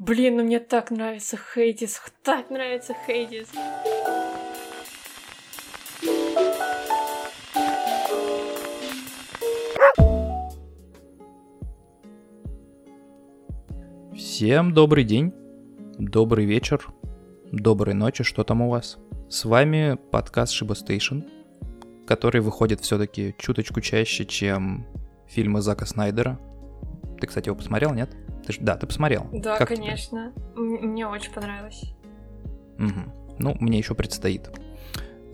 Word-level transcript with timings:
Блин, 0.00 0.38
ну 0.38 0.42
мне 0.42 0.58
так 0.58 0.90
нравится 0.90 1.36
Хейдис, 1.36 2.02
так 2.24 2.50
нравится 2.50 2.96
Хейдис. 3.06 3.46
Всем 14.16 14.74
добрый 14.74 15.04
день, 15.04 15.32
добрый 15.96 16.44
вечер, 16.44 16.88
доброй 17.52 17.94
ночи, 17.94 18.24
что 18.24 18.42
там 18.42 18.62
у 18.62 18.70
вас? 18.70 18.98
С 19.30 19.44
вами 19.44 19.96
подкаст 20.10 20.52
Шиба 20.54 20.74
Стейшн, 20.74 21.20
который 22.04 22.40
выходит 22.40 22.80
все-таки 22.80 23.32
чуточку 23.38 23.80
чаще, 23.80 24.26
чем 24.26 24.88
фильмы 25.28 25.62
Зака 25.62 25.86
Снайдера. 25.86 26.40
Ты, 27.20 27.28
кстати, 27.28 27.46
его 27.46 27.56
посмотрел, 27.56 27.94
нет? 27.94 28.10
Ты 28.46 28.52
ж... 28.52 28.58
Да, 28.60 28.76
ты 28.76 28.86
посмотрел. 28.86 29.26
Да, 29.32 29.56
Как 29.56 29.68
тебе? 29.68 29.78
конечно. 29.78 30.32
М- 30.56 30.90
Мне 30.90 31.06
очень 31.06 31.32
понравилось. 31.32 31.82
Мгм. 32.78 33.12
Ну, 33.38 33.56
мне 33.60 33.78
еще 33.78 33.94
предстоит. 33.94 34.50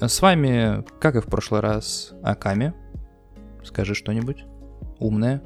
С 0.00 0.22
вами, 0.22 0.84
как 1.00 1.16
и 1.16 1.20
в 1.20 1.26
прошлый 1.26 1.60
раз, 1.60 2.12
Аками. 2.22 2.72
Скажи 3.64 3.94
что-нибудь 3.94 4.44
умное. 4.98 5.42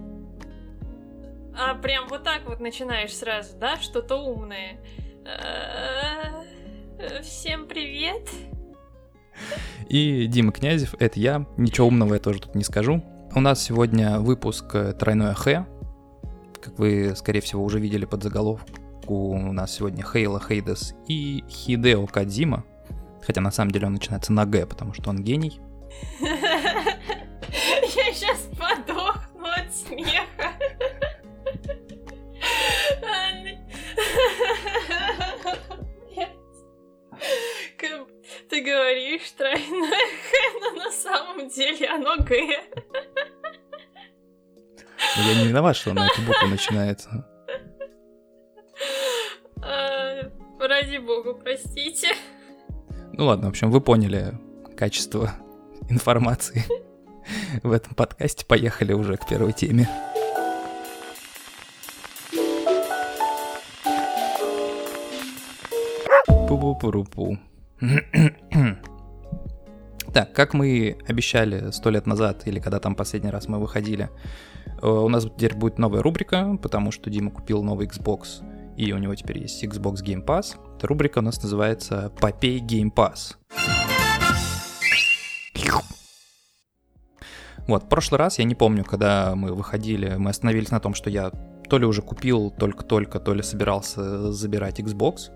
А 1.58 1.74
прям 1.74 2.08
вот 2.08 2.22
так 2.24 2.42
вот 2.48 2.60
начинаешь 2.60 3.14
сразу, 3.16 3.56
да? 3.58 3.76
Что-то 3.78 4.16
умное. 4.16 4.80
Э, 5.24 6.42
Всем 7.22 7.66
привет. 7.66 8.28
И 9.88 10.26
Дима 10.26 10.52
Князев, 10.52 10.94
это 11.00 11.18
я. 11.20 11.46
Ничего 11.56 11.88
умного 11.88 12.14
я 12.14 12.20
тоже 12.20 12.40
тут 12.40 12.54
не 12.54 12.64
скажу. 12.64 13.02
У 13.34 13.40
нас 13.40 13.62
сегодня 13.62 14.20
выпуск 14.20 14.74
э, 14.74 14.92
тройное 14.92 15.34
Х. 15.34 15.66
Как 16.64 16.78
вы, 16.78 17.14
скорее 17.14 17.40
всего, 17.40 17.62
уже 17.62 17.78
видели 17.78 18.06
под 18.06 18.22
заголовку, 18.22 19.14
у 19.14 19.52
нас 19.52 19.74
сегодня 19.74 20.02
Хейла 20.02 20.40
Хейдес 20.40 20.94
и 21.06 21.44
Хидео 21.46 22.06
Кадзима. 22.06 22.64
Хотя 23.20 23.42
на 23.42 23.50
самом 23.50 23.70
деле 23.70 23.86
он 23.86 23.92
начинается 23.92 24.32
на 24.32 24.46
Г, 24.46 24.64
потому 24.64 24.94
что 24.94 25.10
он 25.10 25.22
гений. 25.22 25.60
Я 26.20 28.12
сейчас 28.14 28.48
подохну 28.58 29.46
от 29.46 29.74
смеха. 29.74 30.52
Ты 38.48 38.60
говоришь 38.60 39.30
тройное 39.32 39.90
Х, 39.90 40.58
но 40.60 40.70
на 40.82 40.90
самом 40.90 41.48
деле 41.48 41.88
оно 41.88 42.16
Г. 42.18 42.62
Но 45.16 45.22
я 45.22 45.42
не 45.42 45.48
виноват, 45.48 45.76
что 45.76 45.90
он 45.90 45.96
на 45.96 46.06
эту 46.06 46.22
букву 46.22 46.48
начинается. 46.48 47.26
А, 49.62 50.30
Ради 50.60 50.98
бога, 50.98 51.34
простите. 51.34 52.08
Ну 53.12 53.26
ладно, 53.26 53.46
в 53.46 53.50
общем, 53.50 53.70
вы 53.70 53.80
поняли 53.80 54.34
качество 54.76 55.32
информации 55.88 56.64
в 57.62 57.70
этом 57.70 57.94
подкасте. 57.94 58.44
Поехали 58.46 58.92
уже 58.92 59.16
к 59.16 59.26
первой 59.28 59.52
теме. 59.52 59.88
Пу-пу-пу-ру-пу. 66.26 67.38
Так, 70.14 70.32
как 70.32 70.54
мы 70.54 70.96
обещали 71.08 71.72
сто 71.72 71.90
лет 71.90 72.06
назад, 72.06 72.46
или 72.46 72.60
когда 72.60 72.78
там 72.78 72.94
последний 72.94 73.30
раз 73.30 73.48
мы 73.48 73.58
выходили, 73.58 74.10
э, 74.80 74.86
у 74.86 75.08
нас 75.08 75.24
теперь 75.24 75.56
будет 75.56 75.78
новая 75.78 76.02
рубрика, 76.02 76.56
потому 76.62 76.92
что 76.92 77.10
Дима 77.10 77.32
купил 77.32 77.64
новый 77.64 77.88
Xbox, 77.88 78.44
и 78.76 78.92
у 78.92 78.98
него 78.98 79.16
теперь 79.16 79.38
есть 79.38 79.64
Xbox 79.64 80.04
Game 80.04 80.24
Pass. 80.24 80.54
Эта 80.76 80.86
рубрика 80.86 81.18
у 81.18 81.22
нас 81.22 81.42
называется 81.42 82.12
«Попей 82.20 82.60
Game 82.60 82.94
Pass». 82.94 83.34
Вот, 87.66 87.82
в 87.82 87.88
прошлый 87.88 88.20
раз, 88.20 88.38
я 88.38 88.44
не 88.44 88.54
помню, 88.54 88.84
когда 88.84 89.34
мы 89.34 89.52
выходили, 89.52 90.14
мы 90.16 90.30
остановились 90.30 90.70
на 90.70 90.78
том, 90.78 90.94
что 90.94 91.10
я 91.10 91.32
то 91.68 91.76
ли 91.76 91.86
уже 91.86 92.02
купил 92.02 92.52
только-только, 92.52 93.18
то 93.18 93.34
ли 93.34 93.42
собирался 93.42 94.30
забирать 94.30 94.78
Xbox. 94.78 95.32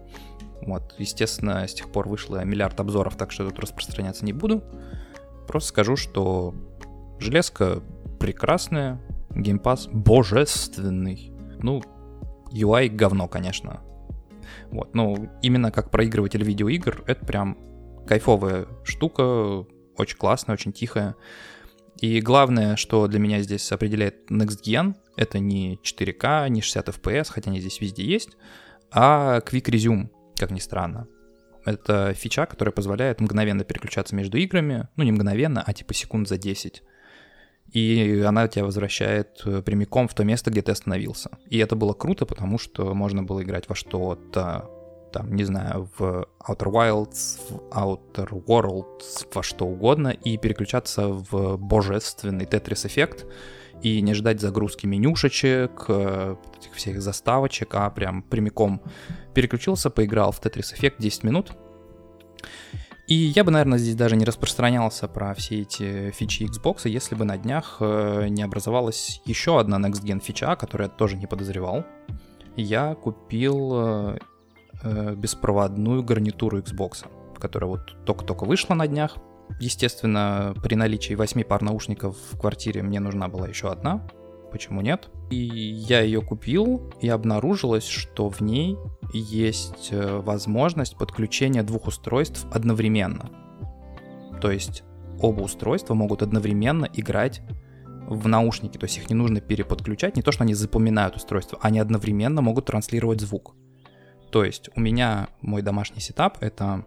Вот, 0.63 0.95
естественно, 0.99 1.67
с 1.67 1.75
тех 1.75 1.91
пор 1.91 2.09
вышло 2.09 2.45
миллиард 2.45 2.79
обзоров, 2.81 3.17
так 3.17 3.33
что 3.33 3.49
тут 3.49 3.59
распространяться 3.61 4.25
не 4.25 4.33
буду. 4.33 4.63
Просто 5.47 5.69
скажу, 5.71 5.97
что 5.97 6.55
железка 7.19 7.83
прекрасная, 8.19 9.01
геймпас 9.31 9.89
божественный. 9.89 11.33
Ну, 11.61 11.83
UI 12.53 12.89
говно, 12.89 13.29
конечно. 13.29 13.81
Вот, 14.71 14.95
ну, 14.95 15.31
именно 15.43 15.71
как 15.71 15.91
проигрыватель 15.91 16.43
видеоигр, 16.43 17.05
это 17.07 17.25
прям 17.25 17.57
кайфовая 18.07 18.67
штука, 18.85 19.67
очень 19.97 20.17
классная, 20.17 20.55
очень 20.55 20.73
тихая. 20.73 21.17
И 22.01 22.21
главное, 22.21 22.77
что 22.77 23.07
для 23.09 23.19
меня 23.19 23.41
здесь 23.41 23.71
определяет 23.73 24.31
Next 24.31 24.63
Gen, 24.65 24.95
это 25.17 25.39
не 25.39 25.81
4К, 25.83 26.49
не 26.49 26.61
60 26.61 26.89
FPS, 26.89 27.29
хотя 27.31 27.51
они 27.51 27.61
здесь 27.61 27.81
везде 27.81 28.05
есть, 28.05 28.37
а 28.91 29.41
Quick 29.41 29.65
Resume, 29.65 30.09
как 30.39 30.51
ни 30.51 30.61
странно. 30.61 31.07
Это 31.65 32.15
фича, 32.15 32.47
которая 32.47 32.73
позволяет 32.73 33.21
мгновенно 33.21 33.65
переключаться 33.65 34.15
между 34.15 34.39
играми, 34.39 34.89
ну 34.97 35.05
не 35.05 35.13
мгновенно, 35.13 35.63
а 35.67 35.73
типа 35.73 35.93
секунд 35.95 36.29
за 36.29 36.39
10. 36.39 36.83
И 37.73 38.25
она 38.27 38.49
тебя 38.49 38.65
возвращает 38.65 39.43
э, 39.45 39.61
прямиком 39.61 40.09
в 40.09 40.15
то 40.15 40.25
место, 40.25 40.51
где 40.51 40.63
ты 40.63 40.73
остановился. 40.73 41.31
И 41.51 41.59
это 41.59 41.77
было 41.77 41.93
круто, 41.93 42.25
потому 42.25 42.59
что 42.59 42.95
можно 42.95 43.23
было 43.23 43.43
играть 43.43 43.69
во 43.69 43.75
что-то, 43.75 44.71
там, 45.13 45.35
не 45.35 45.45
знаю, 45.45 45.91
в 45.99 46.27
Outer 46.49 46.71
Wilds, 46.71 47.39
в 47.51 47.69
Outer 47.71 48.31
Worlds, 48.47 49.27
во 49.35 49.43
что 49.43 49.67
угодно, 49.67 50.09
и 50.09 50.39
переключаться 50.39 51.09
в 51.09 51.59
божественный 51.59 52.47
Тетрис-эффект, 52.47 53.27
и 53.83 54.01
не 54.01 54.15
ждать 54.15 54.41
загрузки 54.41 54.87
менюшечек, 54.87 55.85
э, 55.89 56.37
этих 56.59 56.75
всех 56.75 57.01
заставочек, 57.01 57.75
а 57.75 57.91
прям 57.91 58.23
прямиком 58.23 58.83
переключился, 59.35 59.91
поиграл 59.91 60.33
в 60.33 60.41
Tetris 60.41 60.75
Effect 60.77 60.95
10 60.99 61.25
минут. 61.25 61.53
И 63.07 63.15
я 63.15 63.43
бы, 63.43 63.51
наверное, 63.51 63.79
здесь 63.79 63.95
даже 63.95 64.17
не 64.17 64.25
распространялся 64.27 65.09
про 65.09 65.35
все 65.35 65.63
эти 65.63 66.11
фичи 66.11 66.43
Xbox, 66.43 66.89
если 66.89 67.15
бы 67.15 67.25
на 67.25 67.39
днях 67.39 67.79
э, 67.81 68.27
не 68.29 68.43
образовалась 68.43 69.23
еще 69.25 69.59
одна 69.59 69.79
Next 69.79 70.05
Gen 70.05 70.21
фича, 70.21 70.57
которую 70.57 70.91
я 70.91 70.95
тоже 70.95 71.17
не 71.17 71.27
подозревал. 71.27 71.85
Я 72.57 72.95
купил 72.95 73.73
э, 73.75 74.19
беспроводную 75.15 76.03
гарнитуру 76.03 76.59
Xbox, 76.59 77.07
которая 77.39 77.71
вот 77.71 78.05
только-только 78.05 78.45
вышла 78.45 78.75
на 78.75 78.87
днях. 78.87 79.17
Естественно, 79.61 80.55
при 80.63 80.75
наличии 80.75 81.15
8 81.15 81.43
пар 81.43 81.63
наушников 81.63 82.17
в 82.33 82.39
квартире 82.39 82.83
мне 82.83 83.01
нужна 83.01 83.29
была 83.29 83.49
еще 83.49 83.71
одна. 83.71 84.07
Почему 84.53 84.81
нет? 84.81 85.11
И 85.31 85.37
я 85.37 86.01
ее 86.01 86.23
купил, 86.23 86.93
и 87.01 87.09
обнаружилось, 87.09 87.87
что 87.87 88.31
в 88.31 88.41
ней 88.41 88.79
есть 89.13 89.89
э, 89.91 90.21
возможность 90.21 90.97
подключения 90.97 91.63
двух 91.63 91.87
устройств 91.87 92.47
одновременно. 92.51 93.31
То 94.41 94.51
есть 94.51 94.85
оба 95.21 95.43
устройства 95.43 95.95
могут 95.95 96.23
одновременно 96.23 96.89
играть 96.93 97.43
в 98.07 98.27
наушники, 98.27 98.79
то 98.79 98.85
есть 98.85 98.97
их 98.97 99.11
не 99.11 99.15
нужно 99.15 99.41
переподключать, 99.41 100.17
не 100.17 100.23
то, 100.23 100.33
что 100.33 100.45
они 100.45 100.55
запоминают 100.55 101.17
устройство, 101.17 101.59
они 101.61 101.79
одновременно 101.79 102.41
могут 102.41 102.67
транслировать 102.67 103.21
звук. 103.21 103.55
То 104.31 104.45
есть 104.45 104.71
у 104.75 104.81
меня 104.81 105.29
мой 105.43 105.61
домашний 105.61 106.01
сетап, 106.01 106.39
это 106.41 106.87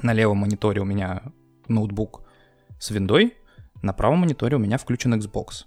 на 0.00 0.12
левом 0.12 0.38
мониторе 0.38 0.80
у 0.80 0.84
меня 0.84 1.22
ноутбук 1.72 2.22
с 2.78 2.90
виндой, 2.90 3.36
на 3.82 3.92
правом 3.92 4.20
мониторе 4.20 4.56
у 4.56 4.60
меня 4.60 4.78
включен 4.78 5.14
Xbox. 5.14 5.64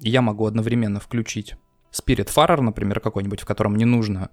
И 0.00 0.10
я 0.10 0.20
могу 0.22 0.46
одновременно 0.46 1.00
включить 1.00 1.54
Spirit 1.92 2.28
Farer, 2.34 2.60
например, 2.60 3.00
какой-нибудь, 3.00 3.40
в 3.40 3.46
котором 3.46 3.76
не 3.76 3.84
нужно 3.84 4.30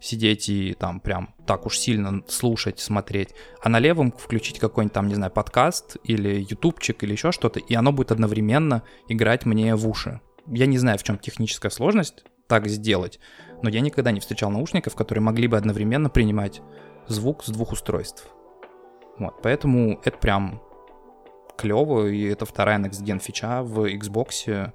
сидеть 0.00 0.48
и 0.48 0.74
там 0.74 1.00
прям 1.00 1.34
так 1.46 1.66
уж 1.66 1.78
сильно 1.78 2.22
слушать, 2.28 2.80
смотреть, 2.80 3.30
а 3.62 3.68
на 3.68 3.78
левом 3.78 4.12
включить 4.12 4.58
какой-нибудь 4.58 4.92
там, 4.92 5.08
не 5.08 5.14
знаю, 5.14 5.32
подкаст 5.32 5.96
или 6.04 6.44
ютубчик 6.48 7.02
или 7.04 7.12
еще 7.12 7.32
что-то, 7.32 7.60
и 7.60 7.74
оно 7.74 7.92
будет 7.92 8.12
одновременно 8.12 8.82
играть 9.08 9.46
мне 9.46 9.74
в 9.76 9.88
уши. 9.88 10.20
Я 10.46 10.66
не 10.66 10.78
знаю, 10.78 10.98
в 10.98 11.04
чем 11.04 11.18
техническая 11.18 11.70
сложность 11.70 12.24
так 12.48 12.68
сделать, 12.68 13.18
но 13.62 13.70
я 13.70 13.80
никогда 13.80 14.10
не 14.10 14.20
встречал 14.20 14.50
наушников, 14.50 14.94
которые 14.94 15.22
могли 15.22 15.48
бы 15.48 15.56
одновременно 15.56 16.10
принимать 16.10 16.60
звук 17.06 17.44
с 17.44 17.48
двух 17.48 17.72
устройств. 17.72 18.28
Вот, 19.18 19.40
поэтому 19.42 20.00
это 20.04 20.18
прям 20.18 20.60
клево, 21.56 22.06
и 22.08 22.24
это 22.24 22.46
вторая 22.46 22.78
Next 22.78 23.02
Gen 23.04 23.20
фича 23.20 23.62
в 23.62 23.84
Xbox. 23.94 24.72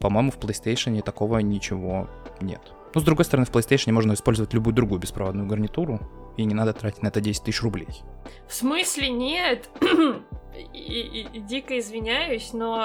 По-моему, 0.00 0.30
в 0.30 0.38
PlayStation 0.38 1.00
такого 1.02 1.38
ничего 1.38 2.08
нет. 2.40 2.60
Но, 2.94 3.00
с 3.00 3.04
другой 3.04 3.24
стороны, 3.26 3.46
в 3.46 3.50
PlayStation 3.50 3.92
можно 3.92 4.14
использовать 4.14 4.54
любую 4.54 4.74
другую 4.74 5.00
беспроводную 5.00 5.46
гарнитуру, 5.46 6.00
и 6.38 6.44
не 6.44 6.54
надо 6.54 6.72
тратить 6.72 7.02
на 7.02 7.08
это 7.08 7.20
10 7.20 7.44
тысяч 7.44 7.62
рублей. 7.62 7.88
В 8.48 8.54
смысле 8.54 9.10
нет? 9.10 9.68
И- 10.72 11.28
и- 11.34 11.40
дико 11.40 11.78
извиняюсь, 11.78 12.54
но 12.54 12.82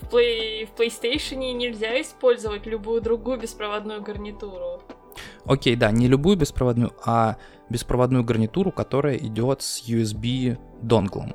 в, 0.00 0.04
Play- 0.08 0.66
в 0.66 0.78
PlayStation 0.80 1.36
нельзя 1.52 2.00
использовать 2.00 2.64
любую 2.66 3.00
другую 3.02 3.40
беспроводную 3.40 4.02
гарнитуру. 4.02 4.80
Окей, 5.46 5.74
да, 5.74 5.90
не 5.90 6.06
любую 6.06 6.36
беспроводную, 6.36 6.92
а 7.04 7.36
беспроводную 7.70 8.24
гарнитуру, 8.24 8.72
которая 8.72 9.16
идет 9.16 9.62
с 9.62 9.88
USB 9.88 10.58
донглом. 10.82 11.34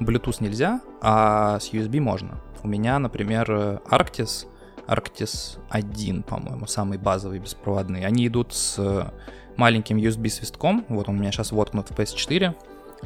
Bluetooth 0.00 0.36
нельзя, 0.40 0.80
а 1.02 1.58
с 1.58 1.72
USB 1.72 2.00
можно. 2.00 2.40
У 2.62 2.68
меня, 2.68 2.98
например, 2.98 3.50
Arctis, 3.90 4.46
Arctis 4.86 5.58
1, 5.70 6.22
по-моему, 6.22 6.66
самый 6.66 6.98
базовый 6.98 7.40
беспроводный. 7.40 8.04
Они 8.04 8.26
идут 8.26 8.54
с 8.54 9.12
маленьким 9.56 9.98
USB-свистком. 9.98 10.84
Вот 10.88 11.08
он 11.08 11.16
у 11.16 11.18
меня 11.18 11.32
сейчас 11.32 11.52
воткнут 11.52 11.90
в 11.90 11.98
PS4 11.98 12.54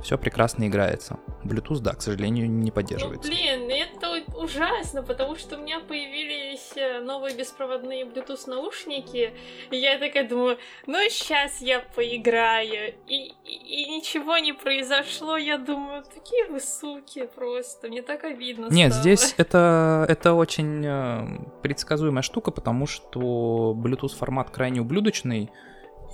все 0.02 0.18
прекрасно 0.18 0.66
играется. 0.66 1.18
Bluetooth, 1.44 1.80
да, 1.80 1.92
к 1.94 2.02
сожалению, 2.02 2.50
не 2.50 2.70
поддерживается. 2.70 3.30
Ну, 3.30 3.36
блин, 3.36 3.70
это 3.70 4.22
ужасно, 4.36 5.02
потому 5.02 5.36
что 5.36 5.56
у 5.56 5.62
меня 5.62 5.80
появились 5.80 6.72
э, 6.76 7.00
новые 7.00 7.36
беспроводные 7.36 8.04
Bluetooth 8.04 8.48
наушники, 8.48 9.32
и 9.70 9.76
я 9.76 9.98
такая 9.98 10.28
думаю, 10.28 10.58
ну 10.86 10.98
сейчас 11.08 11.60
я 11.60 11.80
поиграю, 11.80 12.94
и, 13.06 13.32
и, 13.44 13.84
и 13.84 13.90
ничего 13.90 14.38
не 14.38 14.52
произошло, 14.52 15.36
я 15.36 15.58
думаю, 15.58 16.04
такие 16.04 16.46
вы 16.46 16.60
суки 16.60 17.28
просто, 17.34 17.88
мне 17.88 18.02
так 18.02 18.24
обидно 18.24 18.68
Нет, 18.70 18.92
стало. 18.92 19.02
здесь 19.02 19.34
это, 19.38 20.06
это 20.08 20.34
очень 20.34 20.84
э, 20.84 21.60
предсказуемая 21.62 22.22
штука, 22.22 22.50
потому 22.50 22.86
что 22.86 23.76
Bluetooth 23.76 24.16
формат 24.16 24.50
крайне 24.50 24.80
ублюдочный, 24.80 25.50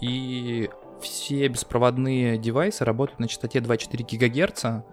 и 0.01 0.71
все 1.01 1.49
беспроводные 1.49 2.39
девайсы 2.39 2.85
работают 2.85 3.21
на 3.21 3.29
частоте 3.29 3.59
2,4 3.61 4.17
ГГц, 4.17 4.85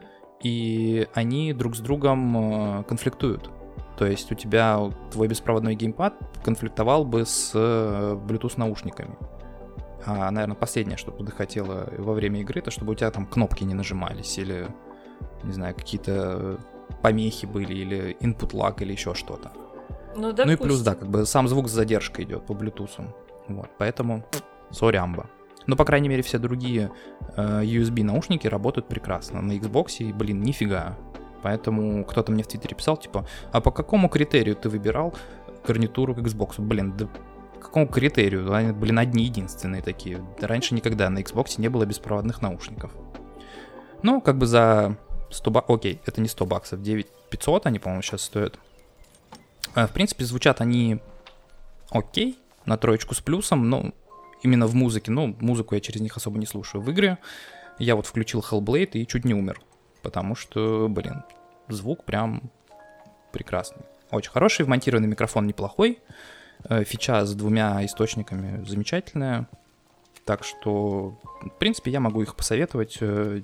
и 0.43 1.07
они 1.13 1.53
друг 1.53 1.75
с 1.75 1.79
другом 1.79 2.79
э, 2.79 2.83
конфликтуют. 2.83 3.49
То 3.97 4.05
есть 4.05 4.31
у 4.31 4.35
тебя 4.35 4.79
твой 5.11 5.27
беспроводной 5.27 5.75
геймпад 5.75 6.15
конфликтовал 6.43 7.05
бы 7.05 7.25
с 7.25 7.51
э, 7.53 8.19
Bluetooth 8.27 8.53
наушниками. 8.57 9.15
А, 10.05 10.29
наверное, 10.29 10.55
последнее, 10.55 10.97
что 10.97 11.11
бы 11.11 11.25
ты 11.25 11.31
хотела 11.31 11.89
во 11.97 12.13
время 12.13 12.41
игры, 12.41 12.59
это 12.59 12.69
чтобы 12.69 12.91
у 12.91 12.95
тебя 12.95 13.09
там 13.09 13.25
кнопки 13.25 13.63
не 13.63 13.73
нажимались, 13.73 14.37
или, 14.37 14.67
не 15.43 15.53
знаю, 15.53 15.73
какие-то 15.73 16.59
помехи 17.01 17.45
были, 17.45 17.73
или 17.73 18.17
input 18.19 18.51
lag, 18.51 18.75
или 18.81 18.91
еще 18.91 19.15
что-то. 19.15 19.51
Ну, 20.15 20.33
ну 20.33 20.51
и 20.51 20.55
плюс, 20.55 20.81
да, 20.81 20.95
как 20.95 21.09
бы 21.09 21.25
сам 21.25 21.47
звук 21.47 21.67
с 21.67 21.71
задержкой 21.71 22.25
идет 22.25 22.45
по 22.45 22.53
Bluetooth. 22.53 23.07
Вот, 23.47 23.69
поэтому, 23.77 24.23
сори, 24.71 24.97
Но, 25.67 25.75
по 25.75 25.85
крайней 25.85 26.09
мере, 26.09 26.21
все 26.21 26.37
другие 26.37 26.91
э, 27.35 27.63
USB 27.63 28.03
наушники 28.03 28.47
работают 28.47 28.87
прекрасно. 28.87 29.41
На 29.41 29.53
Xbox, 29.53 30.13
блин, 30.13 30.41
нифига. 30.41 30.97
Поэтому 31.41 32.05
кто-то 32.05 32.31
мне 32.31 32.43
в 32.43 32.47
Твиттере 32.47 32.75
писал, 32.75 32.97
типа, 32.97 33.27
а 33.51 33.61
по 33.61 33.71
какому 33.71 34.09
критерию 34.09 34.55
ты 34.55 34.69
выбирал 34.69 35.13
гарнитуру 35.65 36.15
к 36.15 36.19
Xbox? 36.19 36.55
Блин, 36.59 36.93
да 36.97 37.07
какому 37.65 37.87
критерию? 37.87 38.53
Они, 38.53 38.71
блин, 38.71 38.99
одни 38.99 39.25
единственные 39.25 39.81
такие. 39.81 40.23
Раньше 40.39 40.73
никогда 40.75 41.09
на 41.09 41.19
Xbox 41.19 41.55
не 41.57 41.67
было 41.67 41.85
беспроводных 41.85 42.41
наушников. 42.41 42.91
Ну, 44.01 44.21
как 44.21 44.37
бы 44.37 44.45
за 44.45 44.97
100 45.31 45.51
баксов, 45.51 45.75
окей, 45.75 46.01
это 46.05 46.21
не 46.21 46.27
100 46.27 46.45
баксов, 46.45 46.81
9500 46.81 47.65
они, 47.65 47.79
по-моему, 47.79 48.01
сейчас 48.01 48.21
стоят. 48.21 48.59
Э, 49.73 49.87
в 49.87 49.91
принципе, 49.91 50.23
звучат 50.25 50.61
они 50.61 50.99
окей, 51.89 52.39
на 52.65 52.77
троечку 52.77 53.15
с 53.15 53.21
плюсом, 53.21 53.69
но 53.69 53.91
именно 54.43 54.67
в 54.67 54.75
музыке. 54.75 55.11
Ну, 55.11 55.35
музыку 55.39 55.75
я 55.75 55.81
через 55.81 56.01
них 56.01 56.15
особо 56.17 56.37
не 56.37 56.45
слушаю. 56.45 56.81
В 56.81 56.91
игре 56.91 57.17
я 57.79 57.95
вот 57.95 58.05
включил 58.05 58.41
Hellblade 58.41 58.91
и 58.93 59.07
чуть 59.07 59.25
не 59.25 59.33
умер. 59.33 59.61
Потому 60.01 60.35
что, 60.35 60.87
блин, 60.89 61.23
звук 61.67 62.05
прям 62.05 62.51
прекрасный. 63.31 63.83
Очень 64.11 64.31
хороший, 64.31 64.65
вмонтированный 64.65 65.07
микрофон 65.07 65.47
неплохой. 65.47 65.99
Э, 66.69 66.83
фича 66.83 67.25
с 67.25 67.33
двумя 67.33 67.83
источниками 67.85 68.63
замечательная. 68.65 69.47
Так 70.25 70.43
что, 70.43 71.19
в 71.41 71.57
принципе, 71.59 71.91
я 71.91 71.99
могу 71.99 72.21
их 72.21 72.35
посоветовать. 72.35 72.97
Э, 73.01 73.41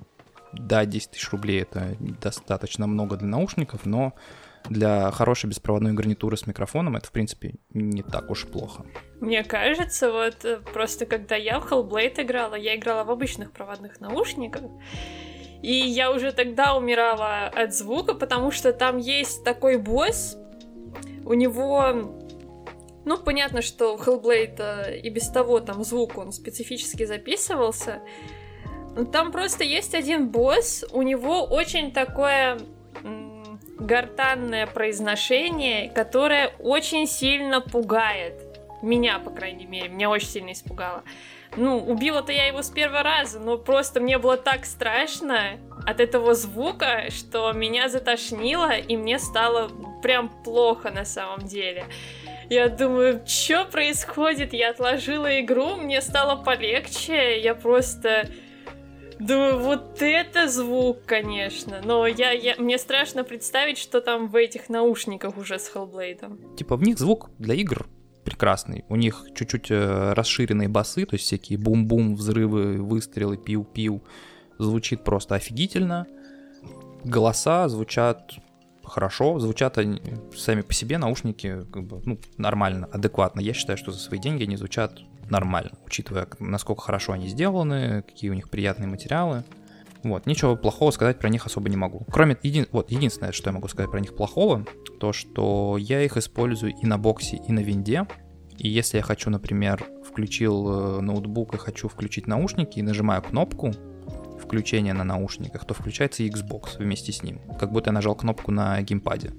да, 0.53 0.85
10 0.85 1.11
тысяч 1.11 1.29
рублей 1.31 1.61
это 1.61 1.95
достаточно 1.99 2.87
много 2.87 3.15
для 3.15 3.27
наушников, 3.27 3.85
но 3.85 4.13
для 4.69 5.11
хорошей 5.11 5.49
беспроводной 5.49 5.93
гарнитуры 5.93 6.37
с 6.37 6.47
микрофоном 6.47 6.95
это, 6.95 7.07
в 7.07 7.11
принципе, 7.11 7.55
не 7.73 8.03
так 8.03 8.29
уж 8.29 8.45
плохо. 8.45 8.85
Мне 9.19 9.43
кажется, 9.43 10.11
вот 10.11 10.45
э, 10.45 10.59
просто 10.73 11.05
когда 11.05 11.35
я 11.35 11.59
в 11.59 11.71
Hellblade 11.71 12.23
играла, 12.23 12.55
я 12.55 12.75
играла 12.75 13.03
в 13.03 13.11
обычных 13.11 13.51
проводных 13.51 13.99
наушниках, 13.99 14.63
и 15.61 15.73
я 15.73 16.11
уже 16.11 16.31
тогда 16.31 16.75
умирала 16.75 17.47
от 17.47 17.73
звука, 17.73 18.13
потому 18.13 18.51
что 18.51 18.73
там 18.73 18.97
есть 18.97 19.43
такой 19.43 19.77
босс, 19.77 20.37
у 21.25 21.33
него 21.33 22.17
ну, 23.03 23.17
понятно, 23.17 23.61
что 23.61 23.97
в 23.97 24.07
Hellblade 24.07 24.59
э, 24.59 24.99
и 24.99 25.09
без 25.09 25.29
того 25.29 25.59
там 25.59 25.83
звук, 25.83 26.17
он 26.17 26.31
специфически 26.31 27.05
записывался. 27.05 28.01
Там 29.11 29.31
просто 29.31 29.63
есть 29.63 29.95
один 29.95 30.29
босс, 30.29 30.85
у 30.91 31.01
него 31.01 31.43
очень 31.45 31.91
такое 31.91 32.59
гортанное 33.81 34.67
произношение, 34.67 35.89
которое 35.89 36.49
очень 36.59 37.07
сильно 37.07 37.61
пугает. 37.61 38.33
Меня, 38.81 39.19
по 39.19 39.29
крайней 39.29 39.65
мере, 39.65 39.89
меня 39.89 40.09
очень 40.09 40.27
сильно 40.27 40.51
испугало. 40.53 41.03
Ну, 41.57 41.77
убила-то 41.79 42.31
я 42.31 42.47
его 42.47 42.61
с 42.61 42.69
первого 42.69 43.03
раза, 43.03 43.39
но 43.39 43.57
просто 43.57 43.99
мне 43.99 44.17
было 44.17 44.37
так 44.37 44.65
страшно 44.65 45.59
от 45.85 45.99
этого 45.99 46.33
звука, 46.33 47.09
что 47.09 47.51
меня 47.51 47.89
затошнило, 47.89 48.71
и 48.71 48.95
мне 48.95 49.19
стало 49.19 49.69
прям 50.01 50.29
плохо 50.29 50.91
на 50.91 51.03
самом 51.03 51.45
деле. 51.45 51.85
Я 52.49 52.69
думаю, 52.69 53.21
что 53.25 53.65
происходит? 53.65 54.53
Я 54.53 54.69
отложила 54.69 55.39
игру, 55.41 55.75
мне 55.75 56.01
стало 56.01 56.41
полегче, 56.41 57.39
я 57.39 57.53
просто 57.55 58.29
Думаю, 59.27 59.59
вот 59.59 60.01
это 60.01 60.47
звук, 60.47 61.05
конечно. 61.05 61.81
Но 61.83 62.07
я, 62.07 62.31
я, 62.31 62.55
мне 62.57 62.79
страшно 62.79 63.23
представить, 63.23 63.77
что 63.77 64.01
там 64.01 64.27
в 64.27 64.35
этих 64.35 64.67
наушниках 64.67 65.37
уже 65.37 65.59
с 65.59 65.71
Hellblade. 65.73 66.55
Типа 66.55 66.75
в 66.75 66.81
них 66.81 66.97
звук 66.97 67.29
для 67.37 67.53
игр 67.53 67.87
прекрасный. 68.23 68.83
У 68.89 68.95
них 68.95 69.25
чуть-чуть 69.35 69.69
э, 69.69 70.13
расширенные 70.13 70.69
басы, 70.69 71.05
то 71.05 71.13
есть 71.15 71.25
всякие 71.25 71.59
бум-бум, 71.59 72.15
взрывы, 72.15 72.81
выстрелы, 72.81 73.37
пиу-пиу. 73.37 74.01
Звучит 74.57 75.03
просто 75.03 75.35
офигительно. 75.35 76.07
Голоса 77.03 77.69
звучат 77.69 78.33
хорошо, 78.83 79.39
звучат 79.39 79.77
они 79.77 80.01
сами 80.35 80.61
по 80.61 80.73
себе, 80.73 80.97
наушники 80.97 81.61
как 81.71 81.83
бы, 81.83 82.01
ну, 82.05 82.19
нормально, 82.37 82.89
адекватно. 82.91 83.39
Я 83.39 83.53
считаю, 83.53 83.77
что 83.77 83.91
за 83.91 83.99
свои 83.99 84.19
деньги 84.19 84.43
они 84.43 84.57
звучат 84.57 84.99
нормально, 85.29 85.71
учитывая, 85.85 86.27
насколько 86.39 86.81
хорошо 86.81 87.13
они 87.13 87.27
сделаны, 87.27 88.03
какие 88.03 88.29
у 88.29 88.33
них 88.33 88.49
приятные 88.49 88.87
материалы. 88.87 89.43
Вот, 90.03 90.25
ничего 90.25 90.55
плохого 90.55 90.91
сказать 90.91 91.19
про 91.19 91.29
них 91.29 91.45
особо 91.45 91.69
не 91.69 91.77
могу. 91.77 92.05
Кроме, 92.11 92.37
един... 92.41 92.67
вот, 92.71 92.91
единственное, 92.91 93.31
что 93.31 93.49
я 93.49 93.53
могу 93.53 93.67
сказать 93.67 93.91
про 93.91 93.99
них 93.99 94.15
плохого, 94.15 94.65
то, 94.99 95.13
что 95.13 95.77
я 95.77 96.01
их 96.01 96.17
использую 96.17 96.73
и 96.73 96.85
на 96.85 96.97
боксе, 96.97 97.37
и 97.37 97.51
на 97.51 97.59
винде. 97.59 98.07
И 98.57 98.67
если 98.67 98.97
я 98.97 99.03
хочу, 99.03 99.29
например, 99.29 99.83
включил 100.07 100.97
э, 100.97 101.01
ноутбук 101.01 101.53
и 101.53 101.57
хочу 101.57 101.87
включить 101.87 102.27
наушники 102.27 102.79
и 102.79 102.81
нажимаю 102.81 103.21
кнопку 103.21 103.73
включения 104.41 104.93
на 104.93 105.03
наушниках, 105.03 105.65
то 105.65 105.73
включается 105.73 106.23
Xbox 106.23 106.77
вместе 106.77 107.11
с 107.11 107.23
ним, 107.23 107.39
как 107.59 107.71
будто 107.71 107.89
я 107.89 107.93
нажал 107.93 108.15
кнопку 108.15 108.51
на 108.51 108.81
геймпаде. 108.81 109.31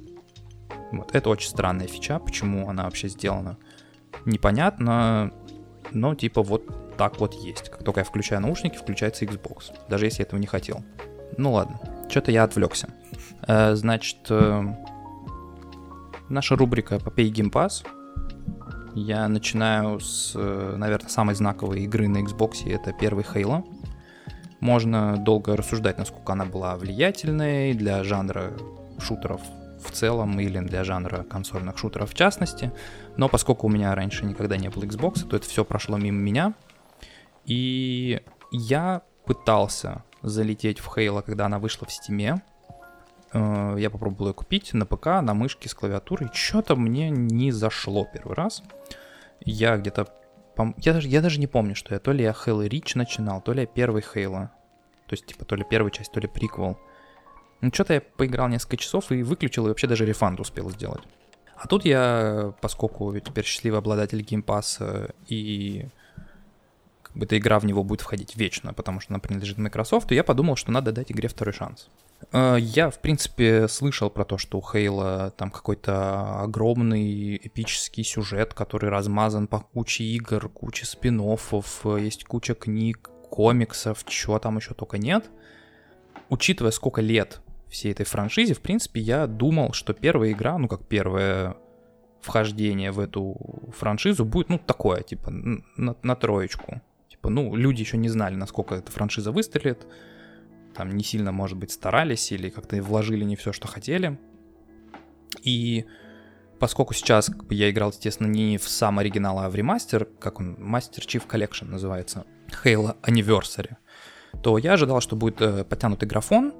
Вот, 0.92 1.14
это 1.14 1.28
очень 1.28 1.48
странная 1.48 1.86
фича, 1.86 2.18
почему 2.18 2.68
она 2.68 2.84
вообще 2.84 3.08
сделана. 3.08 3.58
Непонятно, 4.24 5.32
но 5.94 6.14
типа 6.14 6.42
вот 6.42 6.96
так 6.96 7.20
вот 7.20 7.34
есть. 7.34 7.70
Как 7.70 7.84
только 7.84 8.00
я 8.00 8.04
включаю 8.04 8.40
наушники, 8.40 8.76
включается 8.76 9.24
Xbox, 9.24 9.72
даже 9.88 10.06
если 10.06 10.20
я 10.22 10.26
этого 10.26 10.40
не 10.40 10.46
хотел. 10.46 10.82
Ну 11.36 11.52
ладно, 11.52 11.80
что-то 12.08 12.30
я 12.30 12.44
отвлекся. 12.44 12.88
Э, 13.46 13.74
значит, 13.74 14.18
э, 14.28 14.62
наша 16.28 16.56
рубрика 16.56 16.98
«Попей 16.98 17.30
геймпас». 17.30 17.84
Я 18.94 19.26
начинаю 19.28 20.00
с, 20.00 20.32
э, 20.34 20.74
наверное, 20.76 21.08
самой 21.08 21.34
знаковой 21.34 21.80
игры 21.80 22.08
на 22.08 22.18
Xbox, 22.18 22.68
это 22.70 22.92
первый 22.92 23.24
Halo. 23.24 23.64
Можно 24.60 25.16
долго 25.16 25.56
рассуждать, 25.56 25.98
насколько 25.98 26.34
она 26.34 26.44
была 26.44 26.76
влиятельной 26.76 27.72
для 27.72 28.04
жанра 28.04 28.52
шутеров 28.98 29.40
в 29.82 29.90
целом 29.90 30.38
или 30.40 30.58
для 30.60 30.84
жанра 30.84 31.22
консольных 31.24 31.78
шутеров 31.78 32.10
в 32.10 32.14
частности. 32.14 32.72
Но 33.16 33.28
поскольку 33.28 33.66
у 33.66 33.70
меня 33.70 33.94
раньше 33.94 34.24
никогда 34.24 34.56
не 34.56 34.68
было 34.68 34.84
Xbox, 34.84 35.26
то 35.26 35.36
это 35.36 35.48
все 35.48 35.64
прошло 35.64 35.98
мимо 35.98 36.18
меня. 36.18 36.54
И 37.44 38.22
я 38.50 39.02
пытался 39.24 40.04
залететь 40.22 40.78
в 40.80 40.96
Halo, 40.96 41.22
когда 41.22 41.46
она 41.46 41.58
вышла 41.58 41.86
в 41.86 41.90
Steam. 41.90 42.40
Э, 43.32 43.74
я 43.78 43.90
попробовал 43.90 44.28
ее 44.28 44.34
купить 44.34 44.72
на 44.74 44.86
ПК, 44.86 45.06
на 45.22 45.34
мышке 45.34 45.68
с 45.68 45.74
клавиатурой. 45.74 46.30
Что-то 46.32 46.76
мне 46.76 47.10
не 47.10 47.50
зашло 47.50 48.06
первый 48.12 48.34
раз. 48.34 48.62
Я 49.40 49.76
где-то... 49.76 50.08
Я 50.76 50.92
даже, 50.92 51.08
я 51.08 51.22
даже 51.22 51.40
не 51.40 51.46
помню, 51.46 51.74
что 51.74 51.94
я. 51.94 52.00
То 52.00 52.12
ли 52.12 52.22
я 52.24 52.30
Halo 52.30 52.68
Reach 52.68 52.92
начинал, 52.94 53.40
то 53.40 53.52
ли 53.52 53.62
я 53.62 53.66
первый 53.66 54.02
Halo. 54.02 54.48
То 55.06 55.14
есть, 55.14 55.26
типа, 55.26 55.44
то 55.44 55.56
ли 55.56 55.64
первая 55.68 55.90
часть, 55.90 56.12
то 56.12 56.20
ли 56.20 56.28
приквел. 56.28 56.78
Ну, 57.62 57.70
что-то 57.72 57.94
я 57.94 58.00
поиграл 58.00 58.48
несколько 58.48 58.76
часов 58.76 59.12
и 59.12 59.22
выключил, 59.22 59.66
и 59.66 59.68
вообще 59.68 59.86
даже 59.86 60.04
рефанд 60.04 60.40
успел 60.40 60.68
сделать. 60.70 61.02
А 61.56 61.68
тут 61.68 61.84
я, 61.84 62.54
поскольку 62.60 63.16
теперь 63.20 63.44
счастливый 63.44 63.78
обладатель 63.78 64.20
геймпасса 64.20 65.14
и 65.28 65.86
как 67.02 67.16
бы 67.16 67.24
эта 67.24 67.38
игра 67.38 67.60
в 67.60 67.64
него 67.64 67.84
будет 67.84 68.00
входить 68.00 68.36
вечно, 68.36 68.72
потому 68.72 68.98
что 68.98 69.12
она 69.12 69.20
принадлежит 69.20 69.58
Microsoft, 69.58 70.10
и 70.10 70.16
я 70.16 70.24
подумал, 70.24 70.56
что 70.56 70.72
надо 70.72 70.90
дать 70.90 71.12
игре 71.12 71.28
второй 71.28 71.52
шанс. 71.52 71.88
Э, 72.32 72.56
я, 72.58 72.90
в 72.90 73.00
принципе, 73.00 73.68
слышал 73.68 74.10
про 74.10 74.24
то, 74.24 74.38
что 74.38 74.58
у 74.58 74.60
Хейла 74.60 75.32
там 75.36 75.52
какой-то 75.52 76.40
огромный 76.40 77.36
эпический 77.36 78.02
сюжет, 78.02 78.54
который 78.54 78.90
размазан 78.90 79.46
по 79.46 79.60
куче 79.60 80.02
игр, 80.02 80.48
куче 80.48 80.84
спин 80.84 81.22
есть 82.00 82.24
куча 82.24 82.54
книг, 82.54 83.10
комиксов, 83.30 84.04
чего 84.06 84.40
там 84.40 84.56
еще 84.56 84.74
только 84.74 84.98
нет. 84.98 85.30
Учитывая, 86.28 86.72
сколько 86.72 87.02
лет 87.02 87.41
всей 87.72 87.92
этой 87.92 88.04
франшизе, 88.04 88.54
в 88.54 88.60
принципе, 88.60 89.00
я 89.00 89.26
думал, 89.26 89.72
что 89.72 89.94
первая 89.94 90.32
игра, 90.32 90.58
ну 90.58 90.68
как 90.68 90.86
первое 90.86 91.56
вхождение 92.20 92.92
в 92.92 93.00
эту 93.00 93.72
франшизу 93.76 94.24
будет, 94.24 94.48
ну, 94.48 94.58
такое, 94.58 95.02
типа, 95.02 95.30
на, 95.30 95.96
на 96.02 96.14
троечку. 96.14 96.80
Типа, 97.08 97.30
ну, 97.30 97.56
люди 97.56 97.80
еще 97.80 97.96
не 97.96 98.08
знали, 98.08 98.36
насколько 98.36 98.76
эта 98.76 98.92
франшиза 98.92 99.32
выстрелит. 99.32 99.86
Там 100.74 100.90
не 100.90 101.02
сильно, 101.02 101.32
может 101.32 101.58
быть, 101.58 101.72
старались 101.72 102.30
или 102.30 102.48
как-то 102.48 102.80
вложили 102.80 103.24
не 103.24 103.36
все, 103.36 103.52
что 103.52 103.66
хотели. 103.66 104.18
И 105.42 105.86
поскольку 106.60 106.94
сейчас 106.94 107.26
как 107.26 107.46
бы, 107.46 107.54
я 107.54 107.70
играл, 107.70 107.90
естественно, 107.90 108.28
не 108.28 108.56
в 108.56 108.68
сам 108.68 108.98
оригинал, 108.98 109.40
а 109.40 109.50
в 109.50 109.54
ремастер, 109.56 110.04
как 110.20 110.38
он, 110.38 110.54
Master 110.54 111.00
Chief 111.00 111.26
Collection 111.26 111.64
называется, 111.64 112.24
Halo 112.64 112.96
Anniversary, 113.02 113.76
то 114.42 114.58
я 114.58 114.74
ожидал, 114.74 115.00
что 115.00 115.16
будет 115.16 115.40
э, 115.40 115.64
подтянутый 115.64 116.08
графон, 116.08 116.54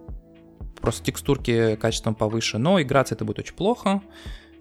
просто 0.82 1.04
текстурки 1.04 1.76
качеством 1.76 2.14
повыше, 2.14 2.58
но 2.58 2.82
играться 2.82 3.14
это 3.14 3.24
будет 3.24 3.38
очень 3.38 3.54
плохо 3.54 4.02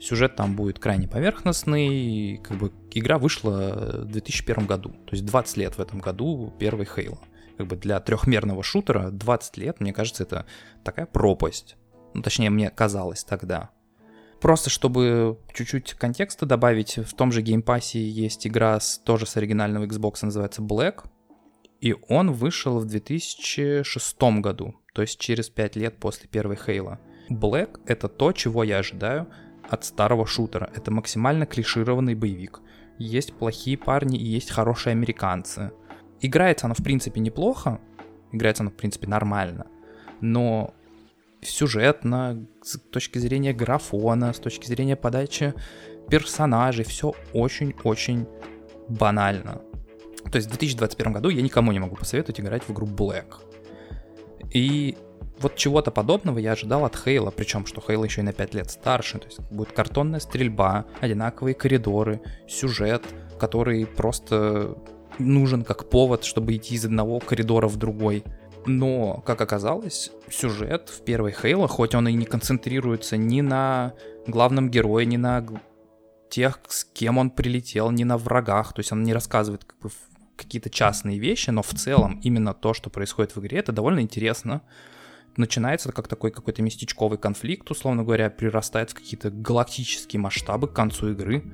сюжет 0.01 0.35
там 0.35 0.55
будет 0.55 0.79
крайне 0.79 1.07
поверхностный, 1.07 2.37
как 2.43 2.57
бы 2.57 2.71
игра 2.91 3.17
вышла 3.17 4.01
в 4.03 4.05
2001 4.05 4.65
году, 4.65 4.89
то 4.89 5.11
есть 5.11 5.25
20 5.25 5.57
лет 5.57 5.77
в 5.77 5.79
этом 5.79 5.99
году 5.99 6.53
первый 6.59 6.85
Halo. 6.85 7.19
Как 7.57 7.67
бы 7.67 7.75
для 7.75 7.99
трехмерного 7.99 8.63
шутера 8.63 9.11
20 9.11 9.57
лет, 9.57 9.79
мне 9.79 9.93
кажется, 9.93 10.23
это 10.23 10.45
такая 10.83 11.05
пропасть. 11.05 11.75
Ну, 12.13 12.23
точнее, 12.23 12.49
мне 12.49 12.71
казалось 12.71 13.23
тогда. 13.23 13.69
Просто 14.39 14.71
чтобы 14.71 15.37
чуть-чуть 15.53 15.93
контекста 15.93 16.47
добавить, 16.47 16.97
в 16.97 17.13
том 17.13 17.31
же 17.31 17.43
Game 17.43 17.70
Pass 17.70 17.96
е 17.96 18.03
есть 18.03 18.47
игра 18.47 18.79
с, 18.79 18.97
тоже 18.97 19.27
с 19.27 19.37
оригинального 19.37 19.85
Xbox, 19.85 20.15
называется 20.23 20.63
Black, 20.63 21.03
и 21.81 21.95
он 22.07 22.31
вышел 22.31 22.79
в 22.79 22.85
2006 22.85 24.21
году, 24.39 24.75
то 24.93 25.01
есть 25.01 25.19
через 25.19 25.49
5 25.49 25.75
лет 25.75 25.97
после 25.97 26.29
первой 26.29 26.55
Хейла. 26.55 26.99
Black— 27.29 27.79
это 27.85 28.07
то, 28.07 28.31
чего 28.31 28.63
я 28.63 28.77
ожидаю 28.77 29.27
от 29.67 29.83
старого 29.83 30.27
шутера. 30.27 30.69
Это 30.75 30.91
максимально 30.91 31.45
клишированный 31.45 32.13
боевик. 32.13 32.61
Есть 32.99 33.33
плохие 33.33 33.77
парни 33.77 34.17
и 34.17 34.25
есть 34.25 34.51
хорошие 34.51 34.91
американцы. 34.91 35.71
Играется 36.19 36.67
оно 36.67 36.75
в 36.75 36.83
принципе 36.83 37.19
неплохо, 37.19 37.79
играется 38.31 38.61
оно 38.61 38.69
в 38.69 38.75
принципе 38.75 39.07
нормально, 39.07 39.65
но 40.19 40.75
сюжетно, 41.41 42.45
с 42.61 42.77
точки 42.77 43.17
зрения 43.17 43.53
графона, 43.53 44.33
с 44.33 44.39
точки 44.39 44.67
зрения 44.67 44.95
подачи 44.95 45.55
персонажей, 46.09 46.85
все 46.85 47.13
очень-очень 47.33 48.27
банально. 48.87 49.61
То 50.29 50.37
есть 50.37 50.47
в 50.47 50.51
2021 50.51 51.13
году 51.13 51.29
я 51.29 51.41
никому 51.41 51.71
не 51.71 51.79
могу 51.79 51.95
посоветовать 51.95 52.39
играть 52.39 52.63
в 52.63 52.71
игру 52.71 52.87
Black. 52.87 53.35
И 54.53 54.97
вот 55.39 55.55
чего-то 55.55 55.91
подобного 55.91 56.37
я 56.37 56.51
ожидал 56.51 56.85
от 56.85 56.95
Хейла, 56.95 57.31
причем 57.31 57.65
что 57.65 57.81
Хейла 57.81 58.05
еще 58.05 58.21
и 58.21 58.23
на 58.23 58.33
5 58.33 58.53
лет 58.53 58.69
старше, 58.69 59.19
то 59.19 59.25
есть 59.27 59.39
будет 59.51 59.71
картонная 59.71 60.19
стрельба, 60.19 60.85
одинаковые 60.99 61.55
коридоры, 61.55 62.21
сюжет, 62.47 63.03
который 63.39 63.85
просто 63.85 64.77
нужен 65.17 65.63
как 65.63 65.89
повод, 65.89 66.23
чтобы 66.23 66.55
идти 66.55 66.75
из 66.75 66.85
одного 66.85 67.19
коридора 67.19 67.67
в 67.67 67.77
другой. 67.77 68.23
Но, 68.67 69.23
как 69.25 69.41
оказалось, 69.41 70.11
сюжет 70.29 70.89
в 70.89 71.03
первой 71.03 71.31
Хейла, 71.31 71.67
хоть 71.67 71.95
он 71.95 72.07
и 72.07 72.13
не 72.13 72.25
концентрируется 72.25 73.17
ни 73.17 73.41
на 73.41 73.93
главном 74.27 74.69
герое, 74.69 75.05
ни 75.05 75.17
на 75.17 75.43
тех, 76.29 76.59
с 76.67 76.85
кем 76.85 77.17
он 77.17 77.31
прилетел, 77.31 77.89
ни 77.89 78.03
на 78.03 78.17
врагах, 78.17 78.73
то 78.73 78.79
есть 78.79 78.91
он 78.91 79.03
не 79.03 79.13
рассказывает 79.13 79.65
как 79.65 79.79
бы 79.79 79.89
какие-то 80.41 80.69
частные 80.69 81.19
вещи, 81.19 81.49
но 81.49 81.61
в 81.61 81.73
целом 81.73 82.19
именно 82.23 82.53
то, 82.53 82.73
что 82.73 82.89
происходит 82.89 83.35
в 83.35 83.39
игре, 83.39 83.59
это 83.59 83.71
довольно 83.71 83.99
интересно 83.99 84.61
начинается 85.37 85.91
как 85.91 86.07
такой 86.07 86.31
какой-то 86.31 86.61
местечковый 86.61 87.17
конфликт, 87.17 87.69
условно 87.71 88.03
говоря, 88.03 88.29
прирастает 88.29 88.91
в 88.91 88.95
какие-то 88.95 89.29
галактические 89.29 90.19
масштабы 90.19 90.67
к 90.67 90.73
концу 90.73 91.11
игры. 91.11 91.53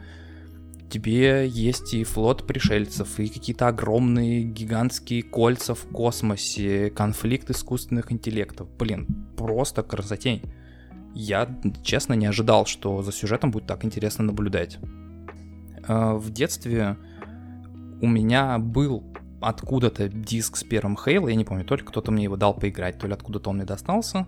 Тебе 0.89 1.47
есть 1.47 1.93
и 1.93 2.03
флот 2.03 2.47
пришельцев, 2.47 3.19
и 3.19 3.27
какие-то 3.27 3.67
огромные 3.67 4.43
гигантские 4.43 5.21
кольца 5.21 5.75
в 5.75 5.85
космосе, 5.91 6.89
конфликт 6.91 7.49
искусственных 7.49 8.11
интеллектов. 8.11 8.69
Блин, 8.77 9.05
просто 9.35 9.83
красотень. 9.83 10.41
Я, 11.13 11.49
честно, 11.83 12.13
не 12.13 12.25
ожидал, 12.25 12.65
что 12.65 13.01
за 13.01 13.11
сюжетом 13.11 13.51
будет 13.51 13.67
так 13.67 13.83
интересно 13.83 14.23
наблюдать. 14.23 14.79
А, 15.87 16.13
в 16.13 16.29
детстве 16.31 16.97
у 18.01 18.07
меня 18.07 18.57
был 18.57 19.03
откуда-то 19.41 20.09
диск 20.09 20.57
с 20.57 20.63
первым 20.63 20.97
Хейла, 20.97 21.29
я 21.29 21.35
не 21.35 21.45
помню, 21.45 21.63
то 21.65 21.75
ли 21.75 21.83
кто-то 21.83 22.11
мне 22.11 22.23
его 22.23 22.37
дал 22.37 22.55
поиграть, 22.55 22.97
то 22.97 23.07
ли 23.07 23.13
откуда-то 23.13 23.49
он 23.49 23.57
мне 23.57 23.65
достался, 23.65 24.27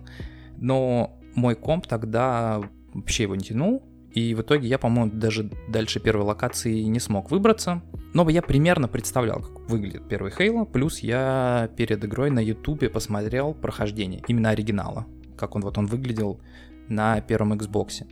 но 0.56 1.18
мой 1.34 1.54
комп 1.54 1.86
тогда 1.86 2.60
вообще 2.94 3.24
его 3.24 3.34
не 3.34 3.42
тянул, 3.42 3.82
и 4.12 4.34
в 4.34 4.40
итоге 4.42 4.66
я, 4.68 4.78
по-моему, 4.78 5.12
даже 5.12 5.50
дальше 5.68 6.00
первой 6.00 6.24
локации 6.24 6.82
не 6.82 6.98
смог 6.98 7.30
выбраться. 7.30 7.82
Но 8.12 8.28
я 8.28 8.42
примерно 8.42 8.88
представлял, 8.88 9.40
как 9.40 9.70
выглядит 9.70 10.08
первый 10.08 10.32
Хейла. 10.32 10.64
Плюс 10.64 10.98
я 10.98 11.70
перед 11.76 12.04
игрой 12.04 12.30
на 12.30 12.40
Ютубе 12.40 12.90
посмотрел 12.90 13.54
прохождение, 13.54 14.22
именно 14.26 14.50
оригинала. 14.50 15.06
Как 15.38 15.54
он 15.54 15.62
вот 15.62 15.78
он 15.78 15.86
выглядел 15.86 16.40
на 16.88 17.20
первом 17.20 17.52
Xbox. 17.52 18.04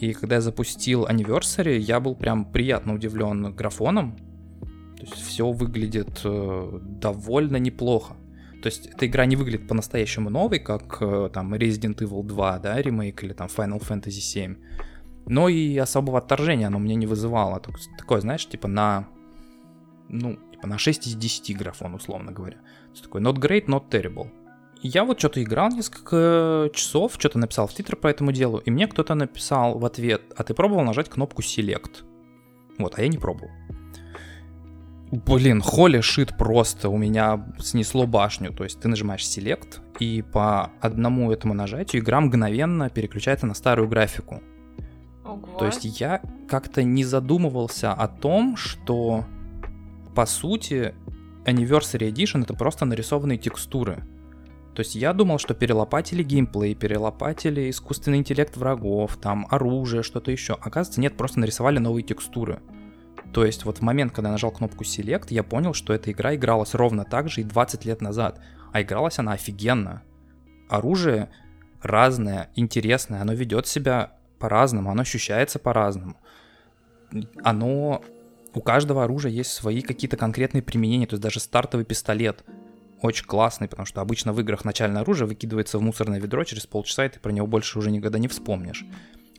И 0.00 0.12
когда 0.14 0.36
я 0.36 0.40
запустил 0.40 1.06
Anniversary, 1.06 1.78
я 1.78 2.00
был 2.00 2.16
прям 2.16 2.44
приятно 2.44 2.94
удивлен 2.94 3.54
графоном. 3.54 4.16
То 5.00 5.06
есть 5.06 5.22
все 5.26 5.50
выглядит 5.50 6.20
э, 6.24 6.78
довольно 6.82 7.56
неплохо. 7.56 8.14
То 8.62 8.66
есть 8.66 8.86
эта 8.86 9.06
игра 9.06 9.24
не 9.24 9.36
выглядит 9.36 9.66
по-настоящему 9.66 10.28
новой, 10.28 10.58
как 10.58 10.98
э, 11.00 11.30
там 11.32 11.54
Resident 11.54 11.96
Evil 11.96 12.22
2, 12.22 12.58
да, 12.58 12.82
ремейк 12.82 13.24
или 13.24 13.32
там 13.32 13.48
Final 13.48 13.80
Fantasy 13.80 14.20
7. 14.20 14.56
Но 15.26 15.48
и 15.48 15.76
особого 15.78 16.18
отторжения 16.18 16.66
оно 16.66 16.78
мне 16.78 16.96
не 16.96 17.06
вызывало. 17.06 17.62
Такое, 17.98 18.20
знаешь, 18.20 18.46
типа 18.46 18.68
на, 18.68 19.08
ну, 20.08 20.38
типа 20.52 20.66
на 20.66 20.76
6 20.76 21.06
из 21.06 21.14
10 21.14 21.56
графон, 21.56 21.94
условно 21.94 22.32
говоря. 22.32 22.58
То 22.94 23.02
такой 23.02 23.22
not 23.22 23.36
great, 23.36 23.66
not 23.66 23.88
terrible. 23.88 24.30
Я 24.82 25.04
вот 25.04 25.18
что-то 25.18 25.42
играл 25.42 25.70
несколько 25.70 26.70
часов, 26.74 27.14
что-то 27.18 27.38
написал 27.38 27.66
в 27.66 27.72
Твиттер 27.74 27.96
по 27.96 28.06
этому 28.06 28.32
делу, 28.32 28.58
и 28.58 28.70
мне 28.70 28.86
кто-то 28.86 29.14
написал 29.14 29.78
в 29.78 29.84
ответ, 29.84 30.22
а 30.36 30.42
ты 30.42 30.54
пробовал 30.54 30.84
нажать 30.84 31.08
кнопку 31.08 31.42
Select? 31.42 32.04
Вот, 32.78 32.98
а 32.98 33.02
я 33.02 33.08
не 33.08 33.18
пробовал. 33.18 33.50
Блин, 35.10 35.60
холи 35.60 36.00
шит 36.00 36.36
просто 36.36 36.88
у 36.88 36.96
меня 36.96 37.44
снесло 37.58 38.06
башню. 38.06 38.52
То 38.52 38.64
есть 38.64 38.80
ты 38.80 38.88
нажимаешь 38.88 39.22
Select, 39.22 39.80
и 39.98 40.22
по 40.22 40.70
одному 40.80 41.32
этому 41.32 41.52
нажатию 41.52 42.02
игра 42.02 42.20
мгновенно 42.20 42.90
переключается 42.90 43.46
на 43.46 43.54
старую 43.54 43.88
графику. 43.88 44.40
Ого. 45.24 45.58
То 45.58 45.66
есть 45.66 46.00
я 46.00 46.22
как-то 46.48 46.82
не 46.84 47.04
задумывался 47.04 47.92
о 47.92 48.06
том, 48.06 48.56
что 48.56 49.24
по 50.14 50.26
сути 50.26 50.94
Anniversary 51.44 52.12
Edition 52.12 52.42
это 52.42 52.54
просто 52.54 52.84
нарисованные 52.84 53.38
текстуры. 53.38 54.04
То 54.74 54.80
есть 54.80 54.94
я 54.94 55.12
думал, 55.12 55.38
что 55.38 55.54
перелопатили 55.54 56.22
геймплей, 56.22 56.74
перелопатили 56.74 57.68
искусственный 57.70 58.18
интеллект 58.18 58.56
врагов, 58.56 59.16
там 59.16 59.46
оружие, 59.50 60.04
что-то 60.04 60.30
еще. 60.30 60.54
Оказывается, 60.54 61.00
нет, 61.00 61.16
просто 61.16 61.40
нарисовали 61.40 61.78
новые 61.78 62.04
текстуры. 62.04 62.60
То 63.32 63.44
есть 63.44 63.64
вот 63.64 63.78
в 63.78 63.82
момент, 63.82 64.12
когда 64.12 64.28
я 64.28 64.32
нажал 64.32 64.50
кнопку 64.50 64.84
Select, 64.84 65.26
я 65.30 65.42
понял, 65.42 65.72
что 65.72 65.92
эта 65.92 66.10
игра 66.10 66.34
игралась 66.34 66.74
ровно 66.74 67.04
так 67.04 67.28
же 67.28 67.42
и 67.42 67.44
20 67.44 67.84
лет 67.84 68.00
назад. 68.00 68.40
А 68.72 68.82
игралась 68.82 69.18
она 69.18 69.32
офигенно. 69.32 70.02
Оружие 70.68 71.30
разное, 71.82 72.50
интересное, 72.56 73.22
оно 73.22 73.32
ведет 73.32 73.66
себя 73.66 74.12
по-разному, 74.38 74.90
оно 74.90 75.02
ощущается 75.02 75.58
по-разному. 75.58 76.16
Оно... 77.42 78.02
У 78.52 78.60
каждого 78.60 79.04
оружия 79.04 79.30
есть 79.30 79.52
свои 79.52 79.80
какие-то 79.80 80.16
конкретные 80.16 80.62
применения, 80.62 81.06
то 81.06 81.14
есть 81.14 81.22
даже 81.22 81.38
стартовый 81.38 81.86
пистолет 81.86 82.44
очень 83.00 83.24
классный, 83.24 83.68
потому 83.68 83.86
что 83.86 84.00
обычно 84.00 84.32
в 84.32 84.40
играх 84.40 84.64
начальное 84.64 85.02
оружие 85.02 85.28
выкидывается 85.28 85.78
в 85.78 85.82
мусорное 85.82 86.18
ведро 86.18 86.44
через 86.44 86.66
полчаса, 86.66 87.06
и 87.06 87.08
ты 87.08 87.20
про 87.20 87.30
него 87.30 87.46
больше 87.46 87.78
уже 87.78 87.90
никогда 87.90 88.18
не 88.18 88.28
вспомнишь. 88.28 88.84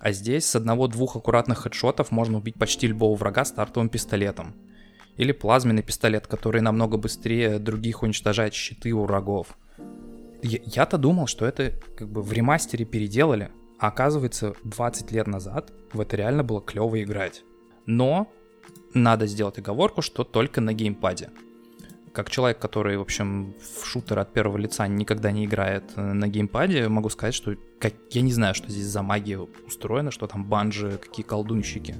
А 0.01 0.13
здесь 0.13 0.48
с 0.48 0.55
одного-двух 0.55 1.15
аккуратных 1.15 1.60
хедшотов 1.60 2.10
можно 2.10 2.39
убить 2.39 2.55
почти 2.55 2.88
любого 2.88 3.15
врага 3.15 3.46
стартовым 3.46 3.88
пистолетом. 3.88 4.55
Или 5.15 5.31
плазменный 5.31 5.84
пистолет, 5.84 6.25
который 6.25 6.62
намного 6.62 6.98
быстрее 6.98 7.60
других 7.60 8.01
уничтожает 8.01 8.55
щиты 8.55 8.93
у 8.93 9.03
врагов. 9.03 9.55
Я-то 10.41 10.98
думал, 10.98 11.27
что 11.27 11.46
это 11.46 11.74
как 11.96 12.10
бы 12.10 12.24
в 12.24 12.34
ремастере 12.34 12.84
переделали, 12.84 13.51
А 13.77 13.89
оказывается, 13.89 14.55
20 14.63 15.12
лет 15.12 15.27
назад 15.27 15.72
в 15.93 16.01
это 16.01 16.17
реально 16.17 16.43
было 16.43 16.62
клево 16.62 17.01
играть. 17.03 17.43
Но 17.86 18.27
надо 18.96 19.27
сделать 19.27 19.60
оговорку, 19.60 20.01
что 20.01 20.24
только 20.24 20.62
на 20.62 20.74
геймпаде. 20.74 21.29
Как 22.13 22.30
человек, 22.30 22.60
который, 22.60 22.98
в 22.98 23.01
общем, 23.01 23.53
в 23.62 23.86
шутер 23.86 24.20
от 24.20 24.34
первого 24.34 24.58
лица 24.58 24.86
никогда 24.88 25.32
не 25.32 25.46
играет 25.46 25.84
э, 25.96 26.01
на 26.01 26.27
геймпаде, 26.27 26.89
могу 26.89 27.10
сказать, 27.10 27.34
что 27.34 27.56
как, 27.80 27.94
я 28.12 28.22
не 28.22 28.34
знаю, 28.34 28.53
что 28.53 28.70
здесь 28.70 28.86
за 28.86 29.01
магия 29.01 29.39
устроена, 29.39 30.12
что 30.12 30.27
там 30.27 30.46
банжи, 30.46 31.00
какие 31.01 31.25
колдунщики. 31.25 31.96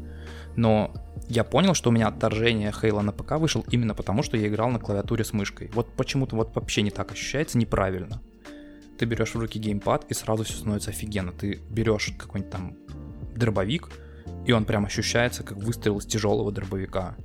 Но 0.58 0.94
я 1.30 1.46
понял, 1.46 1.74
что 1.74 1.90
у 1.90 1.94
меня 1.94 2.10
отторжение 2.10 2.74
Хейла 2.74 3.02
на 3.02 3.14
ПК 3.14 3.34
вышел 3.34 3.66
именно 3.72 3.96
потому, 3.96 4.22
что 4.22 4.36
я 4.36 4.48
играл 4.48 4.70
на 4.70 4.80
клавиатуре 4.80 5.24
с 5.24 5.32
мышкой. 5.32 5.72
Вот 5.74 5.94
почему-то 5.96 6.36
вот 6.36 6.54
вообще 6.56 6.82
не 6.82 6.92
так 6.92 7.12
ощущается, 7.12 7.58
неправильно. 7.58 8.22
Ты 8.98 9.06
берешь 9.06 9.34
в 9.34 9.40
руки 9.40 9.60
геймпад, 9.60 10.06
и 10.12 10.14
сразу 10.14 10.44
все 10.44 10.58
становится 10.58 10.92
офигенно. 10.92 11.32
Ты 11.32 11.62
берешь 11.70 12.14
какой-нибудь 12.18 12.52
там 12.52 12.76
дробовик, 13.36 13.90
и 14.46 14.52
он 14.52 14.66
прям 14.66 14.86
ощущается, 14.86 15.44
как 15.44 15.58
выстрел 15.58 15.98
из 16.00 16.06
тяжелого 16.06 16.52
дробовика. 16.52 17.16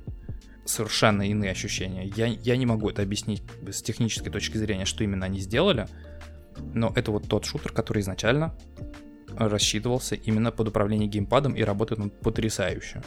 Совершенно 0.67 1.23
иные 1.23 1.51
ощущения. 1.51 2.11
Я, 2.15 2.27
я 2.27 2.57
не 2.57 2.65
могу 2.65 2.89
это 2.89 3.01
объяснить 3.01 3.41
с 3.71 3.81
технической 3.81 4.31
точки 4.31 4.57
зрения, 4.57 4.85
что 4.85 5.03
именно 5.03 5.25
они 5.25 5.39
сделали, 5.39 5.87
но 6.73 6.91
это 6.95 7.11
вот 7.11 7.27
тот 7.27 7.45
шутер, 7.45 7.71
который 7.71 8.01
изначально 8.01 8.53
рассчитывался 9.37 10.15
именно 10.15 10.51
под 10.51 10.69
управление 10.69 11.07
геймпадом 11.07 11.53
и 11.53 11.61
работает 11.63 12.01
он 12.01 12.09
потрясающе. 12.09 13.03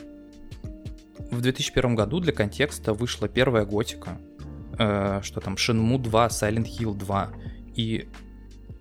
В 1.30 1.40
2001 1.40 1.94
году 1.94 2.20
для 2.20 2.32
контекста 2.32 2.92
вышла 2.92 3.28
первая 3.28 3.64
готика, 3.64 4.18
э, 4.78 5.20
что 5.22 5.40
там 5.40 5.54
Shenmue 5.54 5.98
2, 5.98 6.26
Silent 6.28 6.66
Hill 6.66 6.94
2, 6.94 7.30
и 7.76 8.08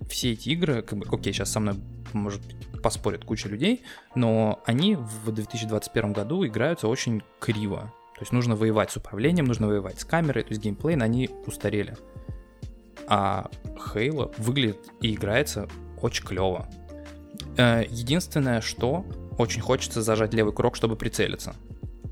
все 0.09 0.33
эти 0.33 0.49
игры, 0.49 0.81
как 0.81 0.99
бы, 0.99 1.05
окей, 1.11 1.33
сейчас 1.33 1.51
со 1.51 1.59
мной 1.59 1.75
может 2.13 2.41
поспорит 2.81 3.25
куча 3.25 3.49
людей, 3.49 3.83
но 4.15 4.61
они 4.65 4.95
в 4.95 5.31
2021 5.31 6.13
году 6.13 6.45
играются 6.45 6.87
очень 6.87 7.21
криво. 7.39 7.93
То 8.19 8.23
есть 8.23 8.33
нужно 8.33 8.57
воевать 8.57 8.91
с 8.91 8.97
управлением, 8.97 9.45
нужно 9.45 9.67
воевать 9.67 10.01
с 10.01 10.03
камерой, 10.03 10.43
то 10.43 10.49
есть 10.49 10.61
геймплей, 10.61 10.97
они 10.97 11.29
устарели. 11.47 11.95
А 13.07 13.49
Halo 13.63 14.35
выглядит 14.37 14.89
и 14.99 15.15
играется 15.15 15.69
очень 16.01 16.25
клево. 16.25 16.67
Э, 17.55 17.85
единственное, 17.89 18.59
что 18.59 19.05
очень 19.37 19.61
хочется 19.61 20.01
зажать 20.01 20.33
левый 20.33 20.51
крок, 20.51 20.75
чтобы 20.75 20.97
прицелиться. 20.97 21.55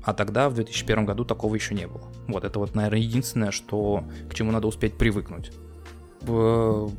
А 0.02 0.14
тогда, 0.14 0.48
в 0.48 0.54
2001 0.54 1.04
году, 1.04 1.26
такого 1.26 1.54
еще 1.54 1.74
не 1.74 1.86
было. 1.86 2.10
Вот, 2.26 2.42
это 2.42 2.58
вот, 2.58 2.74
наверное, 2.74 3.00
единственное, 3.00 3.50
что, 3.50 4.04
к 4.30 4.34
чему 4.34 4.50
надо 4.50 4.66
успеть 4.66 4.96
привыкнуть. 4.96 5.52
В 6.22 6.90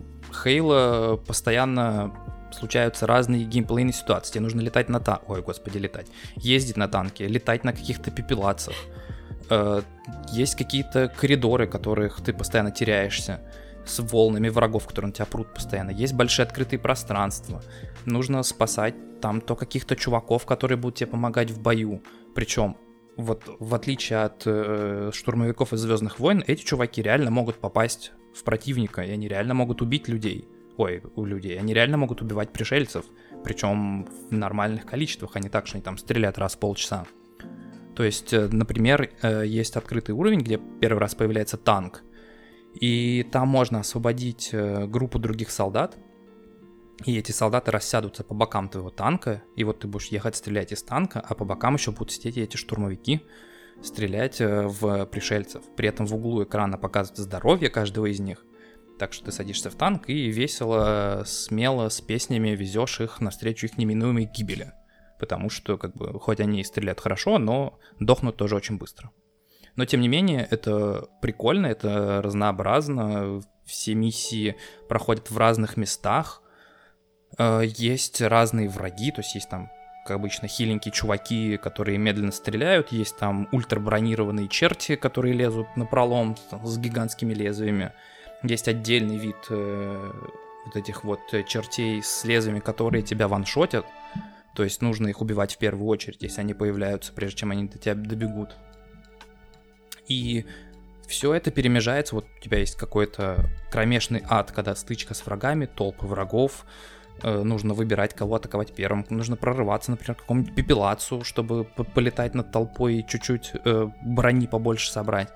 Halo 0.46 1.18
постоянно 1.26 2.14
случаются 2.52 3.08
разные 3.08 3.44
геймплейные 3.44 3.94
ситуации. 3.94 4.34
Тебе 4.34 4.42
нужно 4.42 4.62
летать 4.62 4.90
на 4.90 5.00
танке, 5.00 5.24
ой, 5.28 5.42
господи, 5.42 5.78
летать, 5.78 6.08
ездить 6.36 6.78
на 6.78 6.88
танке, 6.88 7.28
летать 7.28 7.64
на 7.64 7.74
каких-то 7.74 8.12
пепелацах. 8.12 8.76
Э, 9.50 9.82
есть 10.32 10.56
какие-то 10.56 11.10
коридоры, 11.10 11.68
которых 11.68 12.22
ты 12.22 12.34
постоянно 12.34 12.72
теряешься 12.72 13.42
с 13.86 14.00
волнами 14.00 14.50
врагов, 14.50 14.88
которые 14.88 15.10
на 15.10 15.14
тебя 15.14 15.26
прут 15.26 15.54
постоянно. 15.54 15.92
Есть 15.92 16.14
большие 16.14 16.44
открытые 16.44 16.80
пространства. 16.80 17.62
Нужно 18.06 18.44
спасать 18.44 18.96
там 19.22 19.42
то 19.42 19.56
каких-то 19.56 19.96
чуваков, 19.96 20.46
которые 20.46 20.78
будут 20.78 21.00
тебе 21.00 21.08
помогать 21.08 21.52
в 21.52 21.62
бою. 21.62 22.02
Причем 22.36 22.78
вот 23.18 23.44
в 23.60 23.76
отличие 23.76 24.20
от 24.20 24.44
э, 24.46 25.12
штурмовиков 25.14 25.74
из 25.74 25.80
Звездных 25.82 26.20
войн, 26.20 26.44
эти 26.48 26.64
чуваки 26.64 27.02
реально 27.02 27.32
могут 27.32 27.58
попасть 27.58 28.12
в 28.34 28.44
противника, 28.44 29.02
и 29.02 29.12
они 29.12 29.28
реально 29.28 29.56
могут 29.56 29.82
убить 29.82 30.08
людей 30.08 30.48
ой, 30.80 31.04
у 31.16 31.26
людей, 31.26 31.60
они 31.60 31.74
реально 31.74 31.98
могут 31.98 32.22
убивать 32.22 32.54
пришельцев, 32.54 33.06
причем 33.44 34.06
в 34.06 34.32
нормальных 34.32 34.86
количествах, 34.86 35.32
а 35.36 35.40
не 35.40 35.50
так, 35.50 35.68
что 35.68 35.76
они 35.76 35.84
там 35.84 35.98
стреляют 35.98 36.38
раз 36.38 36.56
в 36.56 36.60
полчаса. 36.60 37.06
То 37.96 38.04
есть, 38.04 38.34
э, 38.34 38.48
например, 38.50 39.12
э, 39.22 39.46
есть 39.46 39.76
открытый 39.76 40.16
уровень, 40.16 40.40
где 40.40 40.58
первый 40.80 41.00
раз 41.00 41.16
появляется 41.16 41.58
танк, 41.58 42.04
и 42.74 43.28
там 43.30 43.50
можно 43.50 43.82
освободить 43.82 44.52
э, 44.54 44.86
группу 44.88 45.20
других 45.20 45.52
солдат, 45.52 45.98
и 47.06 47.18
эти 47.18 47.32
солдаты 47.32 47.72
рассядутся 47.72 48.24
по 48.24 48.34
бокам 48.34 48.70
твоего 48.70 48.90
танка, 48.90 49.44
и 49.58 49.66
вот 49.66 49.80
ты 49.80 49.88
будешь 49.88 50.08
ехать 50.08 50.38
стрелять 50.38 50.72
из 50.72 50.82
танка, 50.84 51.20
а 51.20 51.36
по 51.36 51.44
бокам 51.44 51.76
еще 51.76 51.92
будут 51.92 52.12
сидеть 52.12 52.38
эти 52.38 52.56
штурмовики, 52.56 53.22
стрелять 53.82 54.40
в 54.40 55.06
пришельцев. 55.06 55.64
При 55.76 55.88
этом 55.88 56.06
в 56.06 56.16
углу 56.16 56.44
экрана 56.44 56.78
показывают 56.78 57.18
здоровье 57.20 57.70
каждого 57.70 58.06
из 58.06 58.20
них, 58.20 58.46
так 59.00 59.14
что 59.14 59.26
ты 59.26 59.32
садишься 59.32 59.70
в 59.70 59.76
танк 59.76 60.10
и 60.10 60.30
весело, 60.30 61.24
смело, 61.26 61.90
с 61.90 62.02
песнями 62.02 62.50
везешь 62.50 63.00
их 63.02 63.22
навстречу 63.22 63.66
их 63.66 63.78
неминуемой 63.78 64.26
гибели. 64.26 64.74
Потому 65.20 65.50
что, 65.50 65.78
как 65.78 65.96
бы, 65.96 66.20
хоть 66.20 66.40
они 66.40 66.62
и 66.62 66.64
стреляют 66.64 67.00
хорошо, 67.00 67.40
но 67.40 67.80
дохнут 68.00 68.38
тоже 68.38 68.56
очень 68.56 68.78
быстро. 68.78 69.12
Но, 69.76 69.86
тем 69.86 70.02
не 70.02 70.08
менее, 70.08 70.48
это 70.50 71.08
прикольно, 71.22 71.68
это 71.68 72.22
разнообразно. 72.22 73.42
Все 73.66 73.96
миссии 73.96 74.56
проходят 74.88 75.32
в 75.32 75.38
разных 75.38 75.78
местах. 75.78 76.42
Э, 77.38 77.62
есть 77.66 78.22
разные 78.22 78.70
враги, 78.70 79.12
то 79.12 79.22
есть 79.22 79.36
есть 79.36 79.50
там 79.50 79.72
как 80.06 80.16
обычно, 80.16 80.48
хиленькие 80.48 80.92
чуваки, 80.92 81.58
которые 81.58 82.00
медленно 82.00 82.32
стреляют, 82.32 82.92
есть 82.92 83.18
там 83.18 83.48
ультрабронированные 83.52 84.48
черти, 84.48 84.96
которые 84.96 85.36
лезут 85.36 85.68
на 85.76 85.86
пролом 85.86 86.36
с 86.64 86.78
гигантскими 86.80 87.34
лезвиями, 87.34 87.94
есть 88.44 88.68
отдельный 88.68 89.18
вид 89.18 89.38
э, 89.50 90.12
вот 90.66 90.76
этих 90.76 91.04
вот 91.04 91.20
чертей 91.48 92.02
с 92.02 92.24
лезвиями, 92.24 92.60
которые 92.60 93.02
тебя 93.02 93.28
ваншотят. 93.28 93.86
То 94.56 94.64
есть 94.64 94.82
нужно 94.82 95.08
их 95.08 95.22
убивать 95.22 95.56
в 95.56 95.58
первую 95.58 95.88
очередь, 95.88 96.22
если 96.22 96.42
они 96.42 96.54
появляются, 96.54 97.14
прежде 97.14 97.38
чем 97.38 97.52
они 97.52 97.66
до 97.66 97.78
тебя 97.78 97.96
добегут. 97.96 98.56
И 100.08 100.46
все 101.08 101.34
это 101.34 101.52
перемежается, 101.52 102.16
вот 102.16 102.26
у 102.38 102.42
тебя 102.42 102.60
есть 102.60 102.76
какой-то 102.76 103.50
кромешный 103.72 104.24
ад, 104.28 104.52
когда 104.52 104.76
стычка 104.76 105.14
с 105.14 105.26
врагами, 105.26 105.66
толпы 105.66 106.06
врагов, 106.06 106.66
э, 107.24 107.42
нужно 107.42 107.74
выбирать, 107.74 108.14
кого 108.14 108.36
атаковать 108.36 108.74
первым, 108.74 109.06
нужно 109.10 109.36
прорываться, 109.36 109.92
например, 109.92 110.16
какому-нибудь 110.16 110.56
пепелацу, 110.56 111.24
чтобы 111.24 111.64
полетать 111.64 112.36
над 112.36 112.52
толпой 112.52 112.96
и 112.96 113.08
чуть-чуть 113.08 113.52
э, 113.54 113.90
брони 114.04 114.48
побольше 114.48 114.92
собрать. 114.92 115.30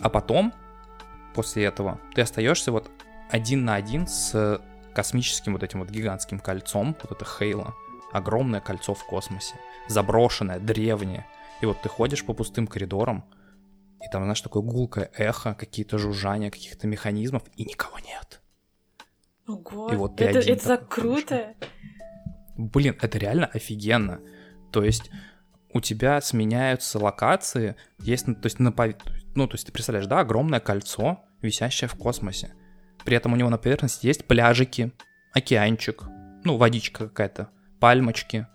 А 0.00 0.08
потом 0.08 0.52
после 1.38 1.66
этого 1.66 2.00
ты 2.16 2.22
остаешься 2.22 2.72
вот 2.72 2.90
один 3.30 3.64
на 3.64 3.76
один 3.76 4.08
с 4.08 4.60
космическим 4.92 5.52
вот 5.52 5.62
этим 5.62 5.78
вот 5.78 5.88
гигантским 5.88 6.40
кольцом, 6.40 6.96
вот 7.00 7.12
это 7.12 7.24
Хейла, 7.24 7.76
огромное 8.12 8.60
кольцо 8.60 8.92
в 8.92 9.06
космосе, 9.06 9.54
заброшенное, 9.86 10.58
древнее. 10.58 11.26
И 11.60 11.66
вот 11.66 11.80
ты 11.80 11.88
ходишь 11.88 12.26
по 12.26 12.34
пустым 12.34 12.66
коридорам, 12.66 13.24
и 14.04 14.10
там, 14.10 14.24
знаешь, 14.24 14.40
такое 14.40 14.64
гулкое 14.64 15.12
эхо, 15.14 15.54
какие-то 15.54 15.96
жужжания 15.96 16.50
каких-то 16.50 16.88
механизмов, 16.88 17.44
и 17.54 17.64
никого 17.64 18.00
нет. 18.00 18.42
Ого, 19.46 19.92
и 19.92 19.94
вот 19.94 20.16
ты 20.16 20.24
это, 20.24 20.40
один 20.40 20.54
это 20.54 20.66
так 20.66 20.88
круто. 20.88 21.54
Блин, 22.56 22.98
это 23.00 23.16
реально 23.16 23.46
офигенно. 23.46 24.20
То 24.72 24.82
есть 24.82 25.08
у 25.72 25.80
тебя 25.80 26.20
сменяются 26.20 26.98
локации, 26.98 27.76
есть, 28.00 28.26
то 28.26 28.46
есть 28.46 28.58
на, 28.58 28.74
ну, 29.36 29.46
то 29.46 29.54
есть 29.54 29.66
ты 29.66 29.72
представляешь, 29.72 30.08
да, 30.08 30.18
огромное 30.18 30.58
кольцо, 30.58 31.24
висящая 31.42 31.88
в 31.88 31.94
космосе. 31.94 32.54
При 33.04 33.16
этом 33.16 33.32
у 33.32 33.36
него 33.36 33.48
на 33.48 33.58
поверхности 33.58 34.06
есть 34.06 34.24
пляжики, 34.26 34.92
океанчик, 35.32 36.04
ну, 36.44 36.56
водичка 36.56 37.08
какая-то, 37.08 37.48
пальмочки. 37.80 38.46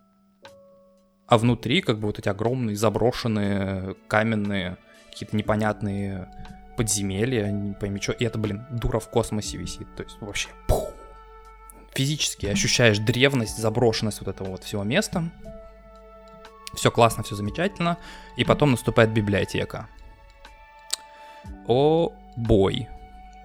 А 1.27 1.37
внутри 1.37 1.81
как 1.81 1.99
бы 1.99 2.07
вот 2.07 2.19
эти 2.19 2.29
огромные 2.29 2.75
заброшенные 2.75 3.95
каменные 4.07 4.77
какие-то 5.09 5.35
непонятные 5.35 6.29
подземелья, 6.75 7.49
не 7.51 7.73
пойми 7.73 8.01
что. 8.01 8.11
И 8.13 8.25
это, 8.25 8.37
блин, 8.37 8.65
дура 8.71 8.99
в 8.99 9.09
космосе 9.09 9.57
висит. 9.57 9.87
То 9.95 10.03
есть 10.03 10.17
вообще 10.21 10.49
пух. 10.67 10.91
физически 11.93 12.47
ощущаешь 12.47 12.99
древность, 12.99 13.57
заброшенность 13.57 14.19
вот 14.19 14.27
этого 14.27 14.49
вот 14.49 14.63
всего 14.63 14.83
места. 14.83 15.31
Все 16.73 16.89
классно, 16.91 17.23
все 17.23 17.35
замечательно. 17.35 17.97
И 18.35 18.43
потом 18.43 18.71
наступает 18.71 19.11
библиотека. 19.11 19.87
О 21.67 22.11
бой. 22.35 22.89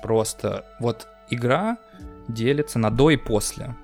Просто 0.03 0.64
вот 0.81 1.09
игра 1.31 1.79
делится 2.29 2.79
на 2.79 2.90
до 2.90 3.11
и 3.11 3.16
после. 3.16 3.74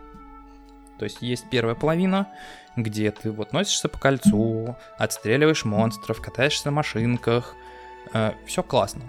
То 0.99 1.05
есть 1.05 1.23
есть 1.23 1.47
первая 1.51 1.75
половина, 1.75 2.29
где 2.77 3.11
ты 3.11 3.31
вот 3.31 3.53
носишься 3.53 3.89
по 3.89 3.99
кольцу, 3.99 4.77
отстреливаешь 4.97 5.65
монстров, 5.65 6.21
катаешься 6.21 6.67
на 6.67 6.73
машинках. 6.73 7.55
Э, 8.13 8.33
все 8.47 8.63
классно. 8.63 9.03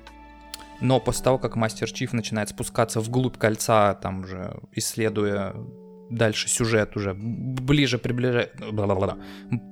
Но 0.81 0.99
после 0.99 1.23
того, 1.23 1.38
как 1.38 1.55
Мастер 1.55 1.91
Чиф 1.91 2.12
начинает 2.13 2.49
спускаться 2.49 2.99
вглубь 2.99 3.38
кольца, 3.38 3.93
там 3.95 4.21
уже 4.21 4.60
исследуя 4.73 5.55
дальше 6.10 6.49
сюжет 6.49 6.95
уже 6.95 7.13
ближе 7.15 7.97
приближая... 7.97 8.51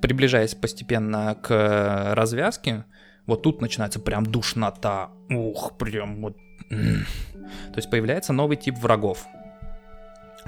приближаясь 0.01 0.55
постепенно 0.55 1.37
к 1.41 2.13
развязке, 2.15 2.85
вот 3.25 3.41
тут 3.43 3.61
начинается 3.61 3.99
прям 3.99 4.25
душнота. 4.25 5.11
Ух, 5.29 5.77
прям 5.77 6.21
вот... 6.21 6.37
То 6.69 7.75
есть 7.75 7.89
появляется 7.89 8.33
новый 8.33 8.57
тип 8.57 8.77
врагов. 8.77 9.25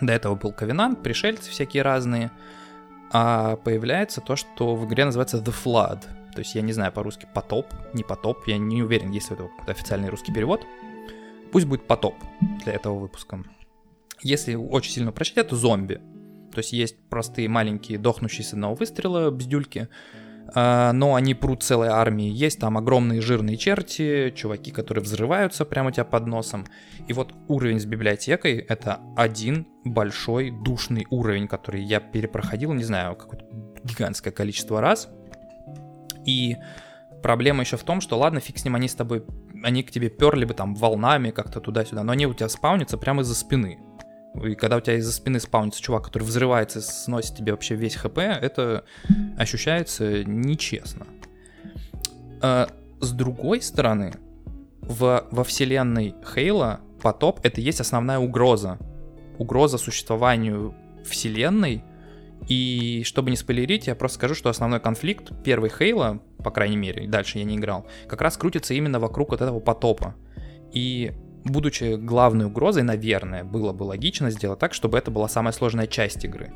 До 0.01 0.11
этого 0.13 0.35
был 0.35 0.51
Ковенант, 0.51 1.03
пришельцы 1.03 1.49
всякие 1.49 1.83
разные. 1.83 2.31
А 3.11 3.55
появляется 3.57 4.21
то, 4.21 4.35
что 4.35 4.75
в 4.75 4.85
игре 4.87 5.05
называется 5.05 5.37
The 5.37 5.53
Flood. 5.63 6.01
То 6.33 6.39
есть 6.39 6.55
я 6.55 6.61
не 6.61 6.73
знаю 6.73 6.91
по-русски 6.91 7.27
потоп, 7.33 7.67
не 7.93 8.03
потоп, 8.03 8.45
я 8.47 8.57
не 8.57 8.83
уверен, 8.83 9.11
есть 9.11 9.29
ли 9.29 9.37
это 9.37 9.49
официальный 9.71 10.09
русский 10.09 10.33
перевод. 10.33 10.65
Пусть 11.53 11.65
будет 11.65 11.87
потоп 11.87 12.15
для 12.63 12.73
этого 12.73 12.99
выпуска. 12.99 13.41
Если 14.21 14.55
очень 14.55 14.91
сильно 14.91 15.11
упрощать, 15.11 15.37
это 15.37 15.55
зомби. 15.55 16.01
То 16.51 16.59
есть 16.59 16.73
есть 16.73 16.97
простые 17.09 17.47
маленькие 17.47 17.97
дохнущие 17.97 18.43
с 18.43 18.53
одного 18.53 18.75
выстрела 18.75 19.31
бздюльки, 19.31 19.87
но 20.53 21.15
они 21.15 21.33
прут 21.33 21.63
целой 21.63 21.87
армией. 21.87 22.31
Есть 22.31 22.59
там 22.59 22.77
огромные 22.77 23.21
жирные 23.21 23.57
черти, 23.57 24.31
чуваки, 24.35 24.71
которые 24.71 25.03
взрываются 25.03 25.65
прямо 25.65 25.89
у 25.89 25.91
тебя 25.91 26.05
под 26.05 26.27
носом. 26.27 26.65
И 27.07 27.13
вот 27.13 27.33
уровень 27.47 27.79
с 27.79 27.85
библиотекой— 27.85 28.57
это 28.69 28.99
один 29.15 29.67
большой 29.83 30.51
душный 30.51 31.07
уровень, 31.09 31.47
который 31.47 31.83
я 31.83 31.99
перепроходил, 31.99 32.73
не 32.73 32.83
знаю, 32.83 33.15
какое-то 33.15 33.45
гигантское 33.83 34.31
количество 34.31 34.81
раз. 34.81 35.09
И 36.25 36.57
проблема 37.21 37.61
еще 37.61 37.77
в 37.77 37.83
том, 37.83 38.01
что 38.01 38.17
ладно, 38.17 38.39
фиг 38.39 38.57
с 38.57 38.65
ним, 38.65 38.75
они 38.75 38.87
с 38.87 38.95
тобой, 38.95 39.23
они 39.63 39.83
к 39.83 39.91
тебе 39.91 40.09
перли 40.09 40.45
бы 40.45 40.53
там 40.53 40.75
волнами 40.75 41.31
как-то 41.31 41.59
туда-сюда, 41.59 42.03
но 42.03 42.11
они 42.11 42.27
у 42.27 42.33
тебя 42.33 42.49
спаунятся 42.49 42.97
прямо 42.97 43.21
из-за 43.21 43.35
спины. 43.35 43.79
И 44.43 44.55
когда 44.55 44.77
у 44.77 44.81
тебя 44.81 44.95
из-за 44.97 45.11
спины 45.11 45.39
спаунится 45.39 45.81
чувак, 45.81 46.05
который 46.05 46.23
взрывается 46.23 46.79
и 46.79 46.81
сносит 46.81 47.37
тебе 47.37 47.51
вообще 47.51 47.75
весь 47.75 47.95
хп, 47.95 48.17
это 48.17 48.83
ощущается 49.37 50.23
нечестно. 50.23 51.07
А, 52.41 52.69
с 52.99 53.11
другой 53.11 53.61
стороны, 53.61 54.13
в, 54.81 55.27
во 55.31 55.43
вселенной 55.43 56.15
Хейла 56.33 56.81
потоп— 57.01 57.39
это 57.43 57.61
есть 57.61 57.79
основная 57.79 58.19
угроза. 58.19 58.77
Угроза 59.37 59.77
существованию 59.77 60.73
вселенной. 61.05 61.83
И 62.47 63.03
чтобы 63.05 63.31
не 63.31 63.37
спойлерить, 63.37 63.87
я 63.87 63.95
просто 63.95 64.17
скажу, 64.17 64.35
что 64.35 64.49
основной 64.49 64.79
конфликт 64.79 65.31
первой 65.43 65.69
Хейла, 65.69 66.21
по 66.43 66.51
крайней 66.51 66.77
мере, 66.77 67.07
дальше 67.07 67.39
я 67.39 67.43
не 67.43 67.55
играл, 67.55 67.87
как 68.07 68.21
раз 68.21 68.37
крутится 68.37 68.73
именно 68.73 68.99
вокруг 68.99 69.31
вот 69.31 69.41
этого 69.41 69.59
потопа. 69.59 70.15
И 70.71 71.13
будучи 71.45 71.95
главной 71.95 72.45
угрозой, 72.45 72.83
наверное, 72.83 73.43
было 73.43 73.71
бы 73.71 73.83
логично 73.83 74.31
сделать 74.31 74.59
так, 74.59 74.73
чтобы 74.73 74.97
это 74.97 75.11
была 75.11 75.27
самая 75.29 75.53
сложная 75.53 75.87
часть 75.87 76.25
игры. 76.25 76.53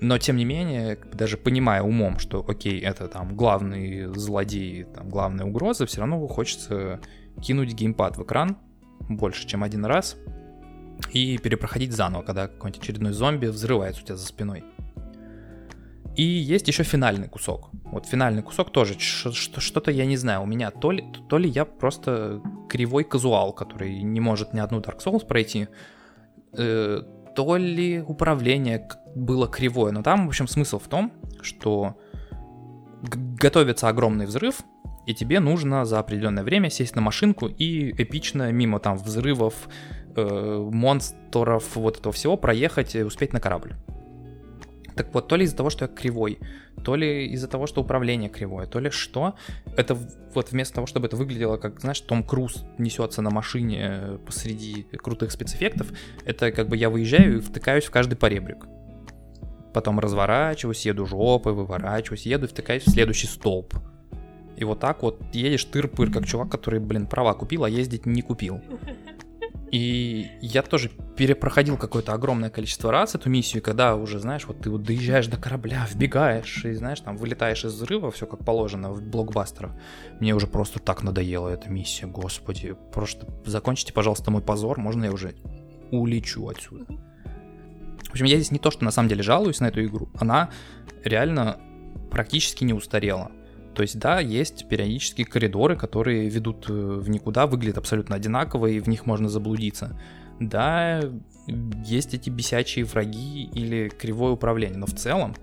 Но, 0.00 0.16
тем 0.18 0.36
не 0.36 0.46
менее, 0.46 0.98
даже 1.12 1.36
понимая 1.36 1.82
умом, 1.82 2.18
что, 2.18 2.44
окей, 2.46 2.80
это 2.80 3.06
там 3.06 3.36
главный 3.36 4.06
злодей, 4.14 4.84
там 4.84 5.10
главная 5.10 5.44
угроза, 5.44 5.84
все 5.84 6.00
равно 6.00 6.26
хочется 6.26 7.00
кинуть 7.42 7.74
геймпад 7.74 8.16
в 8.16 8.22
экран 8.22 8.56
больше, 9.08 9.46
чем 9.46 9.62
один 9.62 9.84
раз 9.84 10.16
и 11.12 11.38
перепроходить 11.38 11.92
заново, 11.92 12.22
когда 12.22 12.48
какой-нибудь 12.48 12.82
очередной 12.82 13.12
зомби 13.12 13.46
взрывается 13.46 14.02
у 14.02 14.04
тебя 14.04 14.16
за 14.16 14.26
спиной. 14.26 14.64
И 16.16 16.22
есть 16.22 16.68
еще 16.68 16.82
финальный 16.82 17.28
кусок. 17.28 17.70
Вот 17.84 18.06
финальный 18.06 18.42
кусок 18.42 18.70
тоже 18.70 18.96
что-то 18.98 19.90
я 19.90 20.06
не 20.06 20.16
знаю. 20.16 20.42
У 20.42 20.46
меня 20.46 20.70
то 20.70 20.90
ли, 20.90 21.04
то 21.28 21.38
ли 21.38 21.48
я 21.48 21.64
просто 21.64 22.42
кривой 22.68 23.04
казуал, 23.04 23.52
который 23.52 24.02
не 24.02 24.20
может 24.20 24.52
ни 24.52 24.60
одну 24.60 24.80
Dark 24.80 24.98
Souls 25.04 25.26
пройти, 25.26 25.68
э, 26.52 27.02
то 27.34 27.56
ли 27.56 28.00
управление 28.00 28.88
было 29.14 29.48
кривое. 29.48 29.92
Но 29.92 30.02
там, 30.02 30.26
в 30.26 30.28
общем, 30.28 30.48
смысл 30.48 30.78
в 30.78 30.88
том, 30.88 31.12
что 31.42 31.96
готовится 33.02 33.88
огромный 33.88 34.26
взрыв, 34.26 34.62
и 35.06 35.14
тебе 35.14 35.40
нужно 35.40 35.84
за 35.84 35.98
определенное 35.98 36.44
время 36.44 36.70
сесть 36.70 36.94
на 36.94 37.00
машинку 37.00 37.46
и 37.46 37.90
эпично 38.02 38.52
мимо 38.52 38.78
там 38.78 38.98
взрывов, 38.98 39.68
э, 40.16 40.68
монстров, 40.72 41.76
вот 41.76 41.98
этого 41.98 42.12
всего 42.12 42.36
проехать 42.36 42.94
и 42.94 43.02
успеть 43.02 43.32
на 43.32 43.40
корабль. 43.40 43.74
Так 45.00 45.14
вот, 45.14 45.28
то 45.28 45.36
ли 45.36 45.46
из-за 45.46 45.56
того, 45.56 45.70
что 45.70 45.86
я 45.86 45.88
кривой, 45.88 46.38
то 46.84 46.94
ли 46.94 47.26
из-за 47.28 47.48
того, 47.48 47.66
что 47.66 47.80
управление 47.80 48.28
кривое, 48.28 48.66
то 48.66 48.80
ли 48.80 48.90
что, 48.90 49.34
это 49.74 49.96
вот 50.34 50.52
вместо 50.52 50.74
того, 50.74 50.86
чтобы 50.86 51.06
это 51.06 51.16
выглядело 51.16 51.56
как, 51.56 51.80
знаешь, 51.80 51.98
Том 52.00 52.22
Круз 52.22 52.66
несется 52.76 53.22
на 53.22 53.30
машине 53.30 54.18
посреди 54.26 54.82
крутых 54.98 55.32
спецэффектов, 55.32 55.90
это 56.26 56.52
как 56.52 56.68
бы 56.68 56.76
я 56.76 56.90
выезжаю 56.90 57.38
и 57.38 57.40
втыкаюсь 57.40 57.84
в 57.84 57.90
каждый 57.90 58.16
поребрик. 58.16 58.66
Потом 59.72 59.98
разворачиваюсь, 60.00 60.84
еду 60.84 61.06
жопой, 61.06 61.54
выворачиваюсь, 61.54 62.26
еду 62.26 62.44
и 62.44 62.48
втыкаюсь 62.50 62.82
в 62.82 62.90
следующий 62.90 63.26
столб. 63.26 63.74
И 64.58 64.64
вот 64.64 64.80
так 64.80 65.02
вот 65.02 65.22
едешь 65.32 65.64
тыр-пыр, 65.64 66.12
как 66.12 66.26
чувак, 66.26 66.50
который, 66.50 66.78
блин, 66.78 67.06
права 67.06 67.32
купил, 67.32 67.64
а 67.64 67.70
ездить 67.70 68.04
не 68.04 68.20
купил. 68.20 68.60
И 69.70 70.32
я 70.40 70.62
тоже 70.62 70.90
перепроходил 71.16 71.76
какое-то 71.76 72.12
огромное 72.12 72.50
количество 72.50 72.90
раз 72.90 73.14
эту 73.14 73.30
миссию, 73.30 73.62
когда 73.62 73.94
уже, 73.94 74.18
знаешь, 74.18 74.44
вот 74.46 74.60
ты 74.60 74.70
вот 74.70 74.82
доезжаешь 74.82 75.28
до 75.28 75.36
корабля, 75.36 75.86
вбегаешь, 75.88 76.64
и, 76.64 76.72
знаешь, 76.72 77.00
там 77.00 77.16
вылетаешь 77.16 77.64
из 77.64 77.74
взрыва, 77.74 78.10
все 78.10 78.26
как 78.26 78.44
положено 78.44 78.90
в 78.90 79.00
блокбастерах. 79.02 79.72
Мне 80.18 80.34
уже 80.34 80.48
просто 80.48 80.80
так 80.80 81.04
надоела 81.04 81.48
эта 81.48 81.68
миссия, 81.68 82.06
господи. 82.06 82.74
Просто 82.92 83.28
закончите, 83.46 83.92
пожалуйста, 83.92 84.32
мой 84.32 84.42
позор, 84.42 84.78
можно 84.80 85.04
я 85.04 85.12
уже 85.12 85.34
улечу 85.92 86.48
отсюда. 86.48 86.86
В 88.06 88.10
общем, 88.10 88.26
я 88.26 88.36
здесь 88.36 88.50
не 88.50 88.58
то, 88.58 88.72
что 88.72 88.84
на 88.84 88.90
самом 88.90 89.08
деле 89.08 89.22
жалуюсь 89.22 89.60
на 89.60 89.66
эту 89.66 89.84
игру, 89.84 90.08
она 90.18 90.50
реально 91.04 91.60
практически 92.10 92.64
не 92.64 92.72
устарела. 92.72 93.30
То 93.74 93.82
есть, 93.82 93.98
да, 93.98 94.20
есть 94.20 94.68
периодические 94.68 95.26
коридоры, 95.26 95.76
которые 95.76 96.28
ведут 96.28 96.68
э, 96.68 96.72
в 96.72 97.08
никуда, 97.08 97.46
выглядят 97.46 97.78
абсолютно 97.78 98.16
одинаково, 98.16 98.66
и 98.66 98.80
в 98.80 98.88
них 98.88 99.06
можно 99.06 99.28
заблудиться. 99.28 99.98
Да, 100.40 101.00
есть 101.84 102.14
эти 102.14 102.30
бесячие 102.30 102.84
враги 102.84 103.44
или 103.44 103.88
кривое 103.88 104.32
управление, 104.32 104.78
но 104.78 104.86
в 104.86 104.94
целом 104.94 105.34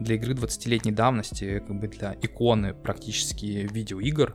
для 0.00 0.16
игры 0.16 0.32
20-летней 0.32 0.92
давности, 0.92 1.60
как 1.60 1.78
бы 1.78 1.86
для 1.86 2.16
иконы 2.20 2.74
практически 2.74 3.68
видеоигр, 3.70 4.34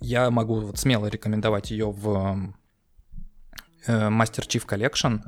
я 0.00 0.30
могу 0.30 0.60
вот 0.60 0.78
смело 0.78 1.06
рекомендовать 1.06 1.70
ее 1.70 1.90
в 1.90 2.54
э, 3.86 4.08
Master 4.08 4.46
Chief 4.46 4.64
Collection, 4.66 5.20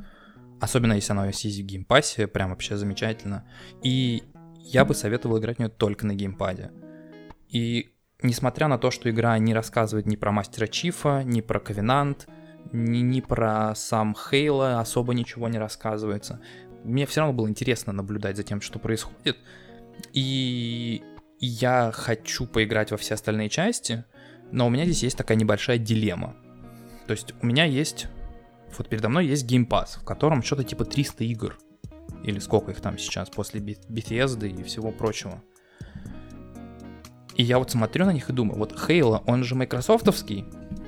особенно 0.60 0.94
если 0.94 1.12
она 1.12 1.26
есть 1.26 1.44
в 1.44 1.62
Game 1.62 1.88
Pass 1.88 2.13
е, 2.13 2.26
прям 2.26 2.50
вообще 2.50 2.76
замечательно. 2.76 3.44
И 3.82 4.22
я 4.60 4.84
бы 4.84 4.94
советовал 4.94 5.38
играть 5.38 5.56
в 5.56 5.60
нее 5.60 5.70
только 5.70 6.06
на 6.06 6.14
геймпаде. 6.14 6.70
И 7.48 7.94
несмотря 8.22 8.68
на 8.68 8.78
то, 8.78 8.90
что 8.90 9.10
игра 9.10 9.38
не 9.38 9.54
рассказывает 9.54 10.06
ни 10.06 10.16
про 10.16 10.32
Мастера 10.32 10.66
Чифа, 10.66 11.22
ни 11.24 11.40
про 11.40 11.60
Covenant, 11.60 12.26
ни, 12.72 12.98
ни 12.98 13.20
про 13.20 13.74
сам 13.74 14.14
Halo, 14.14 14.80
особо 14.80 15.14
ничего 15.14 15.48
не 15.48 15.58
рассказывается, 15.58 16.40
мне 16.84 17.06
все 17.06 17.20
равно 17.20 17.34
было 17.34 17.48
интересно 17.48 17.92
наблюдать 17.92 18.36
за 18.36 18.42
тем, 18.42 18.60
что 18.60 18.78
происходит. 18.78 19.36
И 20.12 21.02
я 21.38 21.90
хочу 21.92 22.46
поиграть 22.46 22.90
во 22.90 22.96
все 22.96 23.14
остальные 23.14 23.48
части, 23.48 24.04
но 24.52 24.66
у 24.66 24.70
меня 24.70 24.84
здесь 24.84 25.02
есть 25.02 25.18
такая 25.18 25.36
небольшая 25.36 25.78
дилемма. 25.78 26.36
То 27.06 27.12
есть 27.12 27.34
у 27.42 27.46
меня 27.46 27.64
есть... 27.64 28.06
Вот 28.76 28.88
передо 28.88 29.08
мной 29.08 29.26
есть 29.26 29.50
Game 29.50 29.66
Pass, 29.66 29.98
в 30.00 30.04
котором 30.04 30.42
что-то 30.42 30.64
типа 30.64 30.84
300 30.84 31.24
игр. 31.24 31.58
Или 32.24 32.38
сколько 32.38 32.72
их 32.72 32.80
там 32.80 32.98
сейчас, 32.98 33.30
после 33.30 33.60
Bethesda 33.60 34.48
и 34.48 34.62
всего 34.62 34.90
прочего. 34.90 35.42
И 37.36 37.42
я 37.42 37.58
вот 37.58 37.70
смотрю 37.70 38.06
на 38.06 38.12
них 38.12 38.30
и 38.30 38.32
думаю, 38.32 38.58
вот 38.58 38.78
Halo, 38.78 39.22
он 39.26 39.44
же 39.44 39.54
майкрософтовский, 39.54 40.44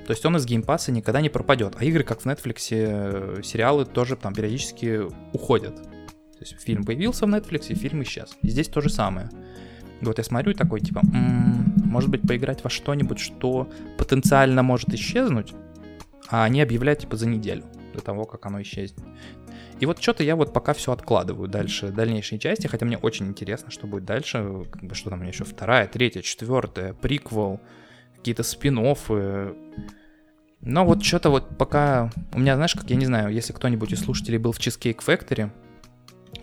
то 0.06 0.12
есть 0.12 0.24
он 0.24 0.36
из 0.36 0.46
Game 0.46 0.66
Pass 0.66 0.85
а 0.85 0.90
никогда 0.90 1.20
не 1.20 1.28
пропадет. 1.28 1.74
А 1.78 1.84
игры, 1.84 2.02
как 2.02 2.22
в 2.22 2.26
Netflix, 2.26 2.68
э, 2.70 3.42
сериалы 3.42 3.84
тоже 3.84 4.16
там 4.16 4.32
периодически 4.32 5.02
уходят. 5.34 5.76
То 5.76 6.40
есть 6.40 6.58
фильм 6.62 6.84
появился 6.84 7.26
в 7.26 7.28
Netflix, 7.28 7.66
и 7.68 7.74
фильм 7.74 8.02
исчез. 8.02 8.36
И 8.40 8.48
здесь 8.48 8.68
то 8.68 8.80
же 8.80 8.88
самое. 8.88 9.28
И 10.00 10.06
вот 10.06 10.16
я 10.16 10.24
смотрю 10.24 10.52
и 10.52 10.54
такой, 10.54 10.80
типа, 10.80 11.00
м-м, 11.00 11.74
может 11.84 12.08
быть, 12.08 12.22
поиграть 12.22 12.64
во 12.64 12.70
что-нибудь, 12.70 13.18
что 13.18 13.68
потенциально 13.98 14.62
может 14.62 14.88
исчезнуть, 14.94 15.52
а 16.30 16.44
они 16.44 16.62
объявляют, 16.62 17.00
типа, 17.00 17.16
за 17.16 17.26
неделю 17.26 17.64
до 17.98 18.04
того, 18.04 18.24
как 18.24 18.46
оно 18.46 18.62
исчезнет. 18.62 19.04
И 19.80 19.86
вот 19.86 20.00
что-то 20.00 20.24
я 20.24 20.36
вот 20.36 20.52
пока 20.52 20.72
все 20.72 20.92
откладываю 20.92 21.48
дальше, 21.48 21.88
дальнейшие 21.88 22.38
части, 22.38 22.66
хотя 22.66 22.86
мне 22.86 22.98
очень 22.98 23.26
интересно, 23.26 23.70
что 23.70 23.86
будет 23.86 24.04
дальше, 24.04 24.66
как 24.70 24.82
бы, 24.82 24.94
что 24.94 25.10
там 25.10 25.18
у 25.18 25.22
меня 25.22 25.32
еще 25.32 25.44
вторая, 25.44 25.86
третья, 25.86 26.22
четвертая, 26.22 26.94
приквел, 26.94 27.60
какие-то 28.16 28.42
спин 28.42 28.78
-оффы. 28.78 29.56
Но 30.60 30.84
вот 30.84 31.04
что-то 31.04 31.30
вот 31.30 31.56
пока... 31.56 32.10
У 32.32 32.40
меня, 32.40 32.56
знаешь, 32.56 32.74
как 32.74 32.90
я 32.90 32.96
не 32.96 33.06
знаю, 33.06 33.32
если 33.32 33.52
кто-нибудь 33.52 33.92
из 33.92 34.00
слушателей 34.00 34.38
был 34.38 34.52
в 34.52 34.58
Cheesecake 34.58 34.98
Factory, 34.98 35.50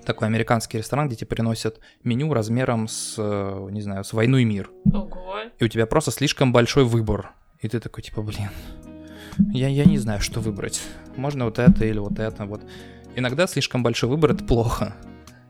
такой 0.05 0.27
американский 0.27 0.77
ресторан, 0.77 1.07
где 1.07 1.17
тебе 1.17 1.27
приносят 1.27 1.79
меню 2.03 2.33
размером 2.33 2.87
с, 2.87 3.15
э, 3.17 3.67
не 3.71 3.81
знаю, 3.81 4.03
с 4.03 4.13
«Войну 4.13 4.37
и 4.37 4.45
мир». 4.45 4.69
Ого. 4.85 5.39
И 5.59 5.63
у 5.65 5.67
тебя 5.67 5.85
просто 5.85 6.11
слишком 6.11 6.53
большой 6.53 6.85
выбор. 6.85 7.33
И 7.59 7.67
ты 7.67 7.79
такой, 7.79 8.03
типа, 8.03 8.21
блин, 8.21 8.49
я, 9.51 9.67
я 9.67 9.85
не 9.85 9.97
знаю, 9.97 10.21
что 10.21 10.39
выбрать. 10.39 10.81
Можно 11.15 11.45
вот 11.45 11.59
это 11.59 11.85
или 11.85 11.99
вот 11.99 12.19
это. 12.19 12.45
Вот 12.45 12.61
иногда 13.15 13.47
слишком 13.47 13.83
большой 13.83 14.09
выбор 14.09 14.31
это 14.31 14.43
плохо. 14.43 14.95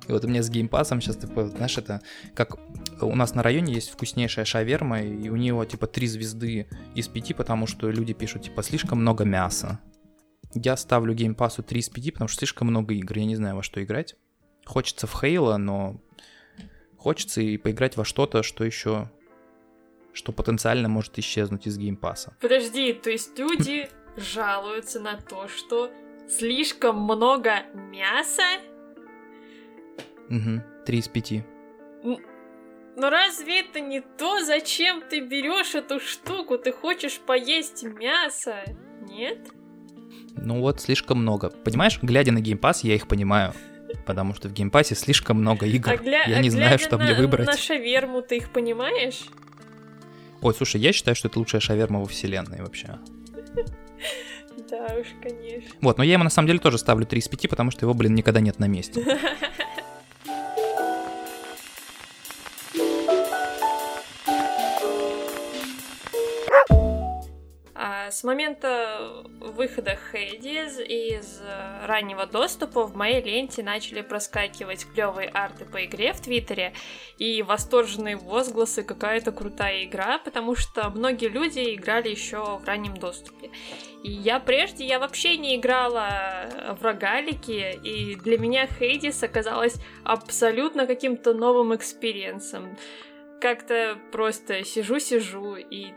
И 0.08 0.12
вот 0.12 0.24
у 0.24 0.28
меня 0.28 0.43
с 0.43 0.50
геймпасом 0.50 1.02
сейчас, 1.02 1.17
типа, 1.17 1.48
знаешь, 1.48 1.78
это 1.78 2.02
как 2.36 2.58
у 3.02 3.15
нас 3.15 3.34
на 3.34 3.41
районе 3.41 3.74
есть 3.74 3.89
вкуснейшая 3.89 4.45
шаверма, 4.45 5.02
и 5.02 5.30
у 5.30 5.36
него, 5.36 5.65
типа, 5.65 5.88
три 5.88 6.08
звезды 6.08 6.67
из 6.93 7.08
пяти, 7.08 7.34
потому 7.34 7.65
что 7.67 7.89
люди 7.89 8.13
пишут, 8.13 8.43
типа, 8.43 8.62
слишком 8.62 9.02
много 9.02 9.26
мяса. 9.26 9.80
Я 10.54 10.78
ставлю 10.78 11.13
Game 11.13 11.36
Pass 11.36 11.58
у 11.58 11.63
3 11.63 11.80
из 11.80 11.89
5, 11.89 12.13
потому 12.13 12.28
что 12.28 12.39
слишком 12.39 12.67
много 12.67 12.93
игр, 12.93 13.17
я 13.17 13.26
не 13.26 13.36
знаю, 13.36 13.56
во 13.56 13.63
что 13.63 13.84
играть. 13.84 14.15
Хочется 14.65 15.06
в 15.06 15.19
Halo, 15.20 15.58
но 15.58 16.00
хочется 16.98 17.41
и 17.41 17.58
поиграть 17.58 17.98
во 17.98 18.06
что-то, 18.06 18.41
что 18.41 18.63
еще 18.63 19.12
что 20.15 20.32
потенциально 20.32 20.88
может 20.88 21.19
исчезнуть 21.19 21.67
из 21.67 21.78
Game 21.78 22.01
Pass 22.01 22.24
а. 22.24 22.36
Подожди, 22.39 22.93
то 22.93 23.10
есть 23.12 23.38
люди 23.38 23.89
жалуются 24.15 24.99
на 24.99 25.17
то, 25.17 25.47
что 25.47 25.91
слишком 26.28 27.01
много 27.01 27.63
мяса? 27.73 28.43
Угу, 30.30 30.63
3 30.86 30.97
из 30.97 31.08
5. 31.10 31.32
Но 32.97 33.10
разве 33.10 33.60
это 33.60 33.82
не 33.82 33.99
то, 33.99 34.43
зачем 34.43 35.01
ты 35.01 35.19
берешь 35.19 35.75
эту 35.75 35.99
штуку? 35.99 36.58
Ты 36.58 36.71
хочешь 36.71 37.19
поесть 37.19 37.84
мясо, 37.84 38.63
нет? 39.01 39.49
Ну 40.38 40.62
вот, 40.62 40.80
слишком 40.80 41.19
много. 41.19 41.49
Понимаешь, 41.49 41.99
глядя 42.01 42.32
на 42.32 42.39
Game 42.39 42.60
Pass, 42.60 42.86
я 42.86 42.95
их 42.95 43.08
понимаю. 43.10 43.54
Потому 44.06 44.34
что 44.34 44.47
в 44.47 44.54
Game 44.54 44.72
Pass 44.72 44.91
е 44.91 44.96
слишком 44.95 45.38
много 45.38 45.65
игр. 45.65 45.91
А 45.91 45.97
гля... 45.97 46.23
Я 46.25 46.39
не 46.39 46.47
а 46.47 46.51
знаю, 46.51 46.80
что 46.80 46.97
на... 46.97 47.04
мне 47.04 47.13
выбрать. 47.15 47.47
На 47.47 47.58
шаверму 47.58 48.21
ты 48.21 48.38
их 48.38 48.51
понимаешь? 48.51 49.25
Ой, 50.46 50.54
слушай, 50.54 50.80
я 50.80 50.94
считаю, 50.94 51.16
что 51.16 51.28
это 51.28 51.40
лучшая 51.40 51.60
шаверма 51.60 52.02
во 52.02 52.06
вселенной 52.06 52.62
вообще. 52.62 53.00
Да 54.70 54.96
уж, 55.00 55.08
конечно. 55.20 55.72
Вот, 55.82 55.98
но 55.98 56.04
я 56.04 56.14
ему 56.14 56.24
на 56.24 56.30
самом 56.30 56.46
деле 56.46 56.60
тоже 56.60 56.78
ставлю 56.78 57.08
3 57.08 57.20
из 57.20 57.28
5, 57.28 57.50
потому 57.50 57.72
что 57.72 57.86
его, 57.86 57.96
блин, 57.96 58.14
никогда 58.14 58.42
нет 58.42 58.60
на 58.60 58.68
месте. 58.68 59.04
С 68.15 68.23
момента 68.23 69.25
выхода 69.41 69.99
Хейдис 70.10 70.80
из 70.80 71.41
раннего 71.84 72.25
доступа 72.25 72.84
в 72.84 72.95
моей 72.95 73.21
ленте 73.21 73.62
начали 73.62 73.99
проскакивать 73.99 74.88
клевые 74.93 75.28
арты 75.28 75.65
по 75.65 75.84
игре 75.84 76.13
в 76.13 76.21
Твиттере 76.21 76.71
и 77.17 77.41
восторженные 77.41 78.15
возгласы 78.15 78.84
«какая-то 78.84 79.34
крутая 79.34 79.84
игра», 79.84 80.17
потому 80.19 80.56
что 80.56 80.89
многие 80.91 81.28
люди 81.28 81.75
играли 81.75 82.08
еще 82.08 82.58
в 82.58 82.63
раннем 82.65 82.95
доступе. 82.95 83.51
И 84.01 84.12
я 84.12 84.39
прежде, 84.39 84.86
я 84.86 84.99
вообще 84.99 85.36
не 85.36 85.58
играла 85.58 86.78
в 86.80 86.82
рогалики, 86.86 87.78
и 87.84 88.15
для 88.15 88.38
меня 88.38 88.65
Хейдис 88.65 89.21
оказалась 89.23 89.75
абсолютно 90.06 90.88
каким-то 90.88 91.34
новым 91.34 91.75
experience 91.76 92.61
ом 92.61 92.78
как-то 93.41 93.99
просто 94.13 94.63
сижу-сижу 94.63 95.58
и 95.58 95.93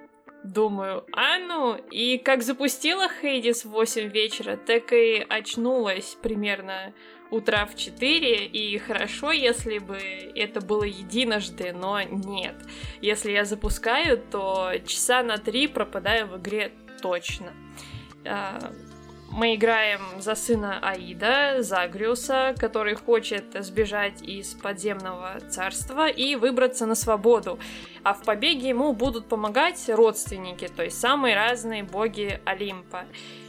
Думаю, 0.55 1.05
а 1.13 1.39
ну, 1.39 1.77
и 1.77 2.17
как 2.17 2.43
запустила 2.43 3.07
Hades 3.21 3.67
в 3.67 3.69
8 3.69 4.09
вечера, 4.09 4.57
так 4.57 4.95
и 4.95 5.25
очнулась 5.29 6.17
примерно 6.23 6.95
утра 7.31 7.67
в 7.67 7.77
4, 7.77 8.47
и 8.47 8.79
хорошо, 8.79 9.31
если 9.31 9.79
бы 9.79 9.99
это 9.99 10.63
было 10.63 10.85
единожды, 10.85 11.75
но 11.75 12.01
нет. 12.01 12.55
Если 13.03 13.33
я 13.33 13.45
запускаю, 13.45 14.17
то 14.17 14.73
часа 14.87 15.23
на 15.23 15.37
3 15.37 15.69
пропадаю 15.69 16.29
в 16.29 16.39
игре 16.39 16.73
точно. 17.03 17.53
Мы 19.31 19.57
играем 19.57 20.01
за 20.21 20.35
сына 20.35 20.79
Аида, 20.81 21.63
Загриуса, 21.63 22.55
который 22.59 22.95
хочет 22.95 23.45
сбежать 23.61 24.23
из 24.23 24.55
подземного 24.55 25.39
царства 25.51 26.09
и 26.09 26.35
выбраться 26.35 26.87
на 26.87 26.95
свободу. 26.95 27.59
А 28.03 28.15
в 28.15 28.23
побеге 28.23 28.71
ему 28.71 28.95
будут 28.95 29.29
помогать 29.29 29.89
родственники, 29.89 30.67
то 30.67 30.83
есть 30.83 30.99
самые 30.99 31.37
разные 31.37 31.85
боги 31.85 32.41
Олимпа. 32.47 33.05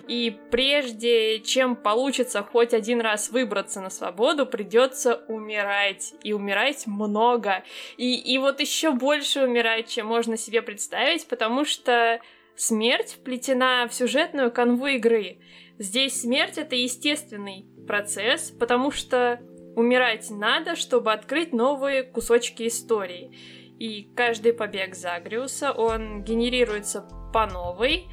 И 0.07 0.37
прежде 0.51 1.39
чем 1.39 1.75
получится 1.75 2.43
хоть 2.43 2.73
один 2.73 2.99
раз 2.99 3.29
выбраться 3.29 3.79
на 3.79 3.89
свободу, 3.89 4.45
придется 4.45 5.21
умирать. 5.27 6.13
И 6.23 6.33
умирать 6.33 6.87
много. 6.87 7.63
И, 7.95 8.15
и 8.15 8.37
вот 8.37 8.59
еще 8.59 8.91
больше 8.91 9.43
умирать, 9.43 9.87
чем 9.87 10.07
можно 10.07 10.35
себе 10.35 10.61
представить, 10.61 11.27
потому 11.27 11.63
что 11.63 12.19
смерть 12.55 13.13
вплетена 13.13 13.87
в 13.87 13.93
сюжетную 13.93 14.51
канву 14.51 14.87
игры. 14.87 15.37
Здесь 15.79 16.21
смерть— 16.21 16.57
это 16.57 16.75
естественный 16.75 17.65
процесс, 17.87 18.51
потому 18.51 18.91
что 18.91 19.39
умирать 19.77 20.29
надо, 20.29 20.75
чтобы 20.75 21.13
открыть 21.13 21.53
новые 21.53 22.03
кусочки 22.03 22.67
истории. 22.67 23.31
И 23.79 24.11
каждый 24.13 24.51
побег 24.51 24.93
Загриуса, 24.93 25.71
он 25.71 26.21
генерируется 26.23 27.07
по 27.33 27.47
новой. 27.47 28.07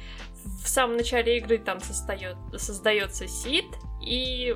В 0.63 0.67
самом 0.69 0.95
начале 0.95 1.39
игры 1.39 1.57
там 1.57 1.81
создает, 1.81 2.37
создается 2.55 3.27
сид, 3.27 3.65
и 4.01 4.55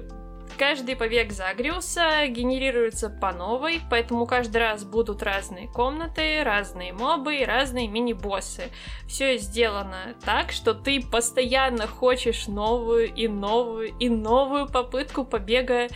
Каждый 0.58 0.96
побег 0.96 1.32
Загриуса 1.32 2.28
генерируется 2.28 3.10
по 3.10 3.32
новой, 3.32 3.82
поэтому 3.90 4.26
каждый 4.26 4.58
раз 4.58 4.84
будут 4.84 5.24
разные 5.24 5.68
комнаты, 5.68 6.44
разные 6.44 6.94
мобы 6.94 7.44
разные 7.46 7.88
мини-боссы. 7.88 8.70
Все 9.08 9.38
сделано 9.38 10.16
так, 10.24 10.52
что 10.52 10.74
ты 10.74 11.02
постоянно 11.02 11.88
хочешь 11.88 12.48
новую 12.48 13.14
и 13.14 13.28
новую 13.28 13.94
и 13.98 14.10
новую 14.10 14.68
попытку 14.68 15.26
побега 15.26 15.88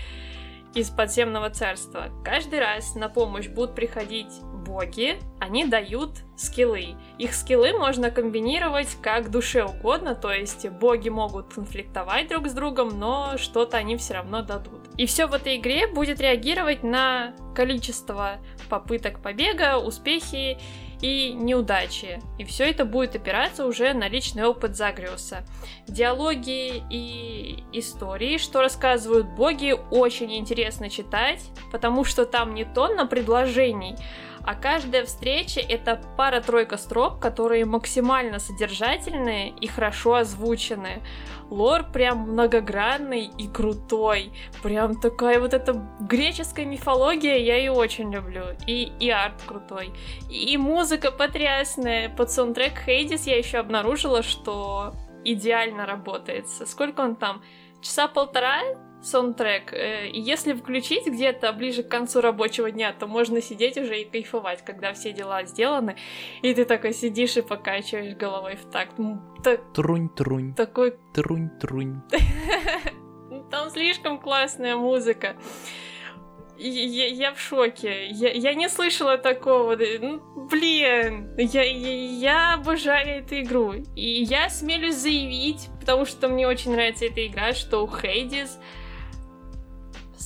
из 0.73 0.89
подземного 0.89 1.49
царства. 1.49 2.09
Каждый 2.23 2.59
раз 2.59 2.95
на 2.95 3.07
помощь 3.07 3.47
будут 3.47 3.75
приходить 3.75 4.33
боги, 4.65 5.19
они 5.39 5.65
дают 5.65 6.11
скиллы. 6.35 6.95
Их 7.17 7.33
скиллы 7.33 7.71
можно 7.77 8.11
комбинировать 8.11 8.97
как 9.01 9.31
душе 9.31 9.63
угодно, 9.63 10.15
то 10.15 10.33
есть 10.33 10.67
боги 10.69 11.09
могут 11.09 11.53
конфликтовать 11.53 12.27
друг 12.27 12.47
с 12.47 12.53
другом, 12.53 12.99
но 12.99 13.37
что-то 13.37 13.77
они 13.77 13.95
все 13.95 14.15
равно 14.15 14.41
дадут. 14.41 14.81
И 14.97 15.05
все 15.05 15.27
в 15.27 15.33
этой 15.33 15.57
игре 15.57 15.87
будет 15.87 16.19
реагировать 16.19 16.83
на 16.83 17.33
количество 17.55 18.39
попыток 18.69 19.21
побега, 19.21 19.77
успехи 19.77 20.57
и 21.01 21.33
неудачи. 21.33 22.21
И 22.37 22.43
все 22.45 22.69
это 22.69 22.85
будет 22.85 23.15
опираться 23.15 23.65
уже 23.65 23.93
на 23.93 24.07
личный 24.07 24.45
опыт 24.45 24.75
Загриуса. 24.75 25.45
Диалоги 25.87 26.83
и 26.89 27.63
истории, 27.73 28.37
что 28.37 28.61
рассказывают 28.61 29.27
боги, 29.27 29.75
очень 29.91 30.35
интересно 30.35 30.89
читать, 30.89 31.43
потому 31.71 32.03
что 32.03 32.25
там 32.25 32.53
не 32.53 32.65
тонна 32.65 33.05
предложений, 33.05 33.97
а 34.45 34.55
каждая 34.55 35.05
встреча— 35.05 35.59
это 35.69 36.01
пара-тройка 36.17 36.77
строк, 36.77 37.19
которые 37.19 37.65
максимально 37.65 38.39
содержательные 38.39 39.49
и 39.49 39.67
хорошо 39.67 40.15
озвучены. 40.15 41.01
Лор 41.49 41.83
прям 41.91 42.31
многогранный 42.31 43.25
и 43.37 43.47
крутой. 43.47 44.31
Прям 44.63 44.99
такая 44.99 45.39
вот 45.39 45.53
эта 45.53 45.73
греческая 45.99 46.65
мифология, 46.65 47.37
я 47.37 47.57
ее 47.57 47.71
очень 47.71 48.11
люблю. 48.13 48.43
И, 48.67 48.91
и 48.99 49.09
арт 49.09 49.41
крутой. 49.45 49.91
И 50.29 50.57
музыка 50.57 51.11
потрясная. 51.11 52.09
Под 52.09 52.31
саундтрек 52.31 52.73
Хейдис 52.85 53.27
я 53.27 53.37
еще 53.37 53.57
обнаружила, 53.57 54.23
что 54.23 54.93
идеально 55.23 55.85
работает. 55.85 56.47
Сколько 56.47 57.01
он 57.01 57.15
там? 57.15 57.41
Часа 57.81 58.07
полтора 58.07 58.61
саундтрек. 59.05 59.73
Э, 59.73 60.07
и 60.07 60.19
если 60.19 60.53
включить 60.53 61.05
где-то 61.05 61.53
ближе 61.53 61.83
к 61.83 61.89
концу 61.89 62.21
рабочего 62.21 62.71
дня, 62.71 62.93
то 62.93 63.07
можно 63.07 63.41
сидеть 63.41 63.77
уже 63.77 64.01
и 64.01 64.05
кайфовать, 64.05 64.63
когда 64.65 64.93
все 64.93 65.13
дела 65.13 65.43
сделаны, 65.43 65.95
и 66.41 66.53
ты 66.53 66.65
такой 66.65 66.93
сидишь 66.93 67.37
и 67.37 67.41
покачиваешь 67.41 68.15
головой 68.15 68.55
в 68.55 68.65
такт. 68.71 68.95
Так... 69.43 69.61
Трунь-трунь. 69.73 70.55
Такой... 70.55 70.95
Трунь-трунь. 71.13 72.01
Там 73.51 73.69
слишком 73.69 74.19
классная 74.19 74.75
музыка. 74.75 75.35
Я, 76.57 77.07
я 77.07 77.33
в 77.33 77.39
шоке. 77.39 78.07
Я, 78.07 78.31
я 78.31 78.53
не 78.53 78.69
слышала 78.69 79.17
такого. 79.17 79.75
Ну, 79.75 80.47
блин, 80.49 81.35
я, 81.37 81.63
я, 81.63 82.07
я 82.07 82.53
обожаю 82.53 83.23
эту 83.23 83.41
игру. 83.41 83.73
И 83.95 84.23
я 84.23 84.49
смелюсь 84.49 84.95
заявить, 84.95 85.67
потому 85.79 86.05
что 86.05 86.29
мне 86.29 86.47
очень 86.47 86.71
нравится 86.71 87.05
эта 87.05 87.27
игра, 87.27 87.53
что 87.53 87.83
у 87.83 87.87
Хейдис 87.87 88.57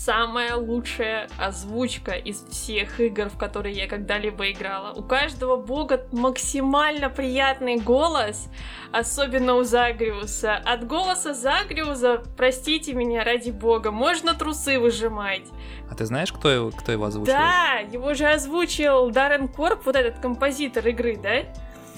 самая 0.06 0.56
лучшая 0.56 1.28
озвучка 1.38 2.14
из 2.14 2.44
всех 2.50 3.00
игр, 3.00 3.30
в 3.30 3.38
которые 3.38 3.76
я 3.76 3.88
когда-либо 3.88 4.52
играла. 4.52 4.94
У 4.94 5.04
каждого 5.04 5.58
бога 5.58 6.06
максимально 6.12 7.10
приятный 7.10 7.78
голос, 7.78 8.50
особенно 8.92 9.56
у 9.56 9.64
Загриуса. 9.64 10.56
От 10.56 10.88
голоса 10.88 11.34
Загриуса, 11.34 12.24
простите 12.38 12.94
меня, 12.94 13.24
ради 13.24 13.52
бога, 13.52 13.92
можно 13.92 14.34
трусы 14.34 14.80
выжимать. 14.80 15.48
А 15.92 15.96
ты 15.96 16.06
знаешь, 16.06 16.32
кто 16.32 16.50
его, 16.50 16.72
кто 16.72 16.92
его 16.92 17.06
озвучил? 17.06 17.34
Да, 17.34 17.80
его 17.92 18.14
же 18.14 18.26
озвучил 18.26 19.10
Даррен 19.12 19.48
Корп, 19.50 19.86
вот 19.86 19.96
этот 19.96 20.20
композитор 20.20 20.88
игры, 20.88 21.18
да? 21.22 21.44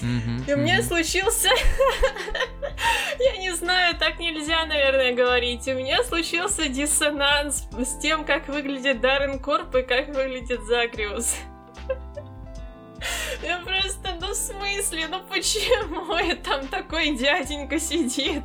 Mm-hmm, 0.02 0.50
и 0.50 0.54
у 0.54 0.56
меня 0.56 0.80
mm-hmm. 0.80 0.82
случился... 0.82 1.48
Я 3.18 3.36
не 3.36 3.54
знаю, 3.54 3.96
так 3.96 4.18
нельзя, 4.18 4.66
наверное, 4.66 5.12
говорить. 5.12 5.68
У 5.68 5.74
меня 5.74 6.02
случился 6.02 6.68
диссонанс 6.68 7.68
с 7.78 7.98
тем, 7.98 8.24
как 8.24 8.48
выглядит 8.48 9.00
Даррен 9.00 9.38
Корп 9.38 9.76
и 9.76 9.82
как 9.82 10.08
выглядит 10.08 10.62
Загриус. 10.64 11.36
Я 13.42 13.58
просто, 13.58 14.16
ну 14.20 14.28
в 14.28 14.34
смысле, 14.34 15.08
ну 15.08 15.20
почему 15.28 16.36
там 16.42 16.66
такой 16.68 17.16
дяденька 17.16 17.78
сидит? 17.78 18.42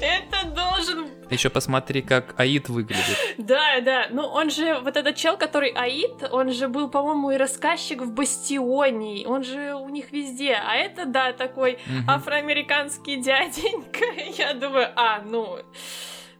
Это 0.00 0.46
должен... 0.48 1.08
Еще 1.30 1.50
посмотри, 1.50 2.02
как 2.02 2.38
Аид 2.40 2.68
выглядит. 2.68 3.18
Да, 3.38 3.80
да. 3.80 4.06
Ну, 4.10 4.22
он 4.22 4.50
же, 4.50 4.78
вот 4.80 4.96
этот 4.96 5.16
чел, 5.16 5.36
который 5.36 5.70
Аид, 5.70 6.22
он 6.30 6.52
же 6.52 6.68
был, 6.68 6.88
по-моему, 6.88 7.30
и 7.32 7.36
рассказчик 7.36 8.02
в 8.02 8.12
Бастионе. 8.12 9.26
Он 9.26 9.44
же 9.44 9.74
у 9.74 9.88
них 9.88 10.12
везде. 10.12 10.54
А 10.54 10.74
это, 10.76 11.04
да, 11.04 11.32
такой 11.32 11.78
афроамериканский 12.06 13.16
дяденька. 13.16 14.04
Я 14.38 14.54
думаю, 14.54 14.88
а, 14.96 15.20
ну... 15.20 15.58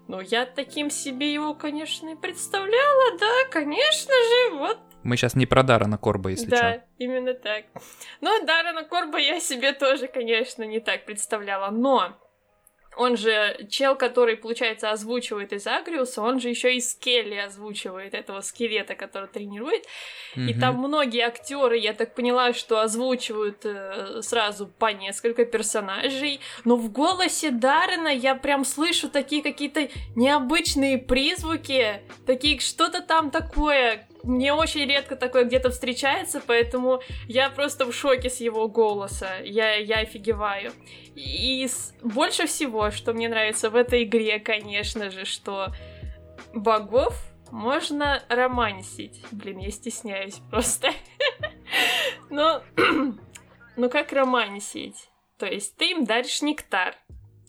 Ну, 0.09 0.21
я 0.23 0.47
таким 0.47 0.89
себе 0.89 1.31
его, 1.35 1.55
конечно, 1.55 2.09
и 2.09 2.15
представляла, 2.15 3.19
да, 3.19 3.51
конечно 3.51 4.11
же, 4.15 4.57
вот 4.57 4.79
Мы 5.03 5.19
сейчас 5.19 5.35
не 5.35 5.45
про 5.45 5.63
Дарана 5.63 5.99
Корба, 5.99 6.31
если 6.31 6.47
да, 6.47 6.57
что. 6.57 6.85
именно 6.97 7.35
так. 7.35 7.67
Ну, 8.23 8.43
Даррена 8.47 8.85
Корба 8.85 9.19
я 9.19 9.39
себе 9.39 9.75
тоже, 9.75 10.09
конечно, 10.09 10.63
не 10.63 10.81
так 10.81 11.05
представляла, 11.05 11.71
но 11.71 12.17
он 12.99 13.17
же 13.17 13.67
чел, 13.71 13.95
который, 13.97 14.37
получается, 14.37 14.91
озвучивает 14.91 15.53
из 15.53 15.67
Агриуса, 15.67 16.21
он 16.21 16.41
же 16.41 16.49
еще 16.49 16.75
и 16.75 16.81
Скелли 16.81 17.37
озвучивает 17.37 18.13
этого 18.13 18.41
скелета, 18.41 18.95
который 18.97 19.29
тренирует. 19.29 19.85
И 20.35 20.41
Мгм. 20.41 20.61
там 20.61 20.77
многие 20.79 21.23
актеры, 21.25 21.79
я 21.79 21.95
так 21.95 22.15
поняла, 22.15 22.53
что 22.53 22.81
озвучивают 22.81 23.65
э, 23.65 24.21
сразу 24.23 24.67
по 24.67 24.93
несколько 24.93 25.45
персонажей. 25.45 26.41
Но 26.65 26.77
в 26.77 26.91
голосе 26.91 27.51
Даррена 27.51 28.09
я 28.09 28.35
прям 28.35 28.65
слышу 28.65 29.09
такие 29.09 29.43
какие-то 29.43 29.89
необычные 30.17 30.99
призвуки, 30.99 32.03
такие 32.27 32.59
что-то 32.59 33.01
там 33.01 33.31
такое. 33.31 34.08
Мне 34.25 34.53
очень 34.53 34.85
редко 34.87 35.17
такое 35.17 35.45
где-то 35.45 35.71
встречается, 35.71 36.43
поэтому 36.45 37.01
я 37.29 37.51
просто 37.51 37.85
в 37.87 37.93
шоке 37.95 38.29
с 38.29 38.41
его 38.41 38.69
голоса. 38.69 39.39
Я, 39.45 39.75
я 39.77 40.01
офигеваю. 40.01 40.73
И 41.15 41.67
с- 41.67 41.95
больше 42.03 42.47
всего, 42.47 42.91
что 42.91 43.13
мне 43.13 43.29
нравится 43.29 43.71
в 43.71 43.77
этой 43.77 44.03
игре, 44.05 44.39
конечно 44.41 45.11
же, 45.11 45.25
что 45.25 45.69
богов 46.53 47.15
можно 47.51 48.23
романсить. 48.29 49.23
Блин, 49.31 49.59
я 49.59 49.71
стесняюсь 49.71 50.41
просто. 50.51 50.91
Ну, 52.31 52.61
ну 53.77 53.89
как 53.91 54.13
романсить? 54.13 55.09
То 55.39 55.47
есть 55.47 55.77
ты 55.77 55.93
им 55.93 56.05
даришь 56.05 56.43
нектар, 56.43 56.95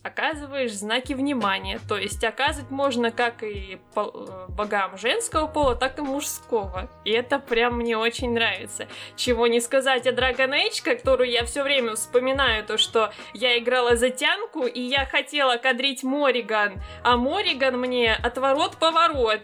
оказываешь 0.02 0.72
знаки 0.72 1.12
внимания. 1.12 1.80
То 1.88 1.96
есть 1.96 2.22
оказывать 2.24 2.70
можно 2.70 3.10
как 3.10 3.42
и 3.42 3.78
э, 3.94 4.46
богам 4.48 4.96
женского 4.96 5.46
пола, 5.46 5.76
так 5.76 5.98
и 5.98 6.02
мужского. 6.02 6.88
И 7.04 7.10
это 7.10 7.38
прям 7.38 7.76
мне 7.78 7.96
очень 7.96 8.32
нравится. 8.32 8.88
Чего 9.16 9.46
не 9.46 9.60
сказать 9.60 10.06
о 10.06 10.12
Dragon 10.12 10.50
Age, 10.50 10.82
которую 10.82 11.30
я 11.30 11.44
все 11.44 11.62
время 11.62 11.94
вспоминаю, 11.94 12.64
то 12.64 12.78
что 12.78 13.12
я 13.34 13.58
играла 13.58 13.96
за 13.96 14.10
тянку, 14.10 14.66
и 14.66 14.80
я 14.80 15.04
хотела 15.04 15.56
кадрить 15.56 16.02
Мориган, 16.02 16.80
а 17.02 17.16
Мориган 17.16 17.78
мне 17.78 18.14
отворот-поворот. 18.14 19.42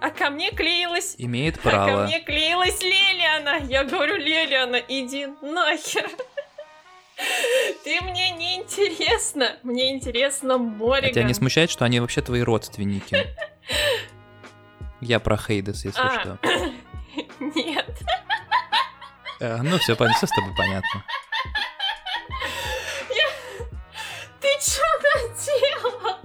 А 0.00 0.10
ко 0.10 0.30
мне 0.30 0.50
клеилась 0.50 1.14
Имеет 1.16 1.58
а 1.58 1.60
ко 1.60 1.70
право. 1.70 2.06
мне 2.06 2.20
клеилась 2.20 2.82
Лелиана. 2.82 3.58
Я 3.68 3.84
говорю, 3.84 4.16
Лелиана, 4.16 4.80
иди 4.88 5.28
нахер. 5.40 6.10
Ты 7.84 8.00
мне 8.02 8.30
не 8.30 8.56
интересна. 8.56 9.56
Мне 9.62 9.90
интересно 9.92 10.54
А 10.54 10.58
Мориган. 10.58 11.12
тебя 11.12 11.22
не 11.24 11.34
смущает, 11.34 11.70
что 11.70 11.84
они 11.84 12.00
вообще 12.00 12.20
твои 12.22 12.42
родственники? 12.42 13.26
Я 15.00 15.18
про 15.20 15.36
Хейдес, 15.36 15.84
если 15.84 16.00
А. 16.00 16.20
что. 16.20 16.38
Нет. 17.40 17.86
Э, 19.40 19.56
Ну, 19.62 19.78
все, 19.78 19.94
все 19.96 20.26
с 20.26 20.30
тобой 20.30 20.54
понятно. 20.56 21.04
Ты 24.40 24.48
что 24.60 24.82
наделал? 25.02 26.18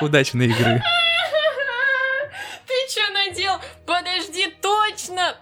Удачной 0.00 0.46
игры. 0.46 0.82
Ты 2.66 2.74
что 2.90 3.12
надел? 3.12 3.54
Подожди, 3.86 4.46
точно! 4.60 5.36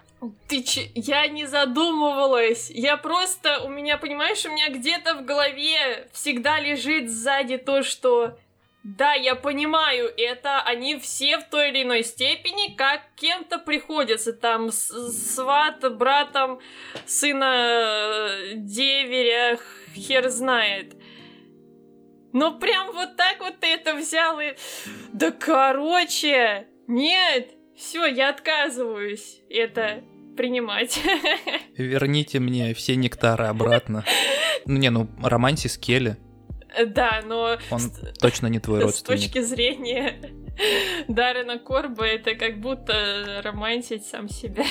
Ты 0.48 0.62
че? 0.62 0.90
Я 0.94 1.26
не 1.28 1.46
задумывалась. 1.46 2.70
Я 2.70 2.96
просто... 2.96 3.60
У 3.60 3.68
меня, 3.68 3.98
понимаешь, 3.98 4.44
у 4.44 4.50
меня 4.50 4.68
где-то 4.68 5.14
в 5.14 5.24
голове 5.24 6.08
всегда 6.12 6.60
лежит 6.60 7.10
сзади 7.10 7.58
то, 7.58 7.82
что... 7.82 8.38
Да, 8.84 9.14
я 9.14 9.34
понимаю, 9.34 10.12
это 10.16 10.62
они 10.62 10.96
все 11.00 11.38
в 11.38 11.50
той 11.50 11.70
или 11.70 11.82
иной 11.82 12.04
степени 12.04 12.72
как 12.76 13.00
кем-то 13.16 13.58
приходятся. 13.58 14.32
Там 14.32 14.70
сват, 14.70 15.80
братом, 15.96 16.60
сына 17.04 18.38
деверя, 18.54 19.58
хер 19.96 20.28
знает. 20.28 20.94
Но 22.32 22.58
прям 22.58 22.92
вот 22.92 23.16
так 23.16 23.40
вот 23.40 23.58
ты 23.58 23.66
это 23.66 23.94
взял 23.96 24.38
и... 24.38 24.54
Да 25.12 25.32
короче, 25.32 26.68
нет, 26.86 27.50
все, 27.76 28.06
я 28.06 28.28
отказываюсь 28.28 29.40
это 29.50 30.04
принимать. 30.36 31.00
Верните 31.76 32.38
мне 32.40 32.72
все 32.74 32.94
нектары 32.96 33.46
обратно. 33.46 34.04
Ну, 34.66 34.76
не, 34.78 34.90
ну, 34.90 35.08
романси 35.22 35.66
с 35.68 35.76
Келли. 35.78 36.16
Да, 36.88 37.22
но 37.24 37.56
Он 37.70 37.80
с- 37.80 38.12
точно 38.20 38.48
не 38.48 38.58
твой 38.60 38.80
с 38.80 38.84
родственник. 38.84 39.20
точки 39.22 39.40
зрения 39.40 40.14
Даррена 41.08 41.58
Корба 41.58 42.04
это 42.06 42.34
как 42.34 42.60
будто 42.60 43.40
романтить 43.42 44.04
сам 44.06 44.28
себя. 44.28 44.64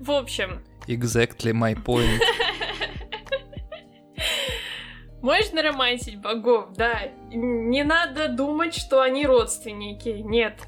В 0.00 0.10
общем, 0.10 0.62
Exactly 0.86 1.52
my 1.52 1.74
point. 1.82 2.20
можно 5.22 5.62
романтить 5.62 6.20
богов, 6.20 6.72
да. 6.76 7.08
Не 7.30 7.82
надо 7.84 8.28
думать, 8.28 8.74
что 8.74 9.00
они 9.00 9.26
родственники. 9.26 10.08
Нет. 10.08 10.58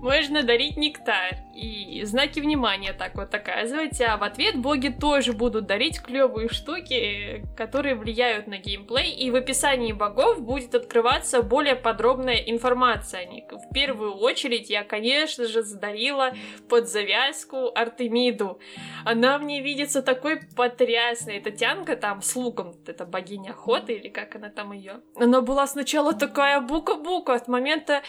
Можно 0.00 0.44
дарить 0.44 0.76
нектар 0.76 1.38
и 1.54 2.04
знаки 2.04 2.38
внимания 2.38 2.92
так 2.92 3.16
вот 3.16 3.34
оказывать, 3.34 4.00
а 4.00 4.16
в 4.16 4.22
ответ 4.22 4.56
боги 4.56 4.88
тоже 4.88 5.32
будут 5.32 5.66
дарить 5.66 6.00
клевые 6.00 6.48
штуки, 6.48 7.44
которые 7.56 7.96
влияют 7.96 8.46
на 8.46 8.58
геймплей, 8.58 9.10
и 9.10 9.30
в 9.32 9.34
описании 9.34 9.92
богов 9.92 10.40
будет 10.40 10.74
открываться 10.76 11.42
более 11.42 11.74
подробная 11.74 12.36
информация 12.36 13.22
о 13.22 13.24
них. 13.24 13.44
В 13.50 13.74
первую 13.74 14.14
очередь 14.14 14.70
я, 14.70 14.84
конечно 14.84 15.46
же, 15.46 15.62
задарила 15.62 16.32
под 16.68 16.88
завязку 16.88 17.72
Артемиду. 17.74 18.60
Она 19.04 19.38
мне 19.38 19.62
видится 19.62 20.00
такой 20.00 20.40
потрясной. 20.56 21.38
Это 21.38 21.50
тянка 21.50 21.96
там 21.96 22.22
с 22.22 22.36
луком, 22.36 22.74
это 22.86 23.04
богиня 23.04 23.50
охоты 23.50 23.94
или 23.94 24.08
как 24.08 24.36
она 24.36 24.48
там 24.48 24.72
ее. 24.72 25.00
Она 25.16 25.40
была 25.40 25.66
сначала 25.66 26.14
такая 26.14 26.60
бука-бука 26.60 27.34
от 27.34 27.48
момента 27.48 28.02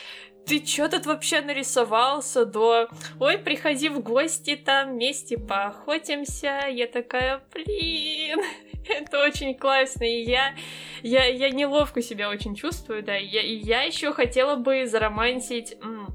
ты 0.45 0.59
чё 0.59 0.89
тут 0.89 1.05
вообще 1.05 1.41
нарисовался 1.41 2.45
до 2.45 2.89
ой, 3.19 3.37
приходи 3.37 3.89
в 3.89 3.99
гости, 3.99 4.55
там 4.55 4.93
вместе 4.93 5.37
поохотимся. 5.37 6.67
Я 6.69 6.87
такая, 6.87 7.41
блин, 7.53 8.39
это 8.89 9.23
очень 9.23 9.55
классно. 9.55 10.03
И 10.03 10.23
я, 10.23 10.55
я, 11.03 11.25
я 11.25 11.49
неловко 11.51 12.01
себя 12.01 12.29
очень 12.29 12.55
чувствую, 12.55 13.03
да. 13.03 13.17
И 13.17 13.25
я, 13.25 13.83
и 13.83 13.87
еще 13.87 14.11
хотела 14.11 14.55
бы 14.55 14.87
заромантить 14.87 15.75
м, 15.81 16.07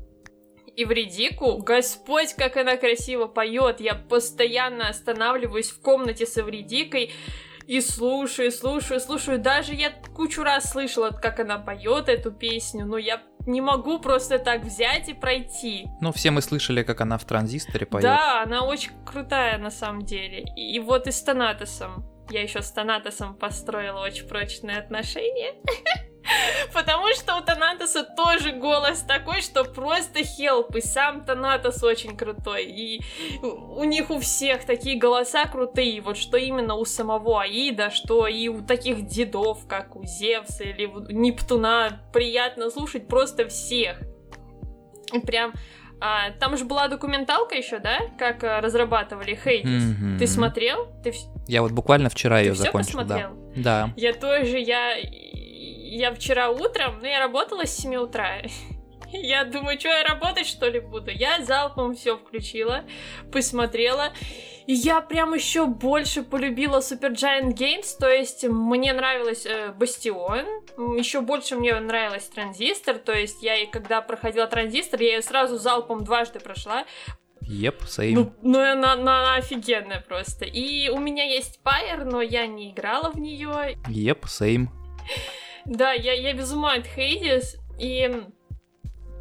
Ивридику. 0.77 1.59
Господь, 1.59 2.35
как 2.35 2.57
она 2.57 2.77
красиво 2.77 3.27
поет. 3.27 3.81
Я 3.81 3.95
постоянно 3.95 4.89
останавливаюсь 4.89 5.71
в 5.71 5.81
комнате 5.81 6.27
с 6.27 6.37
Ивридикой 6.39 7.13
и 7.67 7.81
слушаю, 7.81 8.51
слушаю, 8.51 9.01
слушаю. 9.01 9.39
Даже 9.39 9.75
я 9.75 9.91
кучу 10.15 10.43
раз 10.43 10.73
слышала, 10.73 11.11
как 11.11 11.41
она 11.41 11.59
поет 11.59 12.09
эту 12.09 12.33
песню, 12.33 12.87
но 12.87 12.99
я 12.99 13.23
не 13.47 13.61
могу 13.61 13.99
просто 13.99 14.39
так 14.39 14.63
взять 14.63 15.09
и 15.09 15.15
пройти. 15.15 15.89
Ну, 16.01 16.13
все 16.13 16.31
мы 16.31 16.43
слышали, 16.43 16.83
как 16.83 17.01
она 17.01 17.19
в 17.19 17.25
транзисторе 17.25 17.87
поет. 17.87 18.05
Да, 18.05 18.43
она 18.43 18.65
очень 18.65 18.93
крутая 19.05 19.59
на 19.59 19.71
самом 19.71 20.03
деле. 20.03 20.45
И 20.57 20.79
вот 20.81 21.07
и 21.07 21.13
с 21.13 21.23
Танатосом. 21.23 22.05
Я 22.31 22.43
еще 22.43 22.63
с 22.63 22.71
Танатосом 22.71 23.35
построила 23.35 24.01
очень 24.01 24.27
прочные 24.27 24.79
отношения. 24.79 25.55
Потому 26.73 27.09
что 27.15 27.37
у 27.37 27.41
Танатоса 27.43 28.03
тоже 28.03 28.53
голос 28.53 29.01
такой, 29.01 29.43
что 29.43 29.65
просто 29.65 30.25
хелп. 30.25 30.75
И 30.77 30.81
сам 30.81 31.25
Танатос 31.25 31.83
очень 31.83 32.17
крутой. 32.17 32.65
И 32.65 33.01
у 33.43 33.85
них 33.85 34.11
у 34.11 34.19
всех 34.21 34.65
такие 34.65 34.99
голоса 34.99 35.45
крутые. 35.47 36.01
Вот 36.01 36.17
что 36.17 36.37
именно 36.37 36.75
у 36.75 36.85
самого 36.85 37.43
Аида, 37.43 37.91
что 37.91 38.27
и 38.27 38.49
у 38.49 38.63
таких 38.63 39.07
дедов, 39.07 39.67
как 39.69 39.97
у 39.97 40.05
Зевса 40.05 40.65
или 40.65 40.87
у 40.87 41.01
Нептуна. 41.01 42.01
Приятно 42.13 42.71
слушать 42.71 43.09
просто 43.09 43.49
всех. 43.49 43.99
Прям... 45.27 45.53
а, 46.01 46.31
там 46.41 46.57
же 46.57 46.65
была 46.65 46.89
документалка 46.89 47.55
еще, 47.55 47.79
да? 47.79 47.99
Как 48.19 48.43
а, 48.43 48.61
разрабатывали 48.61 49.35
Хейдис. 49.35 49.85
Мгм. 49.85 50.19
Ты 50.19 50.27
смотрел? 50.27 50.89
Ты, 51.03 51.13
Я 51.47 51.63
вот 51.63 51.73
буквально 51.73 52.09
вчера 52.09 52.39
ты 52.39 52.47
ее 52.47 52.55
закончил, 52.55 52.99
да. 52.99 53.05
посмотрел? 53.05 53.45
Да. 53.57 53.91
Я 53.97 54.13
тоже, 54.13 54.59
я, 54.59 54.97
я 55.97 56.13
вчера 56.13 56.51
утром, 56.51 56.99
ну 57.01 57.07
я 57.07 57.21
работала 57.21 57.65
с 57.65 57.77
7 57.77 57.95
утра. 57.97 58.43
Я 59.13 59.45
думаю, 59.45 59.79
что 59.79 59.91
я 59.91 60.03
работать 60.03 60.45
что 60.45 60.69
ли 60.69 60.81
буду? 60.81 61.13
Я 61.13 61.41
залпом 61.41 61.95
все 61.95 62.17
включила, 62.17 62.83
посмотрела. 63.31 64.13
И 64.67 64.73
я 64.73 65.01
прям 65.03 65.35
еще 65.35 65.67
больше 65.67 66.25
полюбила 66.25 66.79
Super 66.79 67.13
Giant 67.13 67.55
Games, 67.55 67.97
то 67.97 68.09
есть 68.09 68.43
мне 68.45 68.93
нравилась 68.93 69.47
э, 69.47 69.73
Бастион, 69.73 70.47
еще 70.97 71.21
больше 71.21 71.55
мне 71.55 71.79
нравилась 71.79 72.25
Транзистор, 72.25 72.99
то 72.99 73.13
есть 73.13 73.43
я 73.43 73.57
и 73.57 73.67
когда 73.67 74.01
проходила 74.01 74.49
Транзистор, 74.49 75.01
я 75.01 75.17
ее 75.17 75.23
сразу 75.23 75.59
залпом 75.59 76.03
дважды 76.03 76.41
прошла, 76.41 76.85
Еп, 77.43 77.83
yep, 77.83 77.87
same. 77.87 78.15
Ну, 78.15 78.33
ну 78.43 78.59
она, 78.59 78.95
она 78.95 79.35
офигенная 79.37 80.01
просто. 80.01 80.47
И 80.47 80.89
у 80.89 80.99
меня 80.99 81.25
есть 81.25 81.61
Пайер, 81.63 82.07
но 82.07 82.23
я 82.23 82.47
не 82.47 82.73
играла 82.73 83.11
в 83.13 83.21
нее. 83.21 83.77
Еп, 83.87 84.25
yep, 84.25 84.29
same. 84.29 84.69
Да, 85.67 85.93
я, 85.93 86.13
я 86.13 86.33
без 86.35 86.53
ума 86.53 86.75
от 86.75 86.87
Хейдис, 86.87 87.57
и 87.79 88.11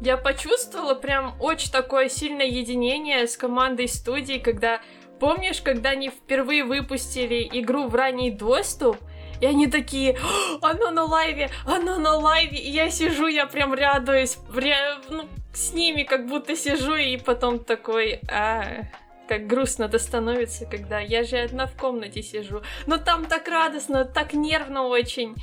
я 0.00 0.16
почувствовала 0.16 0.94
прям 0.94 1.34
очень 1.40 1.70
такое 1.70 2.08
сильное 2.08 2.46
единение 2.46 3.26
с 3.26 3.36
командой 3.36 3.88
студии, 3.88 4.38
когда 4.38 4.80
Помнишь, 5.20 5.62
когда 5.62 5.90
они 5.90 6.10
впервые 6.10 6.64
выпустили 6.64 7.48
игру 7.52 7.86
в 7.86 7.94
ранний 7.94 8.30
доступ, 8.30 8.98
и 9.40 9.46
они 9.46 9.68
такие, 9.68 10.18
оно 10.60 10.90
на 10.90 11.04
лайве, 11.04 11.50
оно 11.66 11.98
на 11.98 12.16
лайве, 12.16 12.58
и 12.58 12.70
я 12.70 12.90
сижу, 12.90 13.26
я 13.26 13.46
прям 13.46 13.74
радуюсь, 13.74 14.36
прям, 14.52 15.00
ну, 15.08 15.28
с 15.52 15.72
ними 15.72 16.02
как 16.02 16.26
будто 16.26 16.56
сижу, 16.56 16.94
и 16.94 17.16
потом 17.16 17.58
такой, 17.58 18.20
а, 18.30 18.82
как 19.28 19.46
грустно-то 19.46 19.98
становится, 19.98 20.66
когда 20.66 21.00
я 21.00 21.24
же 21.24 21.38
одна 21.38 21.66
в 21.66 21.76
комнате 21.76 22.22
сижу. 22.22 22.62
Но 22.86 22.98
там 22.98 23.24
так 23.26 23.48
радостно, 23.48 24.04
так 24.04 24.34
нервно 24.34 24.82
очень. 24.82 25.36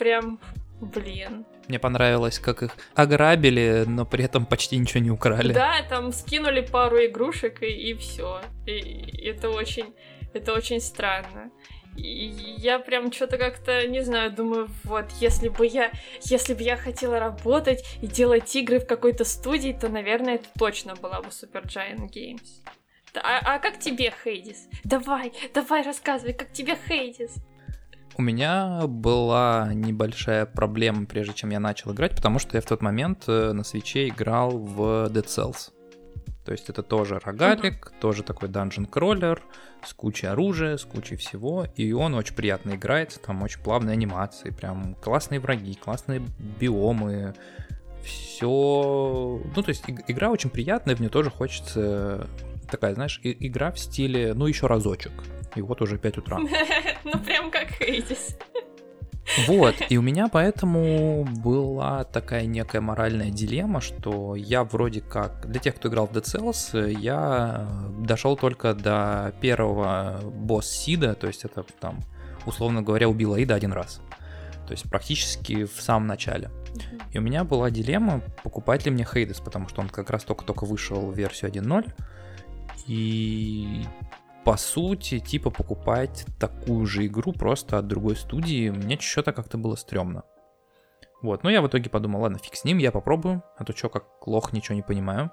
Прям, 0.00 0.40
блин. 0.80 1.44
Мне 1.68 1.78
понравилось, 1.78 2.38
как 2.38 2.62
их 2.62 2.70
ограбили, 2.94 3.84
но 3.86 4.06
при 4.06 4.24
этом 4.24 4.46
почти 4.46 4.78
ничего 4.78 5.00
не 5.04 5.10
украли. 5.10 5.52
Да, 5.52 5.82
там 5.90 6.10
скинули 6.12 6.62
пару 6.62 6.96
игрушек 7.04 7.62
и, 7.62 7.66
и 7.66 7.94
все. 7.94 8.40
И, 8.64 8.72
и 8.72 9.28
это 9.28 9.50
очень, 9.50 9.94
это 10.32 10.54
очень 10.54 10.80
странно. 10.80 11.50
И 11.98 12.32
я 12.56 12.78
прям 12.78 13.12
что-то 13.12 13.36
как-то, 13.36 13.86
не 13.86 14.02
знаю, 14.02 14.32
думаю, 14.32 14.70
вот, 14.84 15.04
если 15.20 15.50
бы 15.50 15.66
я, 15.66 15.92
если 16.22 16.54
бы 16.54 16.62
я 16.62 16.78
хотела 16.78 17.18
работать 17.18 17.84
и 18.00 18.06
делать 18.06 18.56
игры 18.56 18.78
в 18.80 18.86
какой-то 18.86 19.26
студии, 19.26 19.76
то, 19.78 19.90
наверное, 19.90 20.36
это 20.36 20.46
точно 20.58 20.94
была 20.94 21.20
бы 21.20 21.28
Super 21.28 21.66
Giant 21.66 22.10
Games. 22.10 22.62
А, 23.16 23.56
а 23.56 23.58
как 23.58 23.78
тебе, 23.78 24.14
Хейдис? 24.24 24.66
Давай, 24.82 25.32
давай 25.52 25.82
рассказывай, 25.82 26.32
как 26.32 26.52
тебе 26.52 26.78
Хейдис? 26.88 27.34
У 28.16 28.22
меня 28.22 28.82
была 28.86 29.70
небольшая 29.72 30.46
проблема, 30.46 31.06
прежде 31.06 31.34
чем 31.34 31.50
я 31.50 31.60
начал 31.60 31.92
играть, 31.92 32.14
потому 32.14 32.38
что 32.38 32.56
я 32.56 32.60
в 32.60 32.66
тот 32.66 32.82
момент 32.82 33.24
э, 33.28 33.52
на 33.52 33.64
свече 33.64 34.08
играл 34.08 34.50
в 34.50 35.08
Dead 35.10 35.24
Cells. 35.24 35.70
То 36.44 36.52
есть 36.52 36.68
это 36.68 36.82
тоже 36.82 37.20
рогалик, 37.22 37.86
uh-huh. 37.86 38.00
тоже 38.00 38.22
такой 38.22 38.48
данжен 38.48 38.86
кроллер 38.86 39.42
с 39.84 39.92
кучей 39.92 40.26
оружия, 40.26 40.76
с 40.76 40.84
кучей 40.84 41.16
всего, 41.16 41.66
и 41.76 41.92
он 41.92 42.14
очень 42.14 42.34
приятно 42.34 42.74
играется, 42.74 43.20
там 43.20 43.42
очень 43.42 43.60
плавные 43.60 43.92
анимации, 43.92 44.50
прям 44.50 44.94
классные 44.96 45.38
враги, 45.38 45.74
классные 45.74 46.22
биомы, 46.58 47.34
все... 48.02 48.48
Ну, 48.48 49.62
то 49.62 49.68
есть 49.68 49.84
игра 50.08 50.30
очень 50.30 50.50
приятная, 50.50 50.96
в 50.96 51.00
нее 51.00 51.10
тоже 51.10 51.30
хочется 51.30 52.26
такая, 52.70 52.94
знаешь, 52.94 53.20
игра 53.22 53.70
в 53.70 53.78
стиле, 53.78 54.34
ну, 54.34 54.46
еще 54.46 54.66
разочек. 54.66 55.12
И 55.54 55.62
вот 55.62 55.82
уже 55.82 55.98
5 55.98 56.18
утра. 56.18 56.38
Ну, 57.04 57.18
прям 57.18 57.50
как 57.50 57.68
Хейдис. 57.70 58.36
Вот, 59.46 59.74
и 59.88 59.96
у 59.96 60.02
меня 60.02 60.28
поэтому 60.28 61.24
была 61.24 62.04
такая 62.04 62.46
некая 62.46 62.80
моральная 62.80 63.30
дилемма, 63.30 63.80
что 63.80 64.34
я 64.34 64.64
вроде 64.64 65.00
как, 65.00 65.48
для 65.48 65.60
тех, 65.60 65.76
кто 65.76 65.88
играл 65.88 66.08
в 66.08 66.12
Dead 66.12 66.24
Cells, 66.24 66.98
я 66.98 67.68
дошел 68.00 68.36
только 68.36 68.74
до 68.74 69.32
первого 69.40 70.20
босс-сида, 70.24 71.14
то 71.14 71.28
есть 71.28 71.44
это 71.44 71.64
там, 71.78 72.00
условно 72.44 72.82
говоря, 72.82 73.08
убил 73.08 73.34
Аида 73.34 73.54
один 73.54 73.72
раз. 73.72 74.00
То 74.66 74.72
есть 74.72 74.88
практически 74.88 75.64
в 75.64 75.80
самом 75.80 76.06
начале. 76.06 76.50
И 77.12 77.18
у 77.18 77.20
меня 77.20 77.44
была 77.44 77.70
дилемма, 77.70 78.22
покупать 78.42 78.84
ли 78.84 78.90
мне 78.90 79.04
Хейдес, 79.04 79.40
потому 79.40 79.68
что 79.68 79.80
он 79.80 79.88
как 79.88 80.10
раз 80.10 80.24
только-только 80.24 80.64
вышел 80.64 81.10
в 81.10 81.16
версию 81.16 81.50
1.0. 81.50 81.92
И 82.86 83.84
по 84.44 84.56
сути, 84.56 85.18
типа 85.18 85.50
покупать 85.50 86.26
такую 86.38 86.86
же 86.86 87.06
игру 87.06 87.32
просто 87.32 87.78
от 87.78 87.86
другой 87.86 88.16
студии, 88.16 88.70
мне 88.70 88.98
что-то 88.98 89.32
как-то 89.32 89.58
было 89.58 89.76
стрёмно. 89.76 90.24
Вот, 91.22 91.42
но 91.44 91.50
я 91.50 91.60
в 91.60 91.68
итоге 91.68 91.90
подумал, 91.90 92.22
ладно, 92.22 92.38
фиг 92.38 92.54
с 92.54 92.64
ним, 92.64 92.78
я 92.78 92.92
попробую, 92.92 93.42
а 93.56 93.64
то 93.64 93.76
что, 93.76 93.90
как 93.90 94.04
лох, 94.26 94.52
ничего 94.52 94.74
не 94.74 94.82
понимаю. 94.82 95.30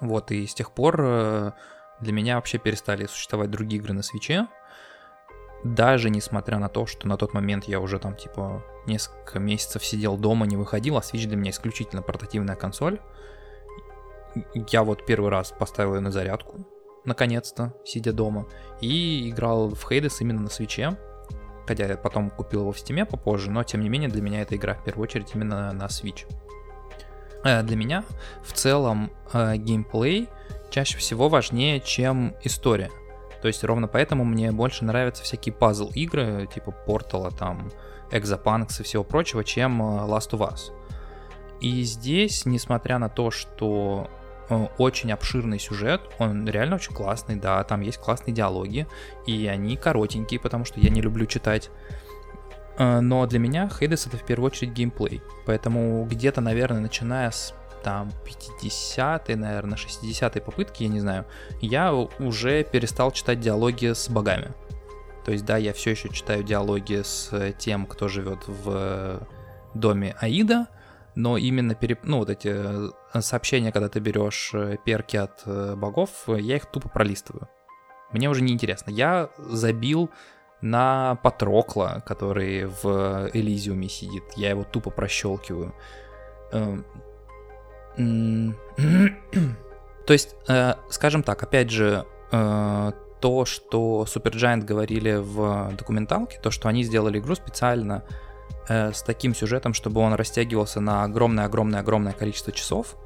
Вот, 0.00 0.30
и 0.30 0.46
с 0.46 0.54
тех 0.54 0.70
пор 0.70 1.00
э, 1.00 1.52
для 2.00 2.12
меня 2.12 2.36
вообще 2.36 2.58
перестали 2.58 3.06
существовать 3.06 3.50
другие 3.50 3.80
игры 3.80 3.92
на 3.92 4.02
свече. 4.02 4.46
Даже 5.64 6.10
несмотря 6.10 6.58
на 6.58 6.68
то, 6.68 6.86
что 6.86 7.08
на 7.08 7.16
тот 7.16 7.32
момент 7.32 7.64
я 7.64 7.80
уже 7.80 7.98
там, 7.98 8.14
типа, 8.14 8.62
несколько 8.86 9.38
месяцев 9.40 9.84
сидел 9.84 10.16
дома, 10.16 10.46
не 10.46 10.56
выходил, 10.56 10.96
а 10.96 11.00
Switch 11.00 11.26
для 11.26 11.36
меня 11.36 11.50
исключительно 11.50 12.02
портативная 12.02 12.54
консоль. 12.54 13.00
Я 14.54 14.84
вот 14.84 15.06
первый 15.06 15.30
раз 15.30 15.52
поставил 15.52 15.94
ее 15.94 16.00
на 16.00 16.10
зарядку, 16.10 16.66
наконец-то, 17.04 17.74
сидя 17.84 18.12
дома, 18.12 18.46
и 18.80 19.30
играл 19.30 19.70
в 19.70 19.88
Хейдес 19.88 20.20
именно 20.20 20.40
на 20.40 20.50
свече, 20.50 20.96
хотя 21.66 21.86
я 21.86 21.96
потом 21.96 22.30
купил 22.30 22.60
его 22.60 22.72
в 22.72 22.78
стиме 22.78 23.04
попозже, 23.04 23.50
но 23.50 23.62
тем 23.64 23.80
не 23.80 23.88
менее 23.88 24.08
для 24.08 24.22
меня 24.22 24.42
эта 24.42 24.56
игра 24.56 24.74
в 24.74 24.84
первую 24.84 25.04
очередь 25.04 25.34
именно 25.34 25.72
на 25.72 25.84
Switch. 25.84 26.26
Э, 27.44 27.62
для 27.62 27.76
меня 27.76 28.04
в 28.42 28.52
целом 28.52 29.10
э, 29.32 29.56
геймплей 29.56 30.28
чаще 30.70 30.98
всего 30.98 31.28
важнее, 31.28 31.80
чем 31.80 32.34
история. 32.42 32.90
То 33.42 33.48
есть 33.48 33.62
ровно 33.62 33.86
поэтому 33.86 34.24
мне 34.24 34.50
больше 34.52 34.84
нравятся 34.84 35.22
всякие 35.22 35.54
пазл-игры, 35.54 36.48
типа 36.52 36.74
Portal, 36.86 37.34
там, 37.36 37.70
Exopunks 38.10 38.80
и 38.80 38.82
всего 38.82 39.04
прочего, 39.04 39.44
чем 39.44 39.82
э, 39.82 39.84
Last 40.06 40.30
of 40.30 40.50
Us. 40.50 40.72
И 41.60 41.82
здесь, 41.82 42.46
несмотря 42.46 42.98
на 42.98 43.08
то, 43.08 43.30
что 43.30 44.10
очень 44.78 45.12
обширный 45.12 45.58
сюжет, 45.58 46.00
он 46.18 46.46
реально 46.46 46.76
очень 46.76 46.94
классный, 46.94 47.36
да, 47.36 47.62
там 47.64 47.80
есть 47.80 47.98
классные 47.98 48.34
диалоги, 48.34 48.86
и 49.26 49.46
они 49.46 49.76
коротенькие, 49.76 50.40
потому 50.40 50.64
что 50.64 50.80
я 50.80 50.90
не 50.90 51.00
люблю 51.00 51.26
читать. 51.26 51.70
Э, 52.78 53.00
но 53.00 53.26
для 53.26 53.38
меня 53.38 53.68
Хейдес 53.68 54.06
это 54.06 54.16
в 54.16 54.24
первую 54.24 54.48
очередь 54.48 54.72
геймплей, 54.72 55.22
поэтому 55.46 56.04
где-то, 56.04 56.40
наверное, 56.40 56.80
начиная 56.80 57.30
с 57.30 57.54
там 57.82 58.10
50-й, 58.24 59.34
наверное, 59.34 59.76
60-й 59.76 60.40
попытки, 60.40 60.84
я 60.84 60.88
не 60.88 61.00
знаю, 61.00 61.26
я 61.60 61.92
уже 61.92 62.64
перестал 62.64 63.12
читать 63.12 63.40
диалоги 63.40 63.92
с 63.92 64.08
богами. 64.08 64.52
То 65.24 65.32
есть, 65.32 65.44
да, 65.44 65.56
я 65.58 65.72
все 65.72 65.90
еще 65.90 66.08
читаю 66.08 66.42
диалоги 66.42 67.02
с 67.02 67.30
тем, 67.58 67.86
кто 67.86 68.08
живет 68.08 68.40
в 68.46 69.26
доме 69.74 70.16
Аида, 70.20 70.66
но 71.14 71.36
именно 71.36 71.74
переп... 71.74 72.00
ну, 72.04 72.18
вот 72.18 72.30
эти 72.30 72.48
э, 72.50 72.90
сообщения, 73.20 73.72
когда 73.72 73.88
ты 73.88 74.00
берешь 74.00 74.50
э, 74.54 74.76
перки 74.84 75.16
от 75.16 75.42
э, 75.46 75.74
богов, 75.76 76.10
я 76.26 76.56
их 76.56 76.66
тупо 76.66 76.88
пролистываю. 76.88 77.48
Мне 78.12 78.28
уже 78.28 78.42
не 78.42 78.52
интересно. 78.52 78.90
Я 78.90 79.30
забил 79.38 80.10
на 80.60 81.16
Патрокла, 81.16 82.02
который 82.06 82.66
в 82.66 83.30
Элизиуме 83.32 83.88
сидит. 83.88 84.24
Я 84.36 84.50
его 84.50 84.64
тупо 84.64 84.90
прощелкиваю. 84.90 85.74
Эм, 86.52 86.84
то 90.06 90.12
есть, 90.12 90.36
скажем 90.90 91.22
так, 91.22 91.42
опять 91.42 91.70
же, 91.70 92.04
то, 92.30 93.44
что 93.46 94.04
Supergiant 94.06 94.62
говорили 94.64 95.14
в 95.14 95.72
документалке, 95.78 96.38
то, 96.42 96.50
что 96.50 96.68
они 96.68 96.82
сделали 96.82 97.18
игру 97.18 97.34
специально 97.34 98.04
э, 98.68 98.92
с 98.92 99.02
таким 99.02 99.34
сюжетом, 99.34 99.74
чтобы 99.74 100.00
он 100.00 100.14
растягивался 100.14 100.80
на 100.80 101.04
огромное-огромное-огромное 101.04 102.12
количество 102.12 102.52
часов, 102.52 102.96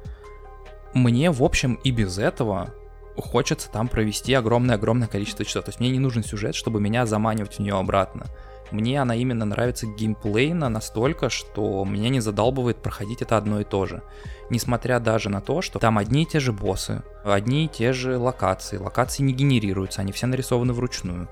мне, 0.93 1.31
в 1.31 1.43
общем, 1.43 1.75
и 1.83 1.91
без 1.91 2.17
этого 2.17 2.73
хочется 3.17 3.69
там 3.69 3.87
провести 3.87 4.33
огромное-огромное 4.33 5.07
количество 5.07 5.45
часов. 5.45 5.65
То 5.65 5.69
есть 5.69 5.79
мне 5.79 5.89
не 5.89 5.99
нужен 5.99 6.23
сюжет, 6.23 6.55
чтобы 6.55 6.81
меня 6.81 7.05
заманивать 7.05 7.55
в 7.55 7.59
нее 7.59 7.75
обратно. 7.75 8.25
Мне 8.71 9.01
она 9.01 9.15
именно 9.15 9.45
нравится 9.45 9.87
геймплейно 9.87 10.69
настолько, 10.69 11.29
что 11.29 11.83
меня 11.85 12.09
не 12.09 12.19
задалбывает 12.19 12.77
проходить 12.77 13.21
это 13.21 13.35
одно 13.37 13.59
и 13.61 13.63
то 13.63 13.85
же. 13.85 14.03
Несмотря 14.49 14.99
даже 14.99 15.29
на 15.29 15.41
то, 15.41 15.61
что 15.61 15.79
там 15.79 15.97
одни 15.97 16.23
и 16.23 16.25
те 16.25 16.39
же 16.39 16.53
боссы, 16.53 17.01
одни 17.23 17.65
и 17.65 17.67
те 17.67 17.93
же 17.93 18.17
локации, 18.17 18.77
локации 18.77 19.23
не 19.23 19.33
генерируются, 19.33 20.01
они 20.01 20.11
все 20.11 20.27
нарисованы 20.27 20.73
вручную. 20.73 21.29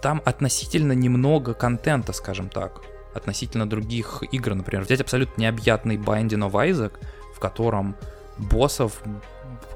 Там 0.00 0.22
относительно 0.24 0.92
немного 0.92 1.54
контента, 1.54 2.12
скажем 2.12 2.48
так 2.48 2.82
относительно 3.16 3.68
других 3.68 4.22
игр, 4.30 4.54
например, 4.54 4.84
взять 4.84 5.00
абсолютно 5.00 5.40
необъятный 5.40 5.96
Binding 5.96 6.50
of 6.50 6.52
Isaac, 6.52 6.92
в 7.34 7.40
котором 7.40 7.96
боссов 8.38 9.02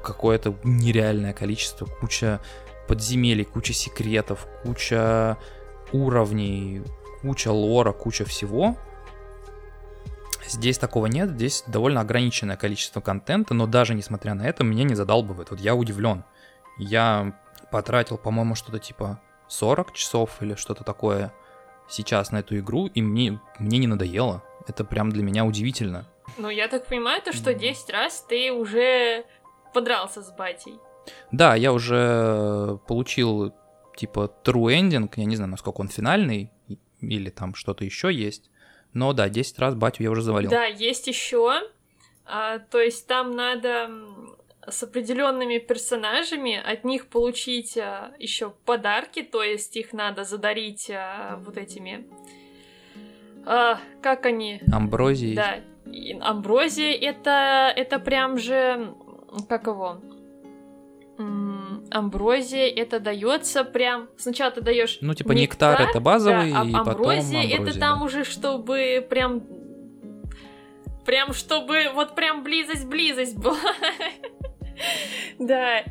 какое-то 0.03 0.55
нереальное 0.65 1.33
количество, 1.33 1.87
куча 1.87 2.41
подземелий, 2.89 3.45
куча 3.45 3.73
секретов, 3.73 4.47
куча 4.63 5.39
уровней, 5.93 6.83
куча 7.23 7.51
лора, 7.53 7.93
куча 7.93 8.25
всего. 8.25 8.77
Здесь 10.47 10.79
такого 10.79 11.07
нет, 11.07 11.31
здесь 11.31 11.63
довольно 11.67 12.01
ограниченное 12.01 12.57
количество 12.57 13.01
контента, 13.01 13.55
но 13.55 13.67
даже 13.67 13.95
несмотря 13.95 14.35
на 14.35 14.43
это, 14.43 14.65
меня 14.65 14.85
не 14.85 14.95
задалбывает. 14.95 15.51
Вот 15.51 15.61
я 15.61 15.75
удивлен. 15.75 16.25
Я 16.79 17.39
потратил, 17.71 18.19
по-моему, 18.19 18.57
что-то 18.57 18.81
типа 18.81 19.21
40 19.49 19.93
часов 19.93 20.43
или 20.43 20.55
что-то 20.55 20.83
такое 20.83 21.33
сейчас 21.91 22.33
на 22.33 22.39
эту 22.39 22.59
игру, 22.59 22.87
и 22.87 23.03
мне, 23.03 23.41
мне 23.59 23.79
не 23.79 23.87
надоело. 23.87 24.43
Это 24.67 24.85
прям 24.85 25.11
для 25.11 25.23
меня 25.23 25.45
удивительно. 25.45 26.07
Ну, 26.37 26.49
я 26.49 26.69
так 26.69 26.87
понимаю, 26.87 27.21
то, 27.23 27.33
что 27.33 27.55
10 27.55 27.91
раз 27.91 28.25
ты 28.29 28.53
уже 28.53 29.25
подрался 29.75 30.23
с 30.23 30.31
батей. 30.31 30.79
Да, 31.33 31.55
я 31.55 31.73
уже 31.73 32.79
получил 32.87 33.53
типа 33.97 34.33
true 34.45 34.79
ending, 34.79 35.11
я 35.17 35.25
не 35.25 35.37
знаю, 35.37 35.51
насколько 35.51 35.81
он 35.81 35.89
финальный, 35.89 36.51
или 37.01 37.31
там 37.31 37.55
что-то 37.55 37.85
еще 37.85 38.13
есть. 38.13 38.51
Но 38.93 39.13
да, 39.13 39.29
10 39.29 39.59
раз 39.59 39.75
батю 39.75 40.03
я 40.03 40.11
уже 40.11 40.23
завалил. 40.23 40.51
Да, 40.51 40.65
есть 40.65 41.07
еще. 41.07 41.61
А, 42.25 42.59
то 42.59 42.81
есть 42.81 43.07
там 43.07 43.35
надо 43.35 43.91
с 44.71 44.83
определенными 44.83 45.59
персонажами 45.59 46.57
от 46.57 46.85
них 46.85 47.09
получить 47.09 47.77
а, 47.77 48.13
еще 48.19 48.51
подарки, 48.65 49.23
то 49.23 49.43
есть 49.43 49.77
их 49.77 49.93
надо 49.93 50.25
задарить 50.25 50.91
а, 50.91 51.41
вот 51.45 51.57
этими. 51.57 52.07
А, 53.45 53.79
как 54.03 54.27
они? 54.27 54.61
Амброзии. 54.73 55.35
Да. 55.35 55.61
Амброзия 56.21 56.93
это 56.93 57.73
это 57.75 57.99
прям 57.99 58.39
же 58.39 58.95
как 59.49 59.67
его? 59.67 60.01
амброзия 61.91 62.69
это 62.69 63.01
дается 63.01 63.65
прям 63.65 64.09
сначала 64.17 64.51
ты 64.53 64.61
даешь 64.61 64.99
ну 65.01 65.15
типа 65.15 65.33
нектар, 65.33 65.73
нектар 65.73 65.91
это 65.91 66.01
базовый 66.01 66.53
да, 66.53 66.61
а 66.61 66.65
и 66.65 66.73
потом 66.73 66.93
амброзия 66.93 67.43
это 67.43 67.79
там 67.79 67.99
да. 67.99 68.05
уже 68.05 68.25
чтобы 68.25 69.07
прям 69.09 69.43
прям 71.05 71.33
чтобы 71.33 71.91
вот 71.95 72.15
прям 72.15 72.43
близость 72.43 72.87
близость 72.87 73.37
была 73.37 73.59
да 75.39 75.85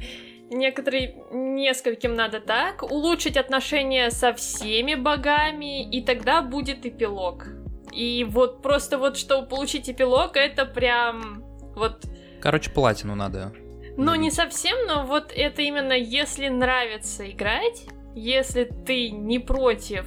некоторые 0.50 1.16
нескольким 1.32 2.16
надо 2.16 2.40
так 2.40 2.84
улучшить 2.84 3.38
отношения 3.38 4.10
со 4.10 4.34
всеми 4.34 4.96
богами 4.96 5.90
и 5.90 6.02
тогда 6.04 6.42
будет 6.42 6.86
эпилог. 6.86 7.48
И 7.92 8.26
вот 8.28 8.62
просто 8.62 8.98
вот 8.98 9.18
чтобы 9.18 9.48
получить 9.48 9.90
эпилог 9.90 10.38
это 10.38 10.66
прям 10.66 11.44
вот 11.76 12.06
короче 12.42 12.72
платину 12.72 13.16
надо 13.16 13.54
ну, 14.02 14.16
не 14.16 14.32
совсем, 14.32 14.78
но 14.88 15.06
вот 15.06 15.34
это 15.36 15.62
именно 15.62 15.92
если 15.92 16.48
нравится 16.48 17.30
играть, 17.30 17.86
если 18.16 18.64
ты 18.64 19.10
не 19.10 19.40
против 19.40 20.06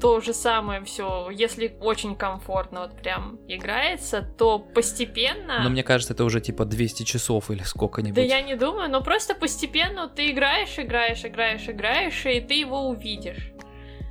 то 0.00 0.20
же 0.20 0.34
самое 0.34 0.84
все, 0.84 1.30
если 1.30 1.76
очень 1.80 2.16
комфортно 2.16 2.82
вот 2.82 3.00
прям 3.00 3.38
играется, 3.48 4.22
то 4.22 4.58
постепенно... 4.58 5.62
Но 5.62 5.70
мне 5.70 5.82
кажется, 5.82 6.12
это 6.12 6.24
уже 6.24 6.40
типа 6.40 6.64
200 6.64 7.04
часов 7.04 7.50
или 7.50 7.62
сколько-нибудь. 7.62 8.16
Да 8.16 8.22
я 8.22 8.42
не 8.42 8.56
думаю, 8.56 8.90
но 8.90 9.00
просто 9.02 9.34
постепенно 9.34 10.08
ты 10.08 10.30
играешь, 10.30 10.78
играешь, 10.78 11.24
играешь, 11.24 11.68
играешь, 11.68 12.26
и 12.26 12.40
ты 12.40 12.54
его 12.54 12.88
увидишь. 12.88 13.52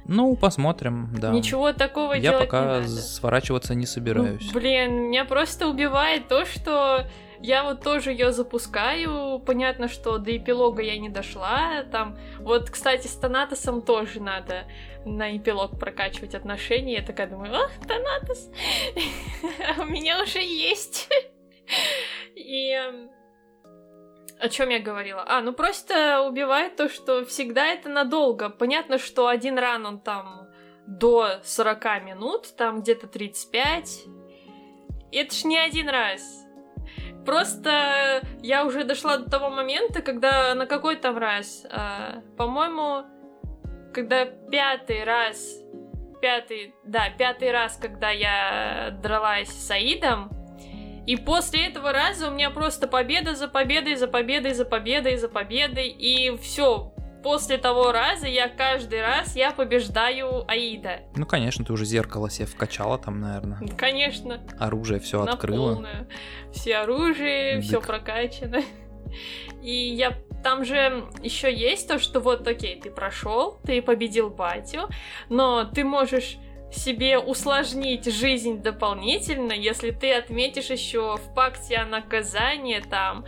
Ну, 0.06 0.36
посмотрим, 0.36 1.10
да. 1.18 1.32
Ничего 1.32 1.72
такого 1.72 2.14
я 2.14 2.20
делать 2.20 2.46
пока 2.46 2.62
не 2.62 2.68
надо. 2.68 2.88
сворачиваться 2.88 3.74
не 3.74 3.86
собираюсь. 3.86 4.46
Ну, 4.48 4.60
блин, 4.60 5.10
меня 5.10 5.26
просто 5.26 5.68
убивает 5.68 6.28
то, 6.28 6.46
что 6.46 7.08
я 7.40 7.64
вот 7.64 7.82
тоже 7.82 8.12
ее 8.12 8.32
запускаю. 8.32 9.40
Понятно, 9.40 9.88
что 9.88 10.18
до 10.18 10.36
эпилога 10.36 10.82
я 10.82 10.98
не 10.98 11.10
дошла. 11.10 11.84
Там, 11.92 12.18
вот, 12.40 12.70
кстати, 12.70 13.08
с 13.08 13.16
Танатосом 13.16 13.82
тоже 13.82 14.22
надо 14.22 14.64
на 15.06 15.36
эпилог 15.36 15.80
прокачивать 15.80 16.36
отношения. 16.36 16.96
Я 16.96 17.06
такая 17.06 17.28
думаю, 17.28 17.54
ах, 17.56 17.72
Танатос, 17.88 18.50
у 19.80 19.86
меня 19.86 20.22
уже 20.22 20.40
есть. 20.40 21.10
И 22.36 22.72
эм, 22.72 23.10
о 24.40 24.50
чем 24.50 24.70
я 24.70 24.80
говорила? 24.80 25.24
А, 25.28 25.42
ну 25.42 25.54
просто 25.54 26.22
убивает 26.22 26.76
то, 26.76 26.90
что 26.90 27.26
всегда 27.26 27.68
это 27.68 27.90
надолго. 27.90 28.50
Понятно, 28.50 28.98
что 28.98 29.28
один 29.28 29.58
ран 29.58 29.86
он 29.86 30.00
там 30.00 30.48
до 30.88 31.40
40 31.44 32.04
минут, 32.04 32.56
там 32.58 32.82
где-то 32.82 33.08
35. 33.08 34.04
Это 35.12 35.34
ж 35.36 35.44
не 35.46 35.58
один 35.58 35.90
раз. 35.90 36.22
Просто 37.26 38.22
я 38.42 38.66
уже 38.66 38.84
дошла 38.84 39.18
до 39.18 39.30
того 39.30 39.50
момента, 39.50 40.02
когда 40.02 40.54
на 40.56 40.66
какой 40.66 40.98
там 40.98 41.18
раз, 41.18 41.66
э, 41.70 42.22
по-моему, 42.36 43.06
когда 43.94 44.26
пятый 44.26 45.04
раз, 45.04 45.62
пятый, 46.22 46.74
да, 46.84 47.10
пятый 47.18 47.52
раз, 47.52 47.78
когда 47.78 48.10
я 48.10 48.98
дралась 49.02 49.50
с 49.50 49.72
Аидом, 49.72 50.32
и 51.06 51.16
после 51.18 51.68
этого 51.68 51.92
раза 51.92 52.30
у 52.30 52.32
меня 52.32 52.50
просто 52.50 52.88
победа 52.88 53.36
за 53.36 53.48
победой, 53.48 53.96
за 53.96 54.08
победой, 54.08 54.54
за 54.54 54.66
победой, 54.66 55.18
за 55.18 55.30
победой, 55.30 55.90
и 55.90 56.36
все, 56.38 56.94
после 57.24 57.58
того 57.58 57.92
раза 57.92 58.28
я 58.28 58.48
каждый 58.48 59.02
раз 59.02 59.36
я 59.36 59.52
побеждаю 59.52 60.50
Аида. 60.50 61.02
Ну, 61.16 61.26
конечно, 61.26 61.66
ты 61.66 61.74
уже 61.74 61.86
зеркало 61.86 62.30
себе 62.30 62.46
вкачала 62.46 62.98
там, 62.98 63.20
наверное. 63.20 63.60
Конечно. 63.78 64.42
Оружие 64.60 65.00
все 65.00 65.24
открыла. 65.24 65.74
Полную. 65.74 66.08
Все 66.54 66.78
оружие, 66.78 67.62
все 67.62 67.82
прокачано. 67.82 68.62
И 69.62 69.72
я 69.72 70.18
там 70.44 70.66
же 70.66 71.06
еще 71.22 71.54
есть 71.54 71.88
то, 71.88 72.00
что 72.00 72.20
вот, 72.20 72.48
окей, 72.48 72.80
ты 72.80 72.92
прошел, 72.92 73.60
ты 73.66 73.82
победил 73.82 74.30
батю, 74.30 74.90
но 75.30 75.64
ты 75.64 75.84
можешь 75.84 76.38
себе 76.76 77.20
усложнить 77.20 78.12
жизнь 78.12 78.62
дополнительно, 78.62 79.54
если 79.54 79.92
ты 79.92 80.14
отметишь 80.14 80.70
еще 80.70 81.18
в 81.18 81.34
пакте 81.34 81.78
о 81.78 81.86
наказании 81.86 82.80
там, 82.80 83.26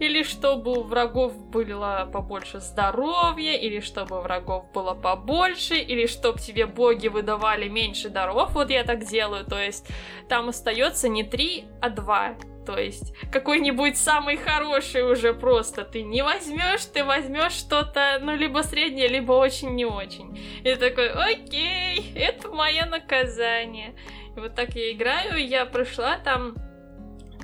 или 0.00 0.22
чтобы 0.22 0.72
у 0.72 0.82
врагов 0.82 1.36
было 1.50 2.08
побольше 2.12 2.60
здоровья, 2.60 3.54
или 3.54 3.80
чтобы 3.80 4.20
врагов 4.20 4.70
было 4.72 4.94
побольше, 4.94 5.76
или 5.76 6.06
чтобы 6.06 6.38
тебе 6.38 6.66
боги 6.66 7.08
выдавали 7.08 7.68
меньше 7.68 8.08
даров, 8.08 8.52
вот 8.52 8.70
я 8.70 8.84
так 8.84 9.04
делаю, 9.04 9.44
то 9.44 9.60
есть 9.60 9.86
там 10.28 10.48
остается 10.48 11.08
не 11.08 11.22
три, 11.22 11.66
а 11.80 11.90
два 11.90 12.34
то 12.68 12.76
есть 12.76 13.14
какой-нибудь 13.32 13.96
самый 13.96 14.36
хороший 14.36 15.10
уже 15.10 15.32
просто 15.32 15.84
ты 15.84 16.02
не 16.02 16.20
возьмешь, 16.20 16.84
ты 16.84 17.02
возьмешь 17.02 17.52
что-то, 17.52 18.18
ну, 18.20 18.36
либо 18.36 18.58
среднее, 18.58 19.08
либо 19.08 19.32
очень 19.32 19.70
не 19.70 19.86
очень. 19.86 20.38
И 20.64 20.74
такой, 20.74 21.08
окей, 21.08 22.12
это 22.14 22.50
мое 22.50 22.84
наказание. 22.84 23.94
И 24.36 24.40
вот 24.40 24.54
так 24.54 24.74
я 24.74 24.92
играю, 24.92 25.42
я 25.42 25.64
прошла 25.64 26.18
там... 26.18 26.56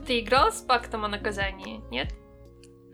Ты 0.06 0.20
играл 0.20 0.52
с 0.52 0.60
пактом 0.60 1.06
о 1.06 1.08
наказании, 1.08 1.80
нет? 1.90 2.08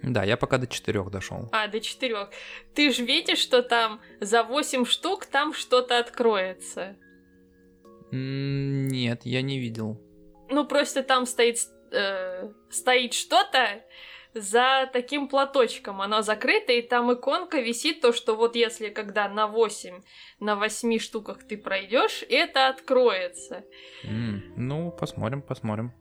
Да, 0.05 0.23
я 0.23 0.37
пока 0.37 0.59
до 0.59 0.69
четырех 0.69 1.11
дошел. 1.11 1.49
А, 1.51 1.67
до 1.67 1.81
четырех. 1.81 2.31
Ты 2.77 2.93
же 2.93 3.05
видишь, 3.05 3.39
что 3.39 3.61
там 3.61 4.01
за 4.21 4.45
восемь 4.45 4.85
штук 4.85 5.27
там 5.27 5.53
что-то 5.53 5.99
откроется? 5.99 6.97
Нет, 8.13 9.23
я 9.25 9.43
не 9.43 9.59
видел. 9.59 10.01
Ну, 10.49 10.65
просто 10.65 11.03
там 11.03 11.27
стоит 11.27 11.59
э, 11.91 12.51
стоит 12.71 13.15
что-то 13.15 13.83
за 14.35 14.89
таким 14.93 15.29
платочком. 15.29 16.01
Оно 16.01 16.23
закрыто, 16.23 16.73
и 16.73 16.83
там 16.83 17.13
иконка 17.13 17.61
висит, 17.61 18.01
то, 18.01 18.13
что 18.13 18.37
вот 18.37 18.57
если 18.57 18.89
когда 18.89 19.29
на 19.29 19.47
8, 19.47 20.01
на 20.41 20.57
8 20.57 20.99
штуках 20.99 21.45
ты 21.45 21.57
пройдешь, 21.57 22.25
это 22.29 22.69
откроется. 22.69 23.65
Mm, 24.05 24.41
ну, 24.57 24.91
посмотрим, 24.93 25.43
посмотрим. 25.43 25.93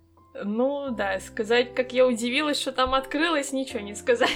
Ну, 0.43 0.91
да, 0.91 1.19
сказать, 1.19 1.73
как 1.73 1.91
я 1.91 2.05
удивилась, 2.05 2.59
что 2.59 2.71
там 2.71 2.93
открылось, 2.93 3.51
ничего 3.51 3.79
не 3.79 3.95
сказать. 3.95 4.29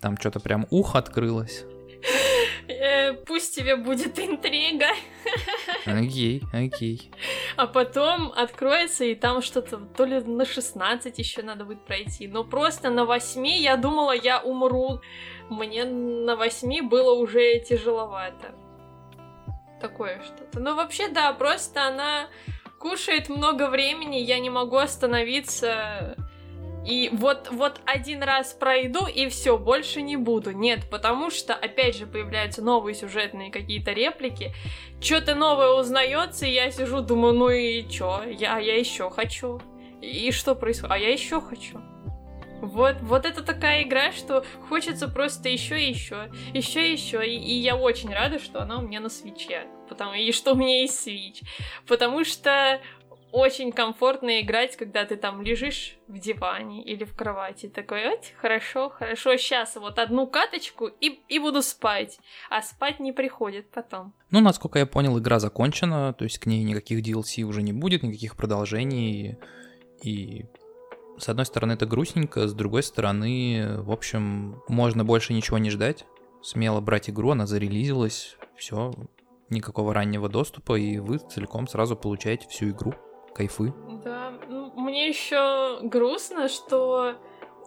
Там 0.00 0.16
что-то 0.18 0.38
прям 0.38 0.66
ухо 0.70 0.98
открылось. 0.98 1.64
Э, 2.68 3.12
пусть 3.12 3.54
тебе 3.54 3.76
будет 3.76 4.18
интрига. 4.18 4.88
Окей, 5.86 6.42
окей. 6.52 7.10
А 7.56 7.66
потом 7.66 8.32
откроется, 8.32 9.04
и 9.04 9.14
там 9.14 9.42
что-то 9.42 9.78
то 9.78 10.04
ли 10.04 10.20
на 10.20 10.44
16 10.44 11.18
еще 11.18 11.42
надо 11.42 11.64
будет 11.64 11.84
пройти. 11.84 12.28
Но 12.28 12.44
просто 12.44 12.90
на 12.90 13.04
8 13.04 13.46
я 13.46 13.76
думала, 13.76 14.12
я 14.12 14.40
умру. 14.40 15.00
Мне 15.50 15.84
на 15.84 16.36
8 16.36 16.88
было 16.88 17.14
уже 17.14 17.60
тяжеловато. 17.60 18.54
Такое 19.80 20.22
что-то. 20.22 20.60
Но 20.60 20.74
вообще, 20.74 21.08
да, 21.08 21.32
просто 21.32 21.86
она 21.86 22.28
кушает 22.78 23.28
много 23.28 23.68
времени, 23.68 24.16
я 24.16 24.38
не 24.38 24.50
могу 24.50 24.76
остановиться 24.76 26.16
и 26.86 27.08
вот, 27.12 27.48
вот 27.50 27.80
один 27.86 28.22
раз 28.22 28.52
пройду 28.52 29.06
и 29.06 29.28
все, 29.28 29.56
больше 29.56 30.02
не 30.02 30.16
буду. 30.16 30.50
Нет, 30.50 30.80
потому 30.90 31.30
что, 31.30 31.54
опять 31.54 31.96
же, 31.96 32.06
появляются 32.06 32.62
новые 32.62 32.94
сюжетные 32.94 33.50
какие-то 33.50 33.92
реплики. 33.92 34.54
Что-то 35.00 35.34
новое 35.34 35.70
узнается, 35.70 36.46
и 36.46 36.52
я 36.52 36.70
сижу, 36.70 37.00
думаю, 37.00 37.34
ну 37.34 37.48
и 37.48 37.88
чё? 37.88 38.22
Я, 38.24 38.58
я 38.58 38.78
еще 38.78 39.10
хочу. 39.10 39.60
И 40.02 40.30
что 40.30 40.54
происходит? 40.54 40.92
А 40.92 40.98
я 40.98 41.10
еще 41.10 41.40
хочу. 41.40 41.80
Вот, 42.60 42.96
вот 43.02 43.26
это 43.26 43.42
такая 43.42 43.82
игра, 43.82 44.12
что 44.12 44.44
хочется 44.68 45.08
просто 45.08 45.48
еще 45.48 45.82
и 45.82 45.90
еще, 45.90 46.30
еще 46.54 46.86
и 46.86 46.92
еще. 46.92 47.26
И, 47.26 47.36
и 47.36 47.54
я 47.54 47.76
очень 47.76 48.12
рада, 48.12 48.38
что 48.38 48.62
она 48.62 48.78
у 48.78 48.82
меня 48.82 49.00
на 49.00 49.10
свече. 49.10 49.66
Потому, 49.88 50.14
и 50.14 50.32
что 50.32 50.52
у 50.52 50.56
меня 50.56 50.80
есть 50.80 50.98
свич. 50.98 51.42
Потому 51.86 52.24
что 52.24 52.80
очень 53.34 53.72
комфортно 53.72 54.40
играть, 54.40 54.76
когда 54.76 55.04
ты 55.04 55.16
там 55.16 55.42
лежишь 55.42 55.96
в 56.06 56.20
диване 56.20 56.84
или 56.84 57.02
в 57.02 57.16
кровати. 57.16 57.68
Такой, 57.68 58.08
вот, 58.08 58.20
хорошо, 58.40 58.90
хорошо, 58.90 59.36
сейчас 59.36 59.74
вот 59.74 59.98
одну 59.98 60.28
каточку 60.28 60.86
и, 60.86 61.20
и 61.28 61.40
буду 61.40 61.60
спать. 61.60 62.20
А 62.48 62.62
спать 62.62 63.00
не 63.00 63.12
приходит 63.12 63.68
потом. 63.72 64.14
Ну, 64.30 64.40
насколько 64.40 64.78
я 64.78 64.86
понял, 64.86 65.18
игра 65.18 65.40
закончена, 65.40 66.12
то 66.12 66.22
есть 66.22 66.38
к 66.38 66.46
ней 66.46 66.62
никаких 66.62 67.04
DLC 67.04 67.42
уже 67.42 67.62
не 67.62 67.72
будет, 67.72 68.04
никаких 68.04 68.36
продолжений. 68.36 69.36
И 70.00 70.44
с 71.18 71.28
одной 71.28 71.46
стороны 71.46 71.72
это 71.72 71.86
грустненько, 71.86 72.46
с 72.46 72.54
другой 72.54 72.84
стороны, 72.84 73.78
в 73.78 73.90
общем, 73.90 74.62
можно 74.68 75.04
больше 75.04 75.32
ничего 75.32 75.58
не 75.58 75.70
ждать. 75.70 76.06
Смело 76.40 76.80
брать 76.80 77.10
игру, 77.10 77.30
она 77.30 77.48
зарелизилась, 77.48 78.36
все, 78.56 78.94
никакого 79.50 79.92
раннего 79.92 80.28
доступа, 80.28 80.78
и 80.78 80.98
вы 80.98 81.18
целиком 81.18 81.66
сразу 81.66 81.96
получаете 81.96 82.46
всю 82.48 82.70
игру. 82.70 82.94
Кайфы. 83.34 83.72
Да, 84.04 84.32
ну, 84.48 84.72
мне 84.76 85.08
еще 85.08 85.80
грустно, 85.82 86.48
что 86.48 87.16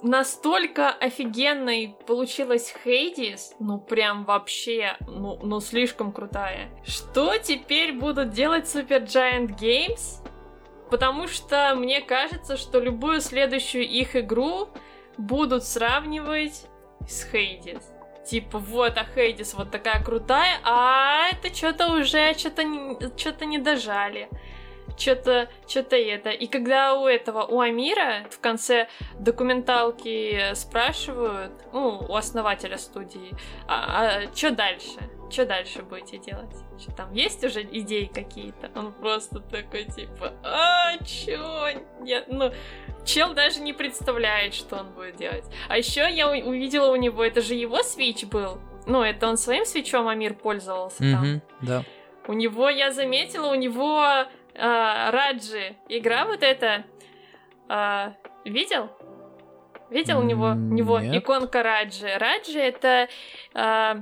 настолько 0.01 0.91
офигенной 0.91 1.95
получилась 2.05 2.73
Хейдис, 2.83 3.53
ну 3.59 3.79
прям 3.79 4.23
вообще, 4.25 4.95
ну, 5.01 5.37
ну 5.41 5.59
слишком 5.59 6.11
крутая. 6.11 6.69
Что 6.85 7.37
теперь 7.37 7.93
будут 7.93 8.29
делать 8.29 8.65
Super 8.65 9.05
Giant 9.05 9.57
Games? 9.59 10.25
Потому 10.89 11.27
что 11.27 11.75
мне 11.75 11.99
кажется, 12.01 12.55
что 12.55 12.79
любую 12.79 13.19
следующую 13.19 13.83
их 13.83 14.15
игру 14.15 14.69
будут 15.17 15.65
сравнивать 15.65 16.67
с 17.07 17.29
Хейдис. 17.29 17.91
Типа, 18.25 18.59
вот, 18.59 18.97
а 18.97 19.05
Хейдис 19.15 19.53
вот 19.53 19.71
такая 19.71 20.03
крутая, 20.03 20.59
а 20.63 21.29
это 21.31 21.53
что-то 21.53 21.93
уже, 21.93 22.33
что-то 22.35 22.63
не, 22.63 22.97
что-то 23.17 23.45
не 23.45 23.57
дожали 23.57 24.29
что-то 24.97 25.49
что-то 25.67 25.95
это. 25.95 26.29
И 26.29 26.47
когда 26.47 26.95
у 26.95 27.07
этого, 27.07 27.43
у 27.43 27.59
Амира 27.59 28.25
в 28.29 28.39
конце 28.39 28.87
документалки 29.19 30.53
спрашивают, 30.53 31.53
ну, 31.73 32.05
у 32.07 32.15
основателя 32.15 32.77
студии, 32.77 33.31
а, 33.67 34.21
а 34.25 34.35
что 34.35 34.51
дальше? 34.51 34.99
Что 35.29 35.45
дальше 35.45 35.83
будете 35.83 36.17
делать? 36.17 36.55
Что 36.79 36.91
там 36.93 37.11
есть 37.13 37.43
уже 37.43 37.61
идеи 37.63 38.09
какие-то? 38.11 38.71
Он 38.75 38.93
просто 38.93 39.39
такой 39.39 39.83
типа, 39.83 40.33
а 40.43 40.97
чё? 41.03 41.67
Нет, 41.99 42.25
ну, 42.29 42.53
чел 43.03 43.33
даже 43.33 43.59
не 43.59 43.73
представляет, 43.73 44.53
что 44.53 44.77
он 44.77 44.91
будет 44.91 45.17
делать. 45.17 45.43
А 45.67 45.77
еще 45.77 46.09
я 46.09 46.29
увидела 46.29 46.91
у 46.91 46.95
него, 46.95 47.23
это 47.25 47.41
же 47.41 47.55
его 47.55 47.83
свич 47.83 48.23
был. 48.25 48.59
Ну, 48.85 49.03
это 49.03 49.27
он 49.27 49.37
своим 49.37 49.65
свечом 49.65 50.07
Амир 50.07 50.33
пользовался 50.33 51.03
mm-hmm, 51.03 51.11
там. 51.11 51.41
Да. 51.61 51.83
У 52.27 52.33
него, 52.33 52.69
я 52.69 52.91
заметила, 52.91 53.47
у 53.47 53.55
него 53.55 54.25
а, 54.57 55.11
Раджи 55.11 55.75
игра 55.87 56.25
вот 56.25 56.43
эта. 56.43 56.85
А, 57.67 58.13
видел? 58.45 58.89
Видел 59.89 60.19
у 60.19 60.23
него, 60.23 60.47
у 60.47 60.55
него 60.55 60.99
иконка 60.99 61.63
Раджи. 61.63 62.09
Раджи 62.17 62.59
это 62.59 63.07
а, 63.53 64.01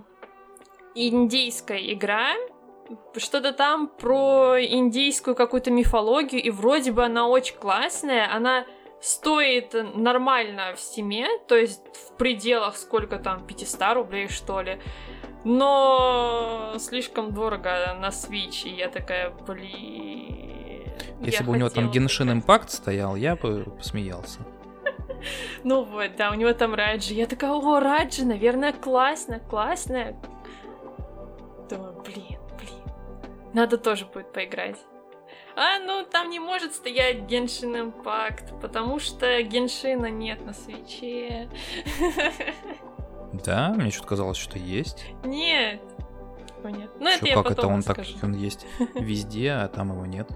индийская 0.96 1.94
игра, 1.94 2.34
что-то 3.18 3.52
там 3.52 3.88
про 3.88 4.58
индийскую 4.60 5.36
какую-то 5.36 5.72
мифологию, 5.72 6.42
и 6.42 6.50
вроде 6.50 6.92
бы 6.92 7.04
она 7.04 7.28
очень 7.28 7.56
классная, 7.56 8.34
она 8.34 8.66
стоит 9.02 9.76
нормально 9.96 10.74
в 10.76 10.80
стиме, 10.80 11.28
то 11.48 11.56
есть 11.56 11.82
в 11.94 12.16
пределах 12.18 12.78
сколько 12.78 13.18
там, 13.18 13.46
500 13.46 13.94
рублей 13.94 14.28
что 14.30 14.62
ли, 14.62 14.80
но 15.46 16.74
слишком 16.80 17.32
дорого 17.32 17.96
на 18.02 18.08
Switch, 18.08 18.64
и 18.66 18.76
я 18.76 18.90
такая, 18.90 19.30
блин... 19.30 20.92
Если 21.22 21.44
бы 21.44 21.52
у 21.52 21.56
него 21.56 21.70
там 21.70 21.92
Genshin 21.92 22.42
Impact 22.42 22.70
стоял, 22.70 23.16
я 23.16 23.36
бы 23.36 23.64
посмеялся. 23.78 24.40
Ну 25.64 25.84
вот, 25.84 26.16
да, 26.18 26.30
у 26.30 26.36
него 26.36 26.54
там 26.54 26.76
Раджи. 26.76 27.16
Я 27.16 27.26
такая, 27.26 27.52
о, 27.52 27.80
Раджи, 27.80 28.26
наверное, 28.26 28.74
классно, 28.74 29.40
классно. 29.40 30.16
Думаю, 31.68 32.00
блин, 32.04 32.40
блин. 32.60 32.84
Надо 33.54 33.80
тоже 33.80 34.06
будет 34.06 34.32
поиграть. 34.32 34.78
А, 35.56 35.80
ну 35.80 36.06
там 36.06 36.30
не 36.30 36.40
может 36.40 36.74
стоять 36.74 37.22
Genshin 37.22 37.92
Impact, 37.92 38.60
потому 38.62 39.00
что 39.00 39.42
Геншина 39.42 40.12
нет 40.12 40.46
на 40.46 40.54
свече. 40.54 41.50
Да, 43.44 43.70
мне 43.70 43.92
что-то 43.92 44.10
казалось, 44.10 44.38
что 44.38 44.58
есть. 44.58 45.06
Нет. 45.24 45.82
Его 46.58 46.70
нет. 46.70 46.90
Ну, 47.00 47.08
это 47.08 47.26
я 47.26 47.36
как 47.36 47.52
это 47.52 47.68
он 47.68 47.84
так, 47.84 48.00
он 48.22 48.34
есть 48.34 48.66
везде, 48.96 49.52
а 49.52 49.68
там 49.68 49.92
его 49.92 50.06
нет. 50.06 50.28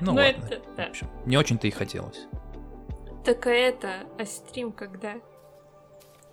Ну, 0.00 0.12
ну 0.12 0.14
ладно. 0.14 0.44
Это, 0.44 0.62
да. 0.76 0.86
В 0.86 0.90
общем, 0.90 1.10
не 1.26 1.36
очень-то 1.36 1.66
и 1.66 1.70
хотелось. 1.70 2.26
Так 3.24 3.46
а 3.46 3.50
это, 3.50 4.04
а 4.18 4.24
стрим 4.24 4.72
когда? 4.72 5.16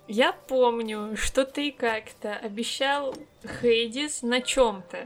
Я 0.08 0.32
помню, 0.32 1.16
что 1.16 1.44
ты 1.44 1.72
как-то 1.72 2.34
обещал 2.34 3.14
Хейдис 3.60 4.22
на 4.22 4.40
чем-то. 4.40 5.04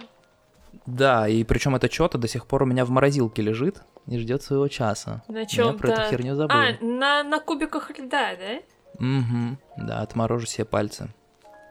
Да, 0.87 1.27
и 1.27 1.43
причем 1.45 1.75
это 1.75 1.91
что-то 1.91 2.19
до 2.19 2.29
сих 2.29 2.47
пор 2.47 2.63
у 2.63 2.67
меня 2.67 2.85
в 2.85 2.91
морозилке 2.91 3.43
лежит 3.43 3.83
и 4.07 4.19
ждет 4.19 4.43
своего 4.43 4.69
часа. 4.69 5.23
На 5.29 5.47
чем-то. 5.47 5.73
Я 5.73 5.79
про 5.79 6.03
эту 6.03 6.11
херню 6.11 6.35
забыл. 6.35 6.57
А, 6.57 6.85
на, 6.85 7.23
на 7.23 7.41
кубиках 7.41 7.91
льда, 7.99 8.37
да? 8.37 8.61
Угу, 9.01 9.87
да, 9.87 10.03
отморожу 10.03 10.47
себе 10.47 10.65
пальцы. 10.65 11.09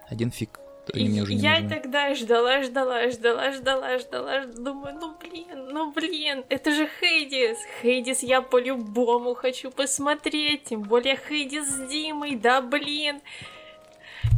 Один 0.09 0.31
фиг. 0.31 0.59
Они 0.91 1.21
уже 1.21 1.35
не 1.35 1.41
я 1.41 1.59
нужны. 1.59 1.69
тогда 1.69 2.15
ждала, 2.15 2.63
ждала, 2.63 3.11
ждала, 3.11 3.51
ждала, 3.51 3.99
ждала, 3.99 4.45
думаю, 4.45 4.97
ну 4.99 5.15
блин, 5.19 5.67
ну 5.71 5.91
блин, 5.91 6.43
это 6.49 6.71
же 6.71 6.89
Хейдис. 6.99 7.59
Хейдис 7.81 8.23
я 8.23 8.41
по-любому 8.41 9.35
хочу 9.35 9.69
посмотреть, 9.69 10.63
тем 10.63 10.81
более 10.81 11.15
Хейдис 11.15 11.67
с 11.67 11.89
Димой, 11.89 12.35
да 12.35 12.61
блин. 12.61 13.21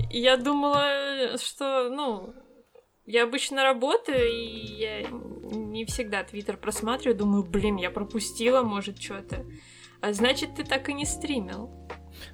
Я 0.09 0.35
думала, 0.35 1.37
что, 1.37 1.89
ну, 1.89 2.33
я 3.05 3.23
обычно 3.23 3.63
работаю, 3.63 4.29
и 4.29 4.75
я 4.75 5.03
не 5.09 5.85
всегда 5.85 6.23
Твиттер 6.23 6.57
просматриваю, 6.57 7.17
думаю, 7.17 7.43
блин, 7.43 7.77
я 7.77 7.89
пропустила, 7.89 8.61
может, 8.61 9.01
что-то. 9.01 9.45
А 10.01 10.11
значит, 10.11 10.55
ты 10.55 10.65
так 10.65 10.89
и 10.89 10.93
не 10.93 11.05
стримил. 11.05 11.71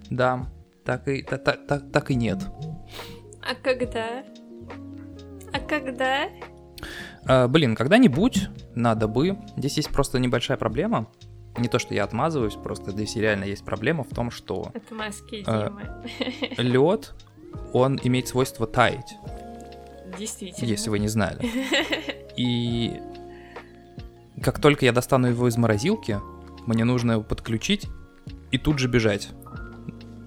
Да, 0.09 0.47
так 0.83 1.07
и, 1.07 1.21
так, 1.21 1.43
так, 1.43 1.67
так, 1.67 1.91
так 1.91 2.11
и 2.11 2.15
нет. 2.15 2.39
А 3.41 3.55
когда? 3.55 4.23
А 5.53 5.59
когда? 5.59 6.29
А, 7.25 7.47
блин, 7.47 7.75
когда-нибудь 7.75 8.49
надо 8.75 9.07
бы. 9.07 9.37
Здесь 9.55 9.77
есть 9.77 9.89
просто 9.89 10.19
небольшая 10.19 10.57
проблема. 10.57 11.07
Не 11.57 11.67
то, 11.67 11.79
что 11.79 11.93
я 11.93 12.03
отмазываюсь, 12.03 12.53
просто 12.53 12.91
здесь 12.91 13.15
реально 13.15 13.45
есть 13.45 13.65
проблема 13.65 14.03
в 14.03 14.09
том, 14.09 14.29
что... 14.29 14.71
Димы. 14.89 15.11
Э, 16.17 16.61
лед, 16.61 17.15
он 17.73 17.99
имеет 18.03 18.27
свойство 18.27 18.67
таять. 18.67 19.15
Действительно. 20.17 20.69
Если 20.69 20.89
вы 20.89 20.99
не 20.99 21.07
знали. 21.07 21.39
И 22.37 23.01
как 24.41 24.59
только 24.59 24.85
я 24.85 24.91
достану 24.91 25.27
его 25.27 25.47
из 25.47 25.57
морозилки, 25.57 26.19
мне 26.67 26.83
нужно 26.83 27.13
его 27.13 27.23
подключить 27.23 27.87
и 28.51 28.57
тут 28.57 28.77
же 28.79 28.87
бежать 28.87 29.29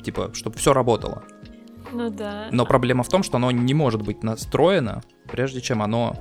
типа, 0.02 0.30
чтобы 0.34 0.56
все 0.56 0.72
работало. 0.72 1.24
Ну 1.92 2.10
да. 2.10 2.48
Но 2.52 2.66
проблема 2.66 3.02
в 3.02 3.08
том, 3.08 3.22
что 3.22 3.36
оно 3.36 3.50
не 3.50 3.74
может 3.74 4.02
быть 4.02 4.22
настроено, 4.22 5.02
прежде 5.30 5.60
чем 5.60 5.82
оно... 5.82 6.16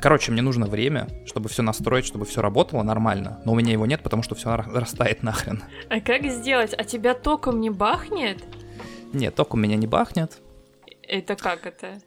Короче, 0.00 0.32
мне 0.32 0.42
нужно 0.42 0.66
время, 0.66 1.08
чтобы 1.26 1.48
все 1.48 1.62
настроить, 1.62 2.06
чтобы 2.06 2.24
все 2.24 2.42
работало 2.42 2.82
нормально. 2.82 3.40
Но 3.44 3.52
у 3.52 3.54
меня 3.54 3.72
его 3.72 3.86
нет, 3.86 4.02
потому 4.02 4.22
что 4.22 4.34
все 4.34 4.56
растает 4.56 5.22
нахрен. 5.22 5.62
А 5.88 6.00
как 6.00 6.24
сделать? 6.24 6.74
А 6.76 6.82
тебя 6.84 7.14
током 7.14 7.60
не 7.60 7.70
бахнет? 7.70 8.42
Нет, 9.12 9.34
ток 9.34 9.54
у 9.54 9.56
меня 9.56 9.76
не 9.76 9.86
бахнет. 9.86 10.40
Это 11.02 11.36
как 11.36 11.66
это? 11.66 12.00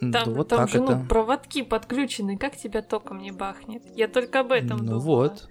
Там, 0.00 0.10
да, 0.10 0.24
вот 0.24 0.48
там 0.48 0.60
так 0.60 0.68
же, 0.70 0.82
это. 0.82 0.96
ну, 0.96 1.06
проводки 1.06 1.62
подключены, 1.62 2.38
как 2.38 2.56
тебя 2.56 2.80
током 2.80 3.18
не 3.18 3.32
бахнет? 3.32 3.82
Я 3.94 4.08
только 4.08 4.40
об 4.40 4.50
этом 4.50 4.78
ну 4.78 4.84
думала. 4.84 5.00
вот. 5.00 5.48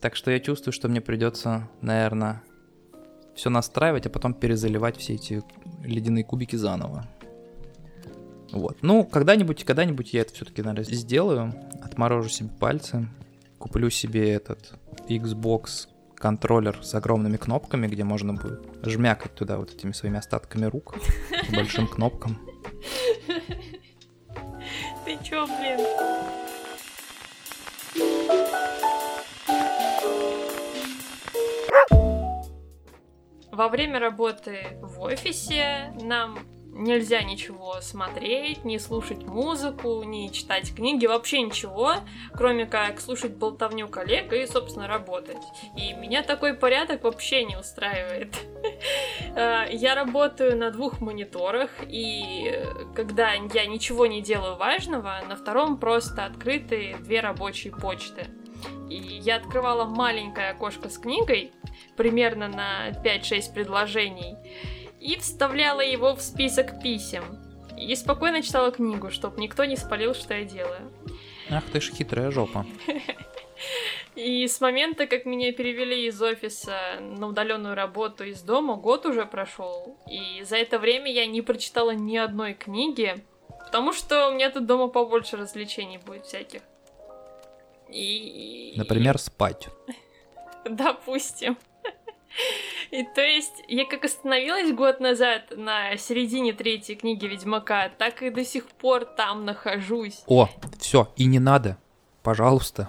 Так 0.00 0.16
что 0.16 0.30
я 0.30 0.38
чувствую, 0.38 0.72
что 0.72 0.88
мне 0.88 1.00
придется, 1.00 1.68
наверное, 1.82 2.42
все 3.40 3.48
настраивать, 3.48 4.06
а 4.06 4.10
потом 4.10 4.34
перезаливать 4.34 4.98
все 4.98 5.14
эти 5.14 5.42
ледяные 5.82 6.24
кубики 6.24 6.56
заново. 6.56 7.06
Вот. 8.52 8.78
Ну, 8.82 9.04
когда-нибудь, 9.04 9.64
когда-нибудь 9.64 10.12
я 10.12 10.20
это 10.20 10.34
все-таки, 10.34 10.60
наверное, 10.60 10.84
сделаю. 10.94 11.54
Отморожу 11.82 12.28
себе 12.28 12.50
пальцы. 12.60 13.08
Куплю 13.58 13.88
себе 13.88 14.30
этот 14.30 14.74
Xbox 15.08 15.88
контроллер 16.16 16.84
с 16.84 16.94
огромными 16.94 17.38
кнопками, 17.38 17.86
где 17.86 18.04
можно 18.04 18.34
будет 18.34 18.60
жмякать 18.84 19.34
туда 19.34 19.56
вот 19.56 19.72
этими 19.72 19.92
своими 19.92 20.18
остатками 20.18 20.66
рук 20.66 20.96
большим 21.54 21.86
кнопкам. 21.86 22.38
Ты 25.06 25.18
чё, 25.24 25.46
блин? 25.46 25.80
Во 33.60 33.68
время 33.68 33.98
работы 33.98 34.78
в 34.80 35.02
офисе 35.02 35.92
нам 36.00 36.38
нельзя 36.72 37.22
ничего 37.22 37.82
смотреть, 37.82 38.64
не 38.64 38.78
слушать 38.78 39.22
музыку, 39.24 40.02
не 40.02 40.32
читать 40.32 40.74
книги, 40.74 41.04
вообще 41.04 41.42
ничего, 41.42 41.96
кроме 42.32 42.64
как 42.64 43.02
слушать 43.02 43.32
болтовню 43.32 43.86
коллег 43.86 44.32
и, 44.32 44.46
собственно, 44.46 44.88
работать. 44.88 45.42
И 45.76 45.92
меня 45.92 46.22
такой 46.22 46.54
порядок 46.54 47.04
вообще 47.04 47.44
не 47.44 47.58
устраивает. 47.58 48.34
А, 49.36 49.66
я 49.70 49.94
работаю 49.94 50.56
на 50.56 50.70
двух 50.70 51.02
мониторах, 51.02 51.68
и 51.86 52.64
когда 52.94 53.32
я 53.32 53.66
ничего 53.66 54.06
не 54.06 54.22
делаю 54.22 54.56
важного, 54.56 55.20
на 55.28 55.36
втором 55.36 55.76
просто 55.76 56.24
открыты 56.24 56.96
две 57.00 57.20
рабочие 57.20 57.74
почты. 57.74 58.28
И 58.90 59.20
я 59.22 59.36
открывала 59.36 59.84
маленькое 59.84 60.50
окошко 60.50 60.88
с 60.88 60.98
книгой, 60.98 61.52
примерно 61.96 62.48
на 62.48 62.90
5-6 62.90 63.54
предложений, 63.54 64.36
и 65.00 65.16
вставляла 65.16 65.80
его 65.80 66.14
в 66.14 66.20
список 66.20 66.82
писем. 66.82 67.24
И 67.78 67.94
спокойно 67.94 68.42
читала 68.42 68.72
книгу, 68.72 69.10
чтобы 69.10 69.40
никто 69.40 69.64
не 69.64 69.76
спалил, 69.76 70.14
что 70.14 70.34
я 70.34 70.44
делаю. 70.44 70.92
Ах 71.48 71.64
ты 71.72 71.80
ж 71.80 71.90
хитрая 71.92 72.30
жопа. 72.30 72.66
И 74.16 74.46
с 74.46 74.60
момента, 74.60 75.06
как 75.06 75.24
меня 75.24 75.52
перевели 75.52 76.06
из 76.06 76.20
офиса 76.20 76.76
на 77.00 77.28
удаленную 77.28 77.74
работу 77.74 78.24
из 78.24 78.42
дома, 78.42 78.74
год 78.74 79.06
уже 79.06 79.24
прошел. 79.24 79.98
И 80.10 80.42
за 80.42 80.56
это 80.56 80.78
время 80.78 81.10
я 81.10 81.26
не 81.26 81.42
прочитала 81.42 81.92
ни 81.92 82.16
одной 82.16 82.54
книги, 82.54 83.14
потому 83.64 83.92
что 83.92 84.28
у 84.28 84.32
меня 84.32 84.50
тут 84.50 84.66
дома 84.66 84.88
побольше 84.88 85.36
развлечений 85.36 85.98
будет 85.98 86.26
всяких. 86.26 86.60
И... 87.92 88.74
Например, 88.76 89.18
спать. 89.18 89.68
Допустим. 90.64 91.56
И 92.90 93.04
то 93.14 93.20
есть 93.20 93.62
я 93.68 93.84
как 93.86 94.04
остановилась 94.04 94.72
год 94.72 95.00
назад 95.00 95.52
на 95.56 95.96
середине 95.96 96.52
третьей 96.52 96.96
книги 96.96 97.26
Ведьмака, 97.26 97.88
так 97.88 98.22
и 98.22 98.30
до 98.30 98.44
сих 98.44 98.66
пор 98.66 99.04
там 99.04 99.44
нахожусь. 99.44 100.22
О, 100.26 100.48
все, 100.78 101.12
и 101.16 101.26
не 101.26 101.38
надо. 101.38 101.78
Пожалуйста. 102.22 102.88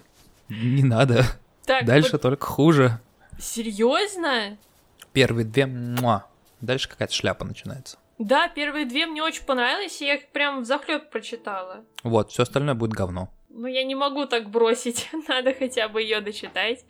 Не 0.50 0.84
надо. 0.84 1.26
Так, 1.66 1.86
Дальше 1.86 2.14
вот... 2.14 2.22
только 2.24 2.46
хуже. 2.46 3.00
Серьезно? 3.40 4.58
Первые 5.14 5.46
две. 5.46 5.66
Муа. 5.68 6.26
Дальше 6.62 6.90
какая-то 6.90 7.14
шляпа 7.14 7.46
начинается. 7.46 7.98
Да, 8.18 8.48
первые 8.50 8.86
две 8.86 9.08
мне 9.08 9.24
очень 9.24 9.44
понравились, 9.46 10.02
и 10.02 10.06
я 10.06 10.16
их 10.16 10.28
прям 10.30 10.62
в 10.62 10.66
захлеб 10.66 11.10
прочитала. 11.10 11.84
Вот, 12.04 12.32
все 12.32 12.44
остальное 12.44 12.76
будет 12.76 12.92
говно. 12.92 13.30
Ну, 13.54 13.68
я 13.68 13.84
не 13.84 13.96
могу 13.96 14.26
так 14.26 14.50
бросить, 14.50 15.10
надо 15.28 15.54
хотя 15.54 15.88
бы 15.90 16.02
ее 16.02 16.22
дочитать. 16.22 16.86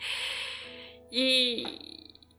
И 1.09 1.65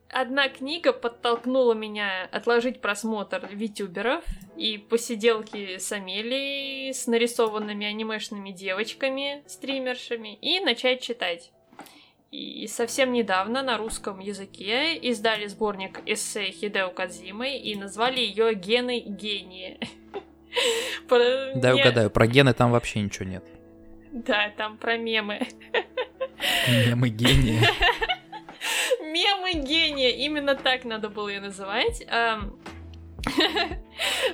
одна 0.09 0.49
книга 0.49 0.93
подтолкнула 0.93 1.73
меня 1.73 2.27
отложить 2.31 2.81
просмотр 2.81 3.47
витюберов 3.51 4.23
и 4.55 4.77
посиделки 4.77 5.77
с 5.77 5.91
Амелией, 5.91 6.93
с 6.93 7.07
нарисованными 7.07 7.85
анимешными 7.85 8.51
девочками, 8.51 9.43
стримершами, 9.47 10.35
и 10.35 10.59
начать 10.59 11.01
читать. 11.01 11.51
И 12.31 12.65
совсем 12.65 13.13
недавно 13.13 13.61
на 13.61 13.77
русском 13.77 14.19
языке 14.19 14.95
издали 14.95 15.45
сборник 15.45 15.99
эссе 16.07 16.49
Хидео 16.49 16.89
Кадзимы 16.89 17.57
и 17.57 17.75
назвали 17.75 18.21
ее 18.21 18.55
«Гены 18.55 18.99
гения». 19.01 19.77
Да, 21.55 21.75
угадаю, 21.75 22.09
про 22.09 22.27
гены 22.27 22.53
там 22.53 22.71
вообще 22.71 23.01
ничего 23.01 23.25
нет. 23.25 23.43
Да, 24.13 24.51
там 24.55 24.77
про 24.77 24.95
мемы. 24.95 25.39
Мемы 26.69 27.09
гения. 27.09 27.67
Мемы 29.01 29.53
гения, 29.53 30.11
именно 30.11 30.53
так 30.53 30.85
надо 30.85 31.09
было 31.09 31.29
ее 31.29 31.41
называть. 31.41 32.05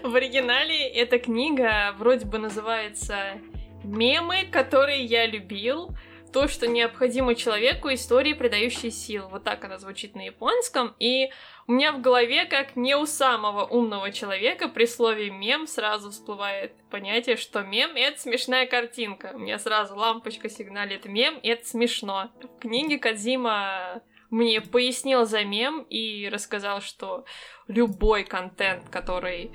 В 0.04 0.16
оригинале 0.16 0.86
эта 0.90 1.18
книга 1.18 1.94
вроде 1.98 2.26
бы 2.26 2.40
называется 2.40 3.40
«Мемы, 3.84 4.46
которые 4.52 5.06
я 5.06 5.26
любил», 5.26 5.92
то, 6.32 6.48
что 6.48 6.68
необходимо 6.68 7.36
человеку, 7.36 7.92
истории, 7.94 8.34
придающие 8.34 8.92
сил. 8.92 9.28
Вот 9.30 9.44
так 9.44 9.64
она 9.66 9.78
звучит 9.78 10.16
на 10.16 10.26
японском. 10.26 10.96
И 11.00 11.30
у 11.68 11.72
меня 11.72 11.92
в 11.92 12.02
голове, 12.02 12.46
как 12.46 12.76
не 12.76 12.96
у 12.96 13.06
самого 13.06 13.66
умного 13.66 14.12
человека, 14.12 14.68
при 14.68 14.86
слове 14.86 15.30
мем 15.30 15.68
сразу 15.68 16.12
всплывает 16.12 16.74
понятие, 16.90 17.36
что 17.36 17.62
мем— 17.62 17.92
это 17.96 18.20
смешная 18.20 18.66
картинка. 18.66 19.32
У 19.34 19.40
меня 19.40 19.60
сразу 19.60 19.96
лампочка 19.96 20.50
сигналит 20.50 21.06
мем, 21.06 21.40
это 21.44 21.68
смешно. 21.68 22.30
В 22.42 22.60
книге 22.60 22.98
Кадзима 22.98 24.02
мне 24.30 24.62
пояснил 24.62 25.26
за 25.26 25.44
мем 25.44 25.86
и 25.90 26.30
рассказал, 26.30 26.82
что 26.82 27.26
любой 27.68 28.24
контент, 28.24 28.88
который 28.90 29.52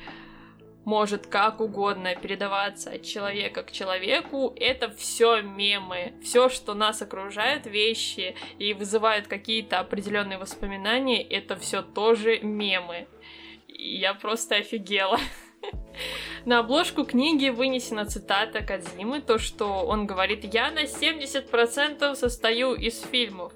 может 0.84 1.26
как 1.26 1.60
угодно 1.60 2.14
передаваться 2.14 2.90
от 2.90 3.02
человека 3.02 3.62
к 3.62 3.72
человеку, 3.72 4.54
это 4.56 4.90
все 4.90 5.40
мемы. 5.40 6.14
Все, 6.22 6.48
что 6.48 6.74
нас 6.74 7.02
окружает, 7.02 7.66
вещи 7.66 8.34
и 8.58 8.74
вызывают 8.74 9.26
какие-то 9.26 9.80
определенные 9.80 10.38
воспоминания, 10.38 11.22
это 11.22 11.56
все 11.56 11.82
тоже 11.82 12.40
мемы. 12.40 13.06
Я 13.68 14.14
просто 14.14 14.56
офигела. 14.56 15.18
На 16.44 16.58
обложку 16.58 17.04
книги 17.04 17.48
вынесена 17.48 18.04
цитата 18.04 18.62
Кадзимы, 18.62 19.20
то, 19.20 19.38
что 19.38 19.84
он 19.86 20.06
говорит 20.06 20.44
«Я 20.52 20.70
на 20.70 20.84
70% 20.84 22.14
состою 22.14 22.74
из 22.74 23.00
фильмов». 23.00 23.52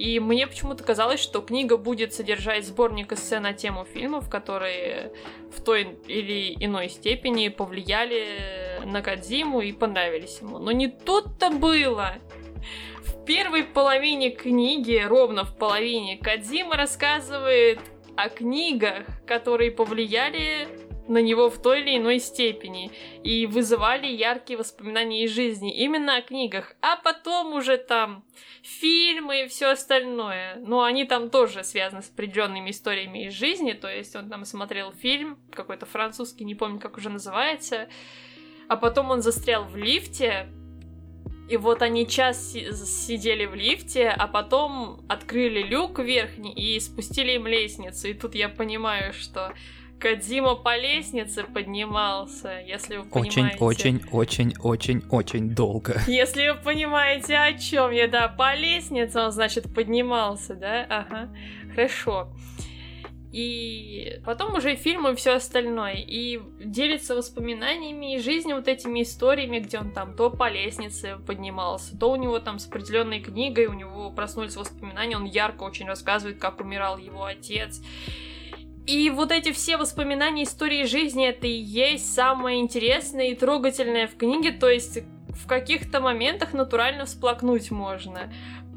И 0.00 0.18
мне 0.18 0.46
почему-то 0.46 0.82
казалось, 0.82 1.20
что 1.20 1.42
книга 1.42 1.76
будет 1.76 2.14
содержать 2.14 2.66
сборник 2.66 3.12
эссе 3.12 3.38
на 3.38 3.52
тему 3.52 3.84
фильмов, 3.84 4.30
которые 4.30 5.12
в 5.54 5.60
той 5.62 5.98
или 6.06 6.56
иной 6.58 6.88
степени 6.88 7.48
повлияли 7.48 8.80
на 8.86 9.02
Кадзиму 9.02 9.60
и 9.60 9.72
понравились 9.72 10.38
ему. 10.40 10.58
Но 10.58 10.72
не 10.72 10.88
тут-то 10.88 11.50
было. 11.50 12.14
В 13.04 13.26
первой 13.26 13.62
половине 13.62 14.30
книги, 14.30 15.04
ровно 15.06 15.44
в 15.44 15.54
половине, 15.58 16.16
Кадзима 16.16 16.76
рассказывает 16.76 17.80
о 18.16 18.30
книгах, 18.30 19.04
которые 19.26 19.70
повлияли 19.70 20.66
на 21.10 21.18
него 21.18 21.50
в 21.50 21.60
той 21.60 21.80
или 21.80 21.96
иной 21.96 22.20
степени 22.20 22.92
и 23.24 23.44
вызывали 23.46 24.06
яркие 24.06 24.56
воспоминания 24.56 25.24
из 25.24 25.32
жизни 25.32 25.76
именно 25.76 26.16
о 26.16 26.22
книгах, 26.22 26.76
а 26.80 26.96
потом 26.96 27.52
уже 27.54 27.78
там 27.78 28.24
фильмы 28.62 29.42
и 29.42 29.48
все 29.48 29.72
остальное. 29.72 30.54
Но 30.64 30.84
они 30.84 31.04
там 31.04 31.28
тоже 31.28 31.64
связаны 31.64 32.02
с 32.02 32.10
определенными 32.10 32.70
историями 32.70 33.26
из 33.26 33.34
жизни, 33.34 33.72
то 33.72 33.88
есть 33.88 34.14
он 34.14 34.30
там 34.30 34.44
смотрел 34.44 34.92
фильм 34.92 35.36
какой-то 35.50 35.84
французский, 35.84 36.44
не 36.44 36.54
помню, 36.54 36.78
как 36.78 36.96
уже 36.96 37.10
называется, 37.10 37.88
а 38.68 38.76
потом 38.76 39.10
он 39.10 39.20
застрял 39.20 39.64
в 39.64 39.76
лифте, 39.76 40.46
и 41.48 41.56
вот 41.56 41.82
они 41.82 42.06
час 42.06 42.52
сидели 42.52 43.46
в 43.46 43.56
лифте, 43.56 44.10
а 44.10 44.28
потом 44.28 45.04
открыли 45.08 45.62
люк 45.62 45.98
верхний 45.98 46.52
и 46.52 46.78
спустили 46.78 47.32
им 47.32 47.48
лестницу. 47.48 48.06
И 48.06 48.14
тут 48.14 48.36
я 48.36 48.48
понимаю, 48.48 49.12
что 49.12 49.52
Кадима 50.00 50.54
по 50.54 50.76
лестнице 50.78 51.44
поднимался, 51.44 52.60
если 52.66 52.96
вы 52.96 53.04
понимаете. 53.04 53.58
Очень, 53.58 53.96
очень, 53.96 54.00
очень, 54.10 54.54
очень, 54.60 55.02
очень 55.10 55.54
долго. 55.54 56.00
Если 56.06 56.48
вы 56.48 56.58
понимаете, 56.58 57.36
о 57.36 57.52
чем 57.58 57.90
я, 57.90 58.08
да, 58.08 58.28
по 58.28 58.54
лестнице 58.54 59.20
он, 59.20 59.30
значит, 59.30 59.72
поднимался, 59.74 60.54
да? 60.54 60.86
Ага, 60.88 61.28
хорошо. 61.74 62.32
И 63.30 64.20
потом 64.24 64.54
уже 64.56 64.74
фильмы 64.74 65.12
и 65.12 65.14
все 65.14 65.34
остальное. 65.34 65.94
И 65.94 66.40
делится 66.64 67.14
воспоминаниями 67.14 68.16
и 68.16 68.18
жизнью 68.18 68.56
вот 68.56 68.66
этими 68.66 69.02
историями, 69.02 69.60
где 69.60 69.78
он 69.78 69.92
там 69.92 70.16
то 70.16 70.30
по 70.30 70.50
лестнице 70.50 71.18
поднимался, 71.26 71.96
то 71.96 72.10
у 72.10 72.16
него 72.16 72.38
там 72.40 72.58
с 72.58 72.66
определенной 72.66 73.20
книгой, 73.20 73.66
у 73.66 73.74
него 73.74 74.10
проснулись 74.10 74.56
воспоминания, 74.56 75.16
он 75.16 75.26
ярко 75.26 75.62
очень 75.62 75.86
рассказывает, 75.86 76.38
как 76.40 76.60
умирал 76.60 76.98
его 76.98 77.24
отец. 77.24 77.80
И 78.90 79.08
вот 79.08 79.30
эти 79.30 79.52
все 79.52 79.76
воспоминания 79.76 80.42
истории 80.42 80.82
жизни, 80.82 81.28
это 81.28 81.46
и 81.46 81.52
есть 81.52 82.12
самое 82.12 82.58
интересное 82.58 83.28
и 83.28 83.36
трогательное 83.36 84.08
в 84.08 84.16
книге, 84.16 84.50
то 84.50 84.68
есть 84.68 84.98
в 85.28 85.46
каких-то 85.46 86.00
моментах 86.00 86.54
натурально 86.54 87.04
всплакнуть 87.04 87.70
можно. 87.70 88.32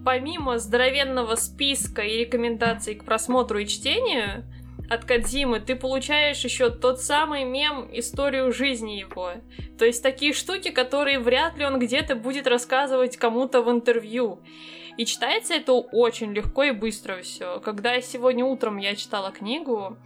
Помимо 0.06 0.60
здоровенного 0.60 1.34
списка 1.34 2.04
и 2.04 2.20
рекомендаций 2.20 2.94
к 2.94 3.06
просмотру 3.06 3.58
и 3.58 3.66
чтению 3.66 4.46
от 4.88 5.04
Кадзимы, 5.04 5.60
ты 5.60 5.76
получаешь 5.76 6.44
еще 6.44 6.70
тот 6.70 7.02
самый 7.02 7.44
мем 7.44 7.90
историю 7.92 8.54
жизни 8.54 9.00
его. 9.00 9.32
То 9.80 9.86
есть 9.86 10.04
такие 10.04 10.34
штуки, 10.34 10.70
которые 10.70 11.18
вряд 11.18 11.58
ли 11.58 11.66
он 11.66 11.80
где-то 11.80 12.16
будет 12.16 12.46
рассказывать 12.46 13.18
кому-то 13.18 13.64
в 13.64 13.72
интервью. 13.72 14.42
И 14.98 15.06
читается 15.06 15.54
это 15.56 15.74
очень 15.74 16.34
легко 16.34 16.64
и 16.64 16.72
быстро 16.72 17.22
все. 17.22 17.60
Когда 17.60 18.00
сегодня 18.02 18.46
утром 18.46 18.78
я 18.78 18.96
читала 18.96 19.32
книгу, 19.32 19.98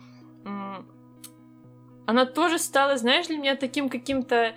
она 2.06 2.26
тоже 2.26 2.58
стала, 2.58 2.98
знаешь, 2.98 3.28
для 3.28 3.38
меня 3.38 3.56
таким 3.56 3.90
каким-то 3.90 4.56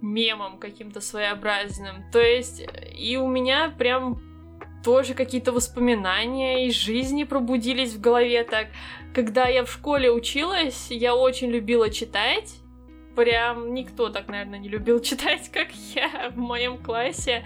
мемом 0.00 0.58
каким-то 0.58 1.00
своеобразным. 1.00 2.04
То 2.12 2.20
есть 2.20 2.62
и 2.96 3.16
у 3.16 3.26
меня 3.26 3.72
прям 3.76 4.20
тоже 4.84 5.14
какие-то 5.14 5.52
воспоминания 5.52 6.66
из 6.66 6.74
жизни 6.74 7.24
пробудились 7.24 7.94
в 7.94 8.00
голове 8.00 8.44
так. 8.44 8.66
Когда 9.14 9.46
я 9.46 9.64
в 9.64 9.70
школе 9.70 10.10
училась, 10.10 10.88
я 10.90 11.14
очень 11.14 11.48
любила 11.50 11.88
читать. 11.88 12.56
Прям 13.14 13.74
никто 13.74 14.08
так, 14.08 14.28
наверное, 14.28 14.58
не 14.58 14.68
любил 14.68 15.00
читать, 15.02 15.50
как 15.50 15.68
я 15.94 16.30
в 16.30 16.36
моем 16.36 16.78
классе. 16.78 17.44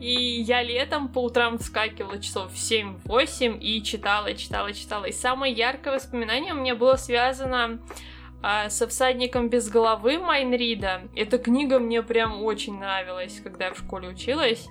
И 0.00 0.12
я 0.12 0.62
летом 0.62 1.08
по 1.08 1.22
утрам 1.22 1.58
вскакивала 1.58 2.20
часов 2.20 2.52
в 2.52 2.56
7-8 2.56 3.58
и 3.60 3.82
читала, 3.82 4.34
читала, 4.34 4.72
читала. 4.72 5.04
И 5.04 5.12
самое 5.12 5.52
яркое 5.52 5.94
воспоминание 5.94 6.52
у 6.52 6.56
меня 6.56 6.74
было 6.74 6.96
связано 6.96 7.80
а, 8.42 8.68
со 8.68 8.86
всадником 8.88 9.48
без 9.48 9.70
головы 9.70 10.18
Майнрида. 10.18 11.02
Эта 11.14 11.38
книга 11.38 11.78
мне 11.78 12.02
прям 12.02 12.42
очень 12.42 12.78
нравилась, 12.78 13.40
когда 13.42 13.66
я 13.66 13.74
в 13.74 13.78
школе 13.78 14.08
училась. 14.08 14.68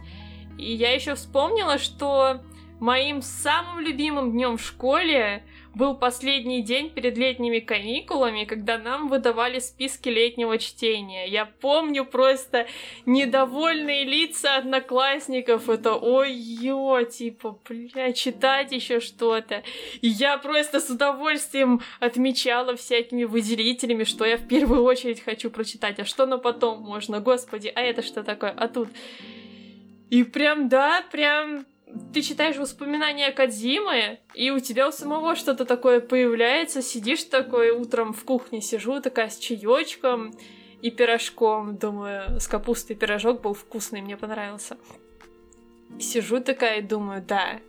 И 0.58 0.72
я 0.72 0.94
еще 0.94 1.16
вспомнила, 1.16 1.78
что 1.80 2.42
моим 2.80 3.22
самым 3.22 3.80
любимым 3.80 4.32
днем 4.32 4.58
в 4.58 4.62
школе 4.62 5.44
был 5.76 5.96
последний 5.96 6.62
день 6.62 6.90
перед 6.90 7.18
летними 7.18 7.60
каникулами, 7.60 8.46
когда 8.46 8.78
нам 8.78 9.08
выдавали 9.08 9.60
списки 9.60 10.10
летнего 10.10 10.58
чтения. 10.58 11.28
Я 11.28 11.46
помню 11.46 12.06
просто 12.06 12.68
недовольные 13.06 14.04
лица 14.04 14.58
одноклассников. 14.58 15.70
Это 15.70 15.96
ой-ё, 15.96 17.04
типа, 17.04 17.60
бля, 17.68 18.14
читать 18.14 18.72
еще 18.72 19.00
что-то. 19.00 19.64
И 20.02 20.08
я 20.08 20.38
просто 20.38 20.80
с 20.80 20.90
удовольствием 20.90 21.82
отмечала 22.00 22.76
всякими 22.76 23.24
выделителями, 23.24 24.04
что 24.04 24.26
я 24.26 24.38
в 24.38 24.48
первую 24.48 24.84
очередь 24.84 25.22
хочу 25.22 25.50
прочитать, 25.50 26.00
а 26.00 26.06
что 26.06 26.26
на 26.26 26.38
потом 26.38 26.82
можно. 26.82 27.20
Господи, 27.20 27.72
а 27.74 27.82
это 27.82 28.02
что 28.02 28.24
такое? 28.24 28.52
А 28.52 28.68
тут... 28.68 28.90
И 30.10 30.24
прям, 30.24 30.70
да, 30.70 31.04
прям 31.12 31.66
ты 32.14 32.22
читаешь 32.22 32.58
воспоминания 32.58 33.32
Кадзимы, 33.32 34.20
и 34.34 34.52
у 34.52 34.60
тебя 34.60 34.88
у 34.88 34.92
самого 34.92 35.36
что-то 35.36 35.66
такое 35.66 36.00
появляется, 36.00 36.82
сидишь 36.82 37.24
такой 37.24 37.72
утром 37.72 38.14
в 38.14 38.24
кухне, 38.24 38.62
сижу 38.62 39.02
такая 39.02 39.30
с 39.30 39.38
чаечком 39.38 40.34
и 40.82 40.92
пирожком, 40.92 41.78
думаю, 41.78 42.40
с 42.40 42.48
капустой 42.48 42.96
пирожок 42.96 43.42
был 43.42 43.54
вкусный, 43.54 44.02
мне 44.02 44.18
понравился. 44.18 44.78
Сижу 46.00 46.40
такая 46.42 46.80
и 46.80 46.82
думаю, 46.82 47.22
да, 47.22 47.60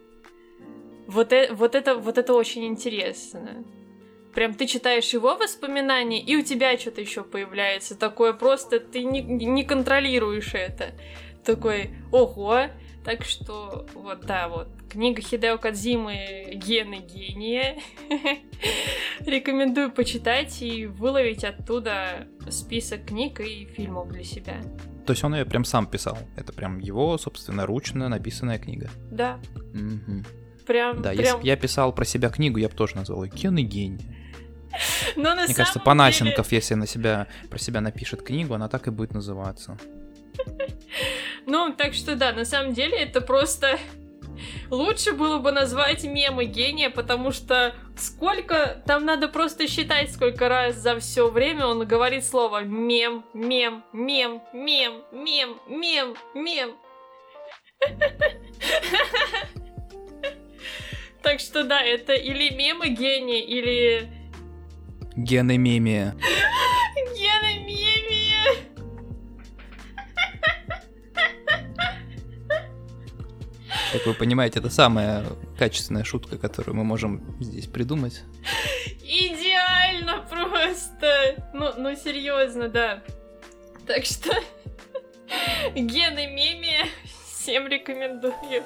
вот, 1.07 1.33
э, 1.33 1.53
вот, 1.53 1.75
это, 1.75 1.97
вот 1.97 2.18
это 2.18 2.33
очень 2.33 2.64
интересно. 2.66 3.64
Прям 4.35 4.55
ты 4.55 4.66
читаешь 4.66 5.11
его 5.11 5.37
воспоминания, 5.37 6.20
и 6.20 6.35
у 6.37 6.43
тебя 6.43 6.77
что-то 6.79 7.01
еще 7.01 7.22
появляется. 7.22 7.97
Такое 7.97 8.33
просто 8.33 8.81
ты 8.81 9.05
не, 9.05 9.20
не 9.20 9.64
контролируешь 9.64 10.55
это 10.55 10.93
такой, 11.45 11.91
ого, 12.11 12.68
так 13.05 13.24
что 13.24 13.86
вот, 13.94 14.24
да, 14.26 14.48
вот, 14.48 14.68
книга 14.88 15.20
Хидео 15.20 15.59
Кадзимы 15.59 16.52
«Гены 16.55 17.00
гения». 17.00 17.76
Рекомендую 19.20 19.92
почитать 19.92 20.62
и 20.62 20.86
выловить 20.86 21.44
оттуда 21.44 22.26
список 22.48 23.07
книг 23.07 23.40
и 23.40 23.66
фильмов 23.66 24.09
для 24.09 24.24
себя. 24.24 24.61
То 25.07 25.12
есть 25.12 25.22
он 25.22 25.34
ее 25.34 25.44
прям 25.44 25.64
сам 25.64 25.86
писал? 25.86 26.16
Это 26.36 26.52
прям 26.52 26.78
его, 26.78 27.18
собственно, 27.18 27.66
ручно 27.66 28.09
написанная 28.09 28.59
книга? 28.59 28.88
Да. 29.11 29.38
Угу. 29.55 30.24
Прям, 30.66 31.02
да, 31.02 31.11
прям... 31.11 31.20
если 31.20 31.36
бы 31.36 31.46
я 31.46 31.57
писал 31.57 31.92
про 31.92 32.07
себя 32.07 32.30
книгу, 32.30 32.59
я 32.59 32.70
бы 32.70 32.74
тоже 32.74 32.96
назвал 32.96 33.24
ее 33.24 33.30
«Гены 33.30 33.62
гения». 33.62 34.14
Но 35.16 35.34
на 35.34 35.44
Мне 35.44 35.55
кажется, 35.55 35.78
Панасенков, 35.78 36.48
деле... 36.48 36.59
если 36.59 36.74
на 36.74 36.86
себя, 36.86 37.26
про 37.50 37.59
себя 37.59 37.80
напишет 37.80 38.22
книгу, 38.22 38.55
она 38.55 38.68
так 38.68 38.88
и 38.88 38.90
будет 38.90 39.12
называться. 39.12 39.76
Ну, 41.55 41.72
так 41.72 41.94
что 41.94 42.16
да, 42.16 42.32
на 42.32 42.44
самом 42.44 42.72
деле 42.72 42.98
это 42.98 43.20
просто... 43.20 43.78
Лучше 44.70 45.12
было 45.12 45.38
бы 45.38 45.52
назвать 45.52 46.02
мемы 46.02 46.46
гения, 46.46 46.90
потому 46.90 47.30
что 47.30 47.76
сколько... 47.96 48.82
Там 48.88 49.05
надо 49.05 49.28
просто 49.28 49.68
считать, 49.68 50.12
сколько 50.12 50.48
раз 50.48 50.74
за 50.74 50.98
все 50.98 51.30
время 51.30 51.66
он 51.66 51.86
говорит 51.86 52.24
слово 52.24 52.64
мем, 52.64 53.24
мем, 53.34 53.84
мем, 53.92 54.42
мем, 54.52 55.05
мем, 55.12 55.61
мем, 55.68 56.16
мем. 56.34 56.74
Так 61.22 61.38
что 61.38 61.62
да, 61.62 61.80
это 61.80 62.14
или 62.14 62.52
мемы 62.52 62.88
гения, 62.88 63.40
или... 63.40 64.11
Геномемия. 65.16 66.16
Геномемия. 67.16 68.03
Как 73.95 74.07
вы 74.07 74.14
понимаете, 74.14 74.59
это 74.59 74.70
самая 74.70 75.24
качественная 75.57 76.03
шутка, 76.03 76.36
которую 76.36 76.74
мы 76.74 76.82
можем 76.82 77.22
здесь 77.38 77.68
придумать. 77.68 78.24
Идеально 79.05 80.26
просто! 80.28 81.36
Ну, 81.55 81.70
ну 81.76 81.95
серьезно, 81.95 82.68
да. 82.68 83.05
Так 83.86 84.05
что 84.05 84.32
Гены 85.76 86.26
Меми 86.26 86.88
всем 87.24 87.68
рекомендую. 87.68 88.64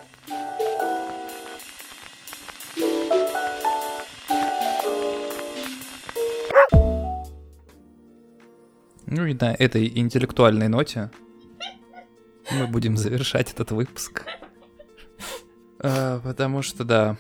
Ну 9.04 9.26
и 9.26 9.34
на 9.34 9.52
этой 9.52 9.88
интеллектуальной 9.88 10.68
ноте 10.68 11.10
мы 12.50 12.66
будем 12.66 12.96
завершать 12.96 13.52
этот 13.52 13.72
выпуск. 13.72 14.24
А, 15.80 16.20
потому 16.20 16.62
что, 16.62 16.84
да, 16.84 17.16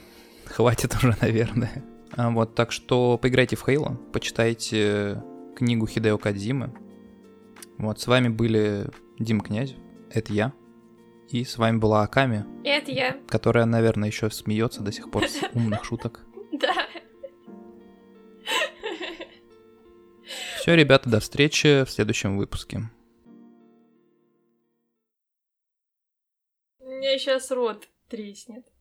хватит 0.46 0.94
уже, 0.96 1.16
наверное. 1.20 1.84
А, 2.12 2.30
вот, 2.30 2.54
так 2.54 2.72
что 2.72 3.18
поиграйте 3.18 3.56
в 3.56 3.64
Хейла, 3.64 3.98
почитайте 4.12 5.22
книгу 5.56 5.86
Хидео 5.86 6.18
Кадзимы. 6.18 6.74
Вот, 7.76 8.00
с 8.00 8.06
вами 8.06 8.28
были 8.28 8.88
Дим 9.18 9.40
Князь, 9.40 9.74
это 10.10 10.32
я. 10.32 10.52
И 11.28 11.44
с 11.44 11.58
вами 11.58 11.76
была 11.76 12.02
Аками. 12.02 12.46
Это 12.64 12.90
я. 12.90 13.18
Которая, 13.28 13.66
наверное, 13.66 14.08
еще 14.08 14.30
смеется 14.30 14.80
до 14.82 14.92
сих 14.92 15.10
пор 15.10 15.28
с 15.28 15.42
умных 15.52 15.84
шуток. 15.84 16.24
Да. 16.52 16.74
Все, 20.56 20.74
ребята, 20.74 21.08
до 21.08 21.20
встречи 21.20 21.84
в 21.84 21.90
следующем 21.90 22.38
выпуске. 22.38 22.82
У 26.80 26.88
меня 26.88 27.18
сейчас 27.18 27.50
рот 27.50 27.88
треснет. 28.08 28.72